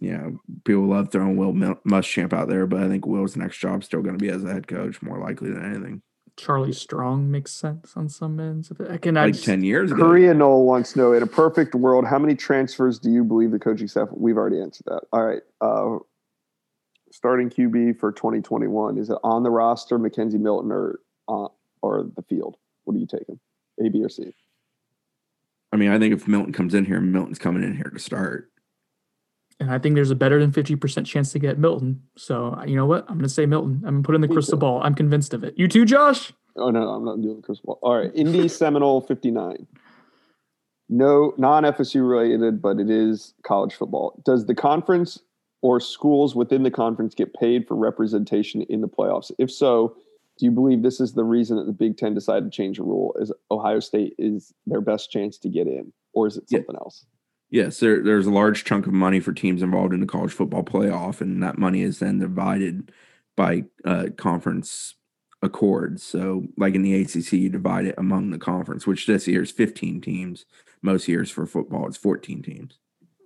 [0.00, 3.58] you know, people love throwing Will Mil- Muschamp out there, but I think Will's next
[3.58, 6.02] job still going to be as a head coach, more likely than anything.
[6.38, 8.90] Charlie Strong makes sense on some ends of it.
[8.90, 9.16] I can.
[9.16, 10.02] Like just- ten years ago.
[10.02, 13.50] Korea Noel wants to know in a perfect world, how many transfers do you believe
[13.50, 14.08] the coaching staff?
[14.12, 15.02] We've already answered that.
[15.12, 15.42] All right.
[15.60, 15.98] Uh,
[17.10, 21.48] starting QB for 2021 is it on the roster, McKenzie Milton, or uh,
[21.82, 22.56] or the field?
[22.84, 23.38] What are you taking?
[23.84, 24.32] A, B, or C?
[25.72, 28.50] I mean, I think if Milton comes in here, Milton's coming in here to start.
[29.60, 32.00] And I think there's a better than 50% chance to get Milton.
[32.16, 33.02] So you know what?
[33.08, 33.82] I'm going to say Milton.
[33.84, 34.60] I'm going to put in the Me crystal too.
[34.60, 34.80] ball.
[34.82, 35.54] I'm convinced of it.
[35.56, 36.32] You too, Josh?
[36.56, 37.78] Oh no, no, I'm not doing the crystal ball.
[37.82, 39.66] All right, Indy Seminole 59.
[40.88, 44.20] No, non FSU related, but it is college football.
[44.24, 45.18] Does the conference
[45.60, 49.30] or schools within the conference get paid for representation in the playoffs?
[49.38, 49.96] If so,
[50.38, 52.84] do you believe this is the reason that the Big Ten decided to change the
[52.84, 53.14] rule?
[53.20, 56.58] Is Ohio State is their best chance to get in, or is it Yeah.
[56.60, 57.04] something else?
[57.50, 60.62] Yes, there, there's a large chunk of money for teams involved in the college football
[60.62, 62.92] playoff, and that money is then divided
[63.36, 64.96] by uh, conference
[65.40, 66.02] accords.
[66.02, 69.50] So, like in the ACC, you divide it among the conference, which this year is
[69.50, 70.44] 15 teams.
[70.82, 72.78] Most years for football, it's 14 teams.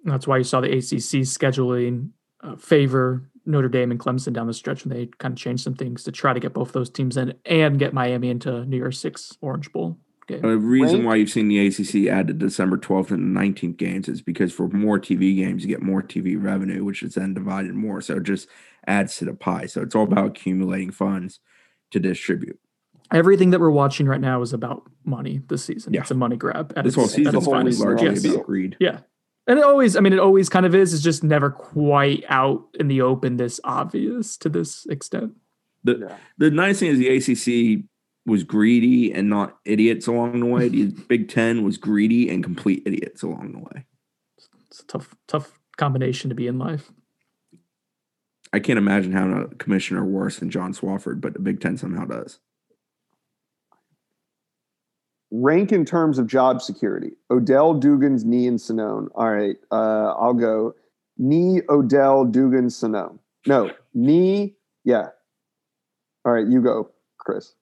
[0.05, 2.11] That's why you saw the ACC scheduling
[2.43, 5.75] uh, favor Notre Dame and Clemson down the stretch, and they kind of changed some
[5.75, 9.01] things to try to get both those teams in and get Miami into New Year's
[9.01, 9.99] Six Orange Bowl
[10.41, 10.45] game.
[10.45, 14.09] A reason Rank- why you've seen the ACC add the December 12th and 19th games
[14.09, 17.75] is because for more TV games, you get more TV revenue, which is then divided
[17.75, 18.01] more.
[18.01, 18.49] So it just
[18.87, 19.67] adds to the pie.
[19.67, 21.41] So it's all about accumulating funds
[21.93, 22.59] to distribute.
[23.13, 25.93] Everything that we're watching right now is about money this season.
[25.93, 26.01] Yeah.
[26.01, 26.73] It's a money grab.
[26.77, 27.77] At This its, whole at season its whole finest.
[27.81, 28.25] reason largely Yes.
[28.35, 28.77] about greed.
[28.81, 29.01] Yeah.
[29.47, 32.65] And it always, I mean, it always kind of is, it's just never quite out
[32.79, 35.33] in the open this obvious to this extent.
[35.85, 36.17] The Yeah.
[36.39, 37.85] the nice thing is the ACC
[38.25, 40.69] was greedy and not idiots along the way.
[40.69, 43.85] The Big Ten was greedy and complete idiots along the way.
[44.69, 46.91] It's a tough, tough combination to be in life.
[48.53, 52.05] I can't imagine having a commissioner worse than John Swofford, but the Big Ten somehow
[52.05, 52.39] does.
[55.31, 57.13] rank in terms of job security.
[57.31, 59.09] Odell, Dugans, Nee, and Sonnone.
[59.15, 60.75] All right, uh, I'll go.
[61.17, 63.19] Nee, Odell, Dugans, Sonnone.
[63.47, 64.55] No, Nee,
[64.85, 65.09] Yeah.
[66.25, 67.55] All right, you go, Chris.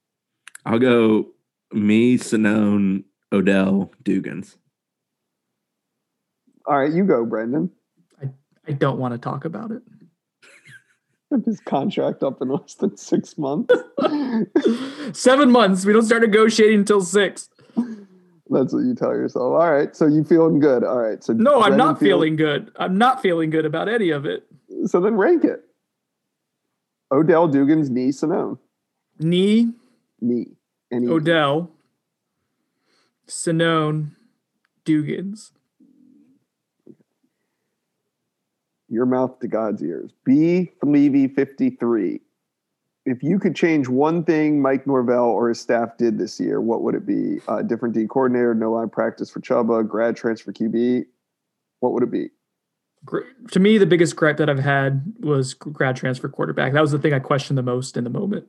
[0.67, 1.29] I'll go
[1.73, 4.57] me, Sonnone, Odell, Dugans.
[6.67, 7.71] All right, you go, Brendan.
[8.69, 9.83] I don't want to talk about it.
[11.47, 13.75] His contract up in less than six months.
[15.19, 15.85] Seven months.
[15.85, 17.49] We don't start negotiating until six.
[18.53, 19.43] That's what you tell yourself.
[19.45, 20.85] All right, so you feeling good?
[20.85, 22.71] All right, so No, I'm Brendan not feel- feeling good.
[22.77, 24.45] I'm not feeling good about any of it.
[24.87, 25.63] So then rank it.
[27.13, 28.59] Odell, Dugans, Nee Sonnone.
[29.19, 29.73] Knee,
[30.21, 30.57] Nee.
[30.93, 31.71] Any Odell,
[33.29, 34.11] Sonnone,
[34.85, 35.53] Dugans.
[38.91, 40.11] your mouth to God's ears.
[40.25, 40.73] B.
[40.83, 42.21] Levy 53.
[43.07, 46.83] If you could change one thing Mike Norvell or his staff did this year, what
[46.83, 47.41] would it be?
[47.49, 51.07] Uh, different D coordinator, no line practice for Chubba, grad transfer QB.
[51.79, 52.29] What would it be?
[53.53, 56.75] To me, the biggest gripe that I've had was grad transfer quarterback.
[56.75, 58.47] That was the thing I questioned the most in the moment.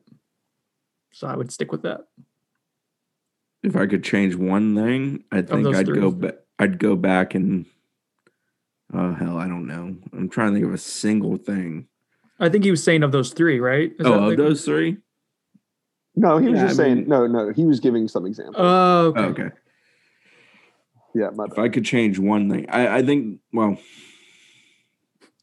[1.12, 2.08] So I would stick with that.
[3.64, 6.00] If I could change one thing, I think I'd three.
[6.00, 6.36] go back.
[6.58, 7.66] I'd go back and
[8.94, 9.96] oh hell, I don't know.
[10.14, 11.88] I'm trying to think of a single thing.
[12.40, 13.92] I think he was saying of those three, right?
[14.00, 14.98] Is oh, that of the- those three?
[16.16, 18.58] No, he was Yeah, just I saying, mean- no, no, he was giving some examples.
[18.60, 19.20] Oh, okay.
[19.22, 19.50] Oh, okay.
[21.16, 23.40] yeah, my If I could change one thing, I, I think.
[23.54, 23.78] Well,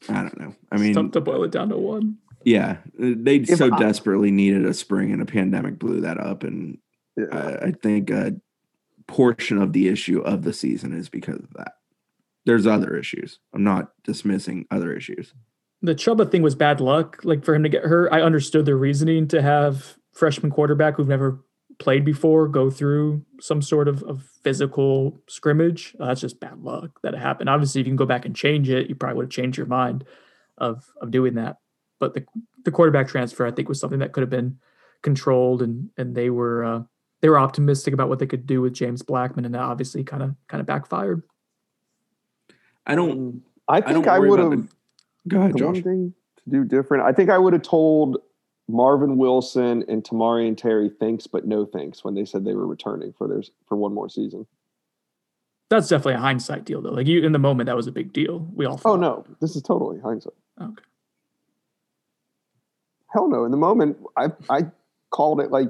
[0.09, 0.55] I don't know.
[0.71, 2.17] I It's mean, tough to boil it down to one.
[2.43, 6.43] Yeah, they If so I- desperately needed a spring, and a pandemic blew that up.
[6.43, 6.77] And
[7.17, 7.25] yeah.
[7.31, 8.35] I, I think a
[9.07, 11.73] portion of the issue of the season is because of that.
[12.45, 13.39] There's other issues.
[13.53, 15.33] I'm not dismissing other issues.
[15.81, 17.19] The Chubba thing was bad luck.
[17.23, 21.07] Like for him to get hurt, I understood their reasoning to have freshman quarterback who've
[21.07, 21.43] never
[21.77, 25.95] played before go through some sort of, of physical scrimmage.
[25.99, 27.49] Uh, that's just bad luck that it happened.
[27.49, 29.67] Obviously, if you can go back and change it, you probably would have changed your
[29.67, 30.03] mind
[30.57, 31.57] of of doing that.
[31.99, 32.25] But the
[32.65, 34.59] the quarterback transfer, I think, was something that could have been
[35.01, 36.81] controlled, and and they were uh,
[37.21, 40.23] they were optimistic about what they could do with James Blackman, and that obviously kind
[40.23, 41.23] of kind of backfired.
[42.85, 43.43] I don't.
[43.67, 44.51] I I think don't I, would have.
[44.51, 44.67] the.
[45.27, 45.75] Go ahead, Josh.
[45.75, 46.13] one thing
[46.43, 48.17] to do different, I think I would have told
[48.67, 53.13] Marvin Wilson and Tamorrion Terry thanks but no thanks when they said they were returning
[53.13, 54.45] for their for one more season.
[55.69, 56.91] That's definitely a hindsight deal, though.
[56.91, 58.47] Like you in the moment, that was a big deal.
[58.53, 60.33] We all Oh no, this is totally hindsight.
[60.59, 60.83] Okay.
[63.13, 63.43] Hell no.
[63.45, 64.65] In the moment, I I
[65.11, 65.69] called it like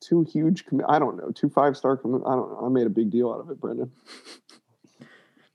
[0.00, 0.66] two huge.
[0.66, 1.96] commi- I don't know, two five star.
[1.96, 2.62] commi- I don't know.
[2.66, 3.90] I made a big deal out of it, Brendan.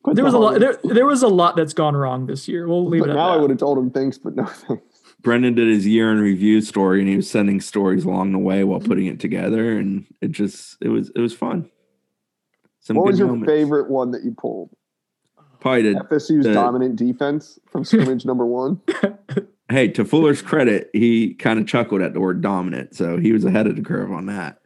[0.01, 0.59] But There was a lot.
[0.61, 2.65] There, there was a lot that's gone wrong this year.
[2.69, 4.83] We'll leave But it at now I would have told him thanks, but no thanks.
[5.21, 8.63] Brendan did his year in review story, and he was sending stories along the way
[8.63, 11.69] while putting it together, and it just it was it was fun.
[12.79, 13.51] Some What good was your moments.
[13.51, 14.69] favorite one that you pulled?
[15.59, 18.79] Probably to, FSU's the- dominant defense from scrimmage number one.
[19.69, 23.45] hey, to Fuller's credit, he kind of chuckled at the word dominant, so he was
[23.45, 24.59] ahead of the curve on that.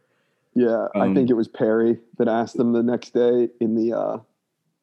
[0.54, 3.92] Yeah, I Um, think it was Perry that asked them the next day in the
[3.92, 4.18] uh,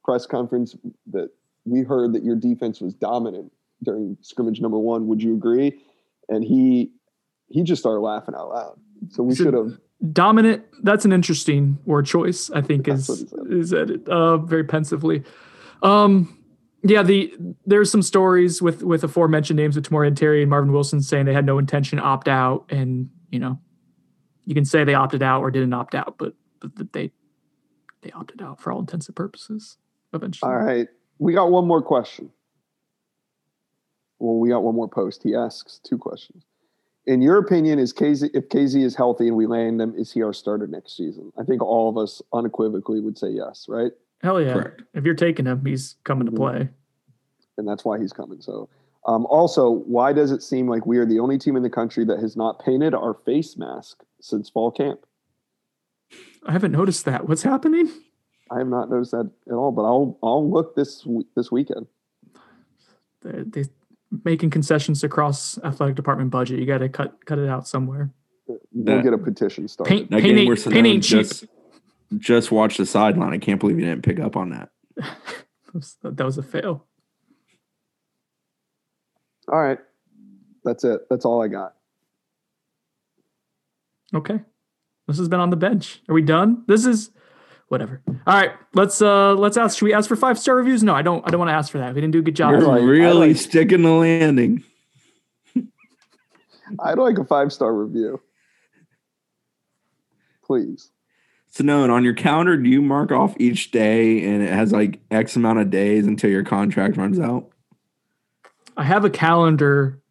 [0.04, 0.76] press conference
[1.12, 1.30] that
[1.66, 3.52] we heard that your defense was dominant
[3.84, 5.08] during scrimmage number one.
[5.08, 5.80] Would you agree?
[6.30, 6.92] And he
[7.48, 8.80] he just started laughing out loud.
[9.10, 9.78] So we So- should have.
[10.14, 10.64] Dominant.
[10.82, 12.50] That's an interesting word choice.
[12.50, 15.24] I think That's is what is it uh, very pensively.
[15.84, 16.36] Um,
[16.84, 17.34] yeah, the
[17.66, 21.34] there's some stories with with aforementioned names of Tamorrion Terry and Marvin Wilson saying they
[21.34, 23.60] had no intention to opt out, and you know,
[24.46, 27.12] you can say they opted out or didn't opt out, but, but they
[28.02, 29.78] they opted out for all intents and purposes
[30.14, 30.52] eventually.
[30.52, 30.88] All right,
[31.20, 32.32] we got one more question.
[34.20, 35.22] Well, we got one more post.
[35.24, 36.46] He asks two questions.
[37.06, 40.24] In your opinion, is KZ if KZ is healthy and we land him, is he
[40.24, 41.32] our starter next season?
[41.40, 43.92] I think all of us unequivocally would say yes, right?
[44.22, 44.54] Hell yeah!
[44.54, 44.82] Correct.
[44.94, 46.70] If you're taking him, he's coming to play.
[47.58, 48.40] and that's why he's coming.
[48.42, 48.70] So,
[49.08, 52.06] um, also, why does it seem like we are the only team in the country
[52.06, 55.00] that has not painted our face mask since fall camp?
[56.46, 57.28] I haven't noticed that.
[57.28, 57.90] What's happening?
[58.52, 61.88] I have not noticed that at all, but I'll I'll look this this weekend.
[63.22, 63.70] They, they
[64.26, 66.60] making concessions across athletic department budget.
[66.60, 68.12] You got to cut cut it out somewhere.
[68.48, 69.90] We'll That- get a petition started.
[69.90, 71.20] Paint, That paint, ain't, paint ain't cheap.
[71.20, 71.46] just
[72.18, 73.34] just watch the sideline.
[73.34, 74.70] I can't believe you didn't pick up on that.
[76.04, 76.86] that was a fail.
[79.52, 79.80] All right,
[80.64, 81.02] that's it.
[81.10, 81.74] That's all I got.
[84.14, 84.40] Okay.
[85.08, 86.02] This has been on the bench.
[86.08, 86.64] Are we done?
[86.68, 87.12] This is
[87.68, 88.02] whatever.
[88.08, 88.52] All right.
[88.74, 90.84] Let's uh let's ask should we ask for five star reviews?
[90.84, 91.94] No, I don't I don't want to ask for that.
[91.96, 92.52] We didn't do a good job.
[92.52, 94.64] You're like- really like- sticking the landing.
[96.80, 98.22] I'd like a five star review,
[100.46, 100.92] please.
[101.52, 104.72] So no, and on your calendar, do you mark off each day and it has
[104.72, 107.50] like X amount of days until your contract runs out?
[108.78, 110.02] I have a calendar.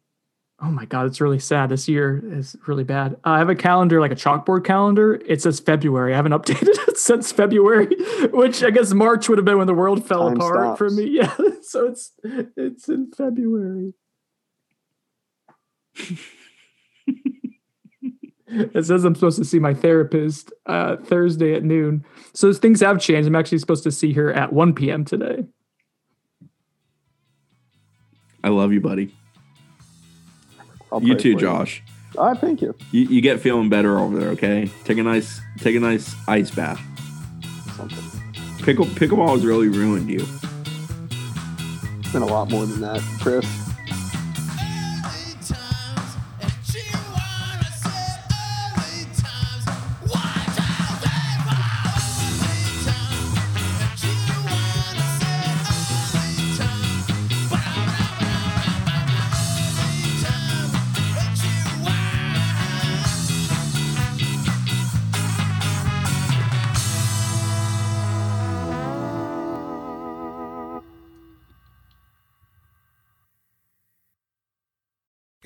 [0.61, 1.69] Oh my god, it's really sad.
[1.69, 3.17] This year is really bad.
[3.23, 5.15] I have a calendar, like a chalkboard calendar.
[5.25, 6.13] It says February.
[6.13, 7.87] I haven't updated it since February,
[8.31, 11.05] which I guess March would have been when the world fell Time apart for me.
[11.09, 13.95] Yeah, so it's it's in February.
[18.51, 22.05] It says I'm supposed to see my therapist uh, Thursday at noon.
[22.33, 23.27] So things have changed.
[23.27, 25.05] I'm actually supposed to see her at 1 p.m.
[25.05, 25.45] today.
[28.43, 29.15] I love you, buddy.
[30.91, 31.83] I'll You too, for Josh.
[32.19, 32.75] I thank you.
[32.91, 34.69] You, you get feeling better over there, okay?
[34.83, 36.81] Take a nice take a nice ice bath.
[37.77, 38.21] Something.
[38.63, 40.25] Pickle pickleball has really ruined you.
[41.99, 43.60] It's been a lot more than that, Chris.